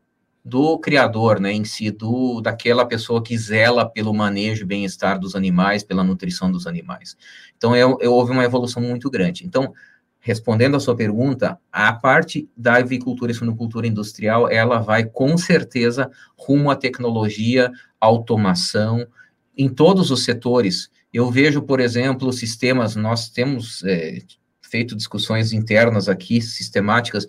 do 0.45 0.77
criador, 0.77 1.39
né, 1.39 1.51
em 1.51 1.65
si, 1.65 1.89
do, 1.89 2.39
daquela 2.39 2.85
pessoa 2.85 3.23
que 3.23 3.35
zela 3.35 3.89
pelo 3.89 4.13
manejo 4.13 4.61
e 4.61 4.65
bem-estar 4.67 5.19
dos 5.19 5.35
animais, 5.35 5.83
pela 5.83 6.03
nutrição 6.03 6.51
dos 6.51 6.67
animais. 6.67 7.17
Então, 7.57 7.75
eu, 7.75 7.97
eu, 7.99 8.13
houve 8.13 8.31
uma 8.31 8.43
evolução 8.43 8.79
muito 8.79 9.09
grande. 9.09 9.43
Então, 9.43 9.73
respondendo 10.25 10.75
a 10.75 10.79
sua 10.79 10.95
pergunta, 10.95 11.55
a 11.71 11.93
parte 11.93 12.49
da 12.57 12.77
avicultura 12.77 13.31
e 13.31 13.35
suinocultura 13.35 13.85
industrial, 13.85 14.49
ela 14.49 14.79
vai 14.79 15.05
com 15.05 15.37
certeza 15.37 16.09
rumo 16.35 16.71
à 16.71 16.75
tecnologia, 16.75 17.71
automação, 18.01 19.05
em 19.55 19.69
todos 19.69 20.09
os 20.09 20.23
setores. 20.23 20.89
Eu 21.13 21.29
vejo, 21.29 21.61
por 21.61 21.79
exemplo, 21.79 22.33
sistemas, 22.33 22.95
nós 22.95 23.29
temos 23.29 23.83
é, 23.83 24.17
feito 24.63 24.95
discussões 24.95 25.53
internas 25.53 26.09
aqui, 26.09 26.41
sistemáticas, 26.41 27.27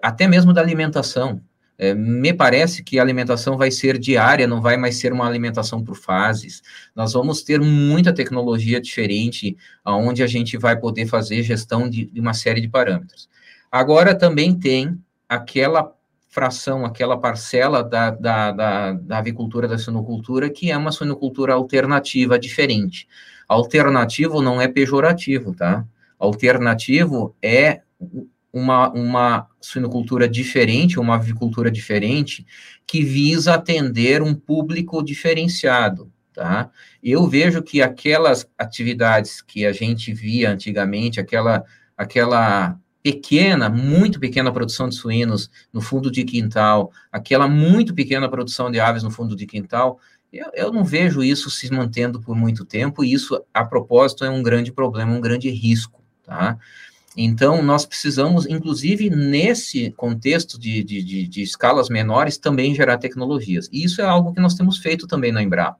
até 0.00 0.28
mesmo 0.28 0.52
da 0.52 0.60
alimentação. 0.60 1.40
É, 1.78 1.94
me 1.94 2.32
parece 2.32 2.82
que 2.82 2.98
a 2.98 3.02
alimentação 3.02 3.56
vai 3.56 3.70
ser 3.70 3.98
diária, 3.98 4.46
não 4.46 4.62
vai 4.62 4.76
mais 4.76 4.96
ser 4.98 5.12
uma 5.12 5.26
alimentação 5.26 5.82
por 5.82 5.96
fases. 5.96 6.62
Nós 6.94 7.12
vamos 7.12 7.42
ter 7.42 7.60
muita 7.60 8.12
tecnologia 8.12 8.80
diferente, 8.80 9.56
onde 9.84 10.22
a 10.22 10.26
gente 10.26 10.56
vai 10.56 10.78
poder 10.78 11.06
fazer 11.06 11.42
gestão 11.42 11.88
de, 11.88 12.06
de 12.06 12.20
uma 12.20 12.32
série 12.32 12.60
de 12.60 12.68
parâmetros. 12.68 13.28
Agora 13.70 14.14
também 14.14 14.58
tem 14.58 14.98
aquela 15.28 15.92
fração, 16.28 16.84
aquela 16.84 17.18
parcela 17.18 17.82
da, 17.82 18.10
da, 18.10 18.52
da, 18.52 18.92
da 18.92 19.18
avicultura, 19.18 19.66
da 19.66 19.78
suinocultura, 19.78 20.50
que 20.50 20.70
é 20.70 20.76
uma 20.76 20.92
suinocultura 20.92 21.54
alternativa, 21.54 22.38
diferente. 22.38 23.08
Alternativo 23.48 24.42
não 24.42 24.60
é 24.60 24.68
pejorativo, 24.68 25.54
tá? 25.54 25.86
Alternativo 26.18 27.34
é 27.40 27.80
uma, 28.52 28.90
uma 28.90 29.48
suinocultura 29.60 30.28
diferente, 30.28 30.98
uma 30.98 31.16
avicultura 31.16 31.70
diferente, 31.70 32.46
que 32.86 33.02
visa 33.02 33.54
atender 33.54 34.22
um 34.22 34.34
público 34.34 35.02
diferenciado, 35.02 36.10
tá? 36.32 36.70
Eu 37.02 37.26
vejo 37.26 37.62
que 37.62 37.82
aquelas 37.82 38.48
atividades 38.56 39.42
que 39.42 39.66
a 39.66 39.72
gente 39.72 40.12
via 40.12 40.50
antigamente, 40.50 41.20
aquela, 41.20 41.64
aquela 41.96 42.78
pequena, 43.02 43.68
muito 43.68 44.18
pequena 44.18 44.52
produção 44.52 44.88
de 44.88 44.96
suínos 44.96 45.50
no 45.72 45.80
fundo 45.80 46.10
de 46.10 46.24
quintal, 46.24 46.90
aquela 47.12 47.46
muito 47.46 47.94
pequena 47.94 48.28
produção 48.28 48.70
de 48.70 48.80
aves 48.80 49.02
no 49.02 49.10
fundo 49.10 49.36
de 49.36 49.46
quintal, 49.46 50.00
eu, 50.32 50.50
eu 50.54 50.72
não 50.72 50.84
vejo 50.84 51.22
isso 51.22 51.50
se 51.50 51.72
mantendo 51.72 52.20
por 52.20 52.34
muito 52.34 52.64
tempo, 52.64 53.04
e 53.04 53.12
isso, 53.12 53.40
a 53.54 53.64
propósito, 53.64 54.24
é 54.24 54.30
um 54.30 54.42
grande 54.42 54.72
problema, 54.72 55.12
um 55.12 55.20
grande 55.20 55.48
risco, 55.50 56.02
tá? 56.22 56.58
Então, 57.16 57.62
nós 57.62 57.86
precisamos, 57.86 58.46
inclusive, 58.46 59.08
nesse 59.08 59.90
contexto 59.92 60.60
de, 60.60 60.84
de, 60.84 61.02
de, 61.02 61.26
de, 61.26 61.42
escalas 61.42 61.88
menores, 61.88 62.36
também 62.36 62.74
gerar 62.74 62.98
tecnologias. 62.98 63.70
E 63.72 63.84
isso 63.84 64.02
é 64.02 64.04
algo 64.04 64.34
que 64.34 64.40
nós 64.40 64.54
temos 64.54 64.78
feito 64.78 65.06
também 65.06 65.32
na 65.32 65.42
Embrapa. 65.42 65.78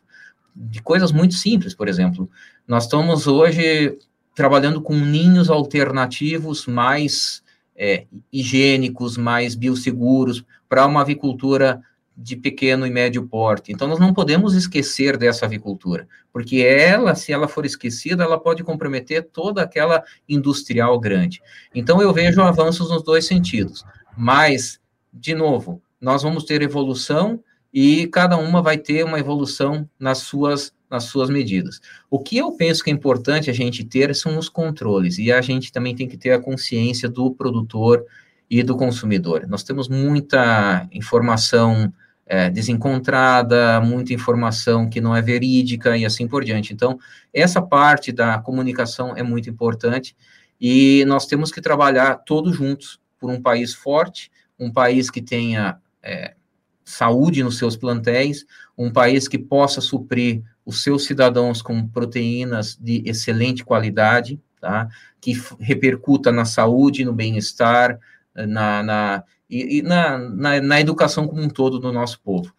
De 0.55 0.80
coisas 0.80 1.12
muito 1.12 1.34
simples, 1.34 1.74
por 1.74 1.89
exemplo. 1.89 2.30
Nós 2.66 2.84
estamos 2.84 3.26
hoje 3.26 3.99
trabalhando 4.34 4.80
com 4.80 4.95
ninhos 4.95 5.51
alternativos 5.51 6.66
mais 6.66 7.43
é, 7.76 8.07
higiênicos, 8.32 9.18
mais 9.18 9.55
biosseguros, 9.55 10.43
para 10.68 10.87
uma 10.87 11.03
avicultura 11.03 11.82
de 12.16 12.34
pequeno 12.34 12.86
e 12.86 12.90
médio 12.90 13.26
porte. 13.26 13.70
Então, 13.70 13.86
nós 13.86 13.98
não 13.98 14.14
podemos 14.14 14.54
esquecer 14.54 15.16
dessa 15.16 15.44
avicultura, 15.44 16.08
porque 16.32 16.58
ela, 16.58 17.14
se 17.14 17.32
ela 17.32 17.46
for 17.46 17.66
esquecida, 17.66 18.24
ela 18.24 18.40
pode 18.40 18.64
comprometer 18.64 19.28
toda 19.30 19.62
aquela 19.62 20.02
industrial 20.28 20.98
grande. 20.98 21.42
Então, 21.74 22.00
eu 22.00 22.12
vejo 22.12 22.40
avanços 22.40 22.88
nos 22.88 23.02
dois 23.02 23.26
sentidos. 23.26 23.84
Mas, 24.16 24.80
de 25.12 25.34
novo, 25.34 25.82
nós 26.00 26.22
vamos 26.22 26.44
ter 26.44 26.62
evolução 26.62 27.42
e 27.72 28.06
cada 28.06 28.38
uma 28.38 28.62
vai 28.62 28.78
ter 28.78 29.04
uma 29.04 29.18
evolução 29.18 29.88
nas 29.98 30.18
suas 30.18 30.74
nas 30.88 31.04
suas 31.04 31.28
medidas. 31.28 31.80
O 32.08 32.18
que 32.18 32.36
eu 32.36 32.52
penso 32.52 32.82
que 32.82 32.90
é 32.90 32.92
importante 32.92 33.50
a 33.50 33.52
gente 33.52 33.84
ter 33.84 34.14
são 34.14 34.38
os 34.38 34.48
controles, 34.48 35.18
e 35.18 35.32
a 35.32 35.40
gente 35.40 35.72
também 35.72 35.94
tem 35.94 36.08
que 36.08 36.16
ter 36.16 36.30
a 36.30 36.38
consciência 36.38 37.08
do 37.08 37.30
produtor 37.32 38.04
e 38.48 38.62
do 38.62 38.76
consumidor. 38.76 39.46
Nós 39.48 39.64
temos 39.64 39.88
muita 39.88 40.88
informação 40.92 41.92
é, 42.26 42.50
desencontrada, 42.50 43.80
muita 43.80 44.12
informação 44.12 44.90
que 44.90 45.00
não 45.00 45.14
é 45.14 45.22
verídica 45.22 45.96
e 45.96 46.04
assim 46.04 46.26
por 46.26 46.44
diante. 46.44 46.72
Então, 46.72 46.98
essa 47.32 47.62
parte 47.62 48.10
da 48.10 48.38
comunicação 48.38 49.16
é 49.16 49.22
muito 49.22 49.48
importante 49.48 50.16
E 50.60 51.04
nós 51.06 51.26
temos 51.26 51.52
que 51.52 51.60
trabalhar 51.60 52.16
todos 52.16 52.56
juntos 52.56 52.98
por 53.18 53.30
um 53.30 53.40
país 53.40 53.74
forte, 53.74 54.30
um 54.58 54.72
país 54.72 55.10
que 55.10 55.20
tenha 55.20 55.78
é, 56.02 56.34
saúde 56.84 57.42
nos 57.44 57.58
seus 57.58 57.76
plantéis, 57.76 58.44
um 58.76 58.90
país 58.90 59.28
que 59.28 59.38
possa 59.38 59.80
suprir 59.80 60.42
os 60.64 60.82
seus 60.82 61.04
cidadãos 61.04 61.60
com 61.60 61.86
proteínas 61.86 62.76
de 62.80 63.02
excelente 63.04 63.64
qualidade, 63.64 64.40
tá? 64.60 64.88
que 65.20 65.32
repercuta 65.60 66.32
na 66.32 66.44
saúde, 66.44 67.04
no 67.04 67.12
bem-estar, 67.12 67.98
na, 68.34 68.82
na, 68.82 69.24
e, 69.49 69.78
e 69.78 69.82
na, 69.82 70.18
na, 70.18 70.61
na, 70.61 70.80
educação 70.80 71.26
como 71.26 71.42
um 71.42 71.49
todo 71.49 71.78
do 71.78 71.92
nosso 71.92 72.20
povo. 72.20 72.53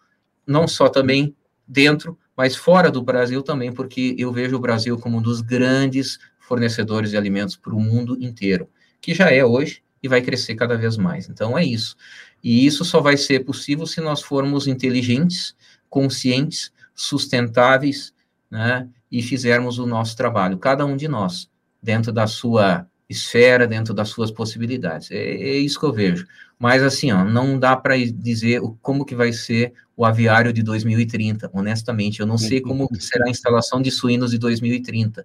Não 0.46 0.66
só 0.66 0.88
também 0.88 1.34
dentro, 1.66 2.18
mas 2.36 2.56
fora 2.56 2.90
do 2.90 3.02
Brasil 3.02 3.42
também, 3.42 3.72
porque 3.72 4.14
eu 4.18 4.32
vejo 4.32 4.56
o 4.56 4.60
Brasil 4.60 4.98
como 4.98 5.18
um 5.18 5.22
dos 5.22 5.40
grandes 5.40 6.18
fornecedores 6.40 7.10
de 7.10 7.16
alimentos 7.16 7.56
para 7.56 7.74
o 7.74 7.80
mundo 7.80 8.16
inteiro, 8.20 8.68
que 9.00 9.12
já 9.12 9.30
é 9.30 9.44
hoje 9.44 9.82
e 10.02 10.08
vai 10.08 10.22
crescer 10.22 10.54
cada 10.54 10.76
vez 10.76 10.96
mais. 10.96 11.28
Então 11.28 11.58
é 11.58 11.64
isso. 11.64 11.96
E 12.42 12.64
isso 12.64 12.84
só 12.84 13.00
vai 13.00 13.16
ser 13.16 13.44
possível 13.44 13.86
se 13.86 14.00
nós 14.00 14.22
formos 14.22 14.66
inteligentes, 14.66 15.54
conscientes, 15.90 16.72
sustentáveis, 16.94 18.14
né, 18.50 18.88
e 19.10 19.22
fizermos 19.22 19.78
o 19.78 19.86
nosso 19.86 20.16
trabalho, 20.16 20.58
cada 20.58 20.84
um 20.84 20.96
de 20.96 21.08
nós, 21.08 21.50
dentro 21.82 22.12
da 22.12 22.26
sua 22.26 22.86
esfera, 23.08 23.66
dentro 23.66 23.94
das 23.94 24.08
suas 24.10 24.30
possibilidades. 24.30 25.10
É, 25.10 25.16
é 25.16 25.58
isso 25.58 25.78
que 25.78 25.86
eu 25.86 25.92
vejo. 25.92 26.26
Mas 26.58 26.82
assim, 26.82 27.10
ó, 27.12 27.24
não 27.24 27.58
dá 27.58 27.76
para 27.76 27.96
dizer 27.96 28.60
como 28.82 29.04
que 29.04 29.14
vai 29.14 29.32
ser 29.32 29.72
o 29.96 30.04
aviário 30.04 30.52
de 30.52 30.62
2030, 30.62 31.50
honestamente. 31.52 32.20
Eu 32.20 32.26
não 32.26 32.36
sei 32.36 32.60
como 32.60 32.88
será 32.98 33.26
a 33.26 33.30
instalação 33.30 33.80
de 33.80 33.90
suínos 33.90 34.32
de 34.32 34.38
2030. 34.38 35.24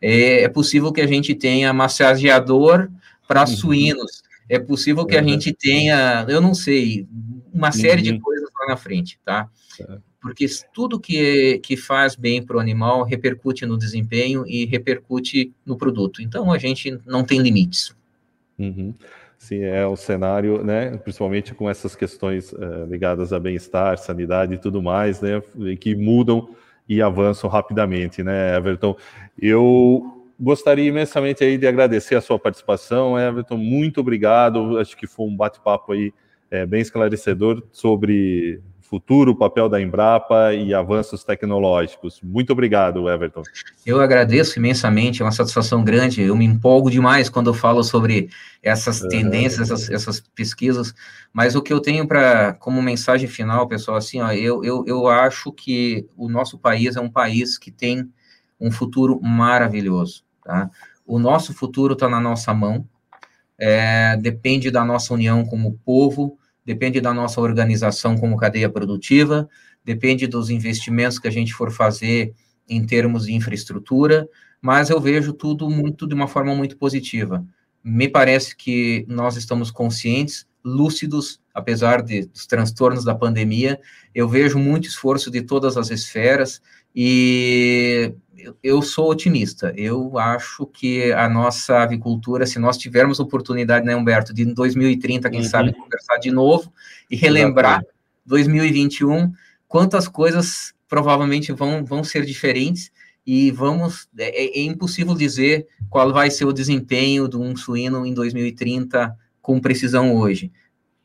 É, 0.00 0.42
é 0.42 0.48
possível 0.48 0.92
que 0.92 1.00
a 1.00 1.06
gente 1.06 1.34
tenha 1.34 1.72
massageador 1.72 2.90
para 3.26 3.42
uhum. 3.42 3.46
suínos. 3.46 4.22
É 4.48 4.58
possível 4.58 5.06
que 5.06 5.16
a 5.16 5.22
gente 5.22 5.52
tenha, 5.52 6.26
eu 6.28 6.40
não 6.40 6.54
sei, 6.54 7.06
uma 7.52 7.72
série 7.72 8.02
de 8.02 8.10
uhum. 8.12 8.20
coisas 8.20 8.48
lá 8.60 8.66
na 8.68 8.76
frente, 8.76 9.18
tá? 9.24 9.48
Porque 10.22 10.46
tudo 10.72 11.00
que, 11.00 11.58
que 11.58 11.76
faz 11.76 12.14
bem 12.14 12.40
para 12.40 12.56
o 12.56 12.60
animal 12.60 13.02
repercute 13.02 13.66
no 13.66 13.76
desempenho 13.76 14.44
e 14.46 14.64
repercute 14.64 15.52
no 15.66 15.76
produto. 15.76 16.22
Então 16.22 16.52
a 16.52 16.58
gente 16.58 16.96
não 17.04 17.24
tem 17.24 17.40
limites. 17.40 17.94
Uhum. 18.56 18.94
Sim, 19.36 19.62
é 19.62 19.84
o 19.84 19.96
cenário, 19.96 20.62
né? 20.62 20.96
Principalmente 20.98 21.52
com 21.52 21.68
essas 21.68 21.96
questões 21.96 22.52
uh, 22.52 22.86
ligadas 22.88 23.32
a 23.32 23.40
bem-estar, 23.40 23.98
sanidade 23.98 24.54
e 24.54 24.58
tudo 24.58 24.80
mais, 24.80 25.20
né? 25.20 25.42
Que 25.80 25.96
mudam 25.96 26.54
e 26.88 27.02
avançam 27.02 27.50
rapidamente, 27.50 28.22
né, 28.22 28.56
Everton? 28.56 28.96
Eu 29.36 30.24
gostaria 30.38 30.88
imensamente 30.88 31.42
aí 31.42 31.58
de 31.58 31.66
agradecer 31.66 32.14
a 32.14 32.20
sua 32.20 32.38
participação, 32.38 33.18
Everton. 33.18 33.56
Muito 33.56 34.00
obrigado. 34.00 34.78
Acho 34.78 34.96
que 34.96 35.08
foi 35.08 35.26
um 35.26 35.36
bate-papo 35.36 35.90
aí 35.90 36.14
é, 36.48 36.64
bem 36.64 36.80
esclarecedor 36.80 37.64
sobre 37.72 38.60
futuro, 38.92 39.34
papel 39.34 39.70
da 39.70 39.80
Embrapa 39.80 40.52
e 40.52 40.74
avanços 40.74 41.24
tecnológicos. 41.24 42.20
Muito 42.22 42.52
obrigado, 42.52 43.08
Everton. 43.08 43.42
Eu 43.86 44.02
agradeço 44.02 44.58
imensamente, 44.58 45.22
é 45.22 45.24
uma 45.24 45.32
satisfação 45.32 45.82
grande. 45.82 46.20
Eu 46.20 46.36
me 46.36 46.44
empolgo 46.44 46.90
demais 46.90 47.30
quando 47.30 47.46
eu 47.46 47.54
falo 47.54 47.82
sobre 47.82 48.28
essas 48.62 49.00
tendências, 49.00 49.70
essas, 49.70 49.90
essas, 49.90 50.20
pesquisas. 50.20 50.94
Mas 51.32 51.54
o 51.54 51.62
que 51.62 51.72
eu 51.72 51.80
tenho 51.80 52.06
para 52.06 52.52
como 52.52 52.82
mensagem 52.82 53.26
final, 53.26 53.66
pessoal, 53.66 53.96
assim, 53.96 54.20
ó, 54.20 54.30
eu, 54.30 54.62
eu, 54.62 54.84
eu 54.86 55.08
acho 55.08 55.50
que 55.52 56.06
o 56.14 56.28
nosso 56.28 56.58
país 56.58 56.94
é 56.94 57.00
um 57.00 57.08
país 57.08 57.56
que 57.56 57.70
tem 57.70 58.12
um 58.60 58.70
futuro 58.70 59.18
maravilhoso. 59.22 60.22
Tá? 60.44 60.68
O 61.06 61.18
nosso 61.18 61.54
futuro 61.54 61.94
está 61.94 62.10
na 62.10 62.20
nossa 62.20 62.52
mão, 62.52 62.86
é, 63.58 64.18
depende 64.18 64.70
da 64.70 64.84
nossa 64.84 65.14
união 65.14 65.46
como 65.46 65.80
povo, 65.82 66.36
depende 66.64 67.00
da 67.00 67.12
nossa 67.12 67.40
organização 67.40 68.16
como 68.16 68.36
cadeia 68.36 68.68
produtiva, 68.68 69.48
depende 69.84 70.26
dos 70.26 70.50
investimentos 70.50 71.18
que 71.18 71.28
a 71.28 71.30
gente 71.30 71.52
for 71.52 71.70
fazer 71.70 72.32
em 72.68 72.84
termos 72.84 73.26
de 73.26 73.34
infraestrutura, 73.34 74.28
mas 74.60 74.90
eu 74.90 75.00
vejo 75.00 75.32
tudo 75.32 75.68
muito 75.68 76.06
de 76.06 76.14
uma 76.14 76.28
forma 76.28 76.54
muito 76.54 76.76
positiva. 76.76 77.44
Me 77.82 78.08
parece 78.08 78.56
que 78.56 79.04
nós 79.08 79.36
estamos 79.36 79.70
conscientes, 79.70 80.46
lúcidos, 80.64 81.40
apesar 81.52 82.02
de, 82.02 82.26
dos 82.26 82.46
transtornos 82.46 83.04
da 83.04 83.14
pandemia. 83.14 83.80
Eu 84.14 84.28
vejo 84.28 84.58
muito 84.58 84.86
esforço 84.86 85.30
de 85.30 85.42
todas 85.42 85.76
as 85.76 85.90
esferas 85.90 86.62
e 86.94 88.14
eu 88.62 88.82
sou 88.82 89.10
otimista. 89.10 89.72
Eu 89.76 90.18
acho 90.18 90.66
que 90.66 91.12
a 91.12 91.28
nossa 91.28 91.78
avicultura, 91.82 92.46
se 92.46 92.58
nós 92.58 92.78
tivermos 92.78 93.20
oportunidade, 93.20 93.84
né, 93.84 93.94
Humberto, 93.94 94.32
de 94.32 94.42
em 94.42 94.54
2030, 94.54 95.30
quem 95.30 95.40
uhum. 95.40 95.46
sabe, 95.46 95.72
conversar 95.72 96.16
de 96.18 96.30
novo 96.30 96.72
e 97.10 97.16
relembrar 97.16 97.80
Exatamente. 97.80 97.92
2021, 98.26 99.32
quantas 99.68 100.08
coisas 100.08 100.74
provavelmente 100.88 101.52
vão, 101.52 101.84
vão 101.84 102.04
ser 102.04 102.24
diferentes 102.24 102.90
e 103.26 103.50
vamos. 103.50 104.08
É, 104.18 104.60
é 104.60 104.62
impossível 104.62 105.14
dizer 105.14 105.66
qual 105.88 106.12
vai 106.12 106.30
ser 106.30 106.44
o 106.44 106.52
desempenho 106.52 107.28
de 107.28 107.36
um 107.36 107.56
suíno 107.56 108.04
em 108.04 108.12
2030 108.12 109.16
com 109.40 109.60
precisão 109.60 110.14
hoje. 110.14 110.52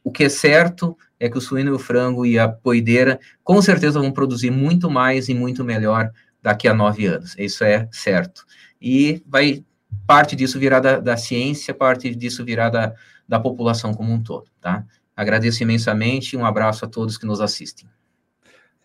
O 0.04 0.12
que 0.12 0.24
é 0.24 0.30
certo 0.30 0.98
é 1.20 1.30
que 1.30 1.38
o 1.38 1.42
suíno 1.42 1.72
e 1.72 1.74
o 1.74 1.80
frango 1.80 2.26
e 2.26 2.38
a 2.38 2.48
poideira 2.48 3.20
com 3.44 3.62
certeza 3.62 4.00
vão 4.00 4.12
produzir 4.12 4.52
muito 4.52 4.90
mais 4.90 5.28
e 5.28 5.34
muito 5.34 5.64
melhor 5.64 6.12
daqui 6.42 6.68
a 6.68 6.74
nove 6.74 7.06
anos. 7.06 7.36
Isso 7.38 7.64
é 7.64 7.88
certo. 7.92 8.46
E 8.82 9.22
vai 9.26 9.64
parte 10.06 10.36
disso 10.36 10.60
virar 10.60 10.80
da, 10.80 11.00
da 11.00 11.18
ciência, 11.18 11.74
parte 11.74 12.14
disso 12.16 12.44
virar 12.46 12.70
da, 12.70 12.94
da 13.28 13.40
população 13.40 13.94
como 13.94 14.14
um 14.14 14.22
todo, 14.22 14.46
tá? 14.62 14.86
Agradeço 15.16 15.64
imensamente, 15.64 16.38
um 16.38 16.46
abraço 16.46 16.86
a 16.86 16.88
todos 16.88 17.18
que 17.18 17.26
nos 17.26 17.42
assistem. 17.42 17.90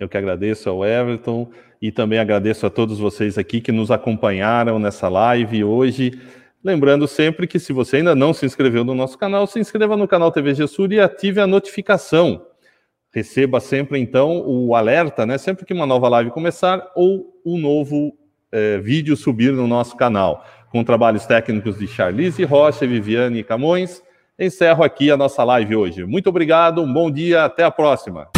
Eu 0.01 0.09
que 0.09 0.17
agradeço 0.17 0.69
ao 0.69 0.85
Everton 0.85 1.51
e 1.81 1.93
também 1.93 2.19
agradeço 2.19 2.67
a 2.67 2.71
todos 2.71 2.99
vocês 2.99 3.39
aqui 3.39 3.61
que 3.61 3.71
nos 3.71 3.91
acompanharam 3.91 4.79
nessa 4.79 5.09
live 5.09 5.63
hoje. 5.63 6.21
Lembrando 6.65 7.07
sempre 7.07 7.47
que 7.47 7.59
se 7.59 7.73
você 7.73 7.99
ainda 7.99 8.15
não 8.15 8.33
se 8.33 8.47
inscreveu 8.47 8.85
no 8.85 8.95
nosso 8.95 9.19
canal, 9.19 9.47
se 9.47 9.61
inscreva 9.61 9.97
no 9.97 10.09
canal 10.09 10.33
TV 10.33 10.55
Gessur 10.55 10.91
e 10.93 11.01
ative 11.01 11.41
a 11.41 11.47
notificação 11.47 12.47
receba 13.13 13.61
sempre 13.61 13.99
então 13.99 14.43
o 14.47 14.75
alerta, 14.75 15.27
né? 15.27 15.37
Sempre 15.39 15.67
que 15.67 15.75
uma 15.75 15.87
nova 15.87 16.09
live 16.09 16.31
começar 16.31 16.91
ou 16.97 17.41
um 17.45 17.59
novo 17.59 18.17
é, 18.51 18.79
vídeo 18.79 19.17
subir 19.17 19.53
no 19.53 19.67
nosso 19.67 19.97
canal. 19.97 20.45
Com 20.71 20.83
trabalhos 20.83 21.27
técnicos 21.27 21.79
de 21.79 21.87
Charlize 21.87 22.43
Rocha, 22.45 22.87
Viviane 22.87 23.45
Camões. 23.45 24.03
Encerro 24.39 24.83
aqui 24.83 25.11
a 25.11 25.17
nossa 25.17 25.45
live 25.45 25.77
hoje. 25.77 26.05
Muito 26.07 26.29
obrigado, 26.29 26.83
um 26.83 26.93
bom 26.93 27.11
dia, 27.11 27.45
até 27.45 27.63
a 27.63 27.71
próxima. 27.71 28.29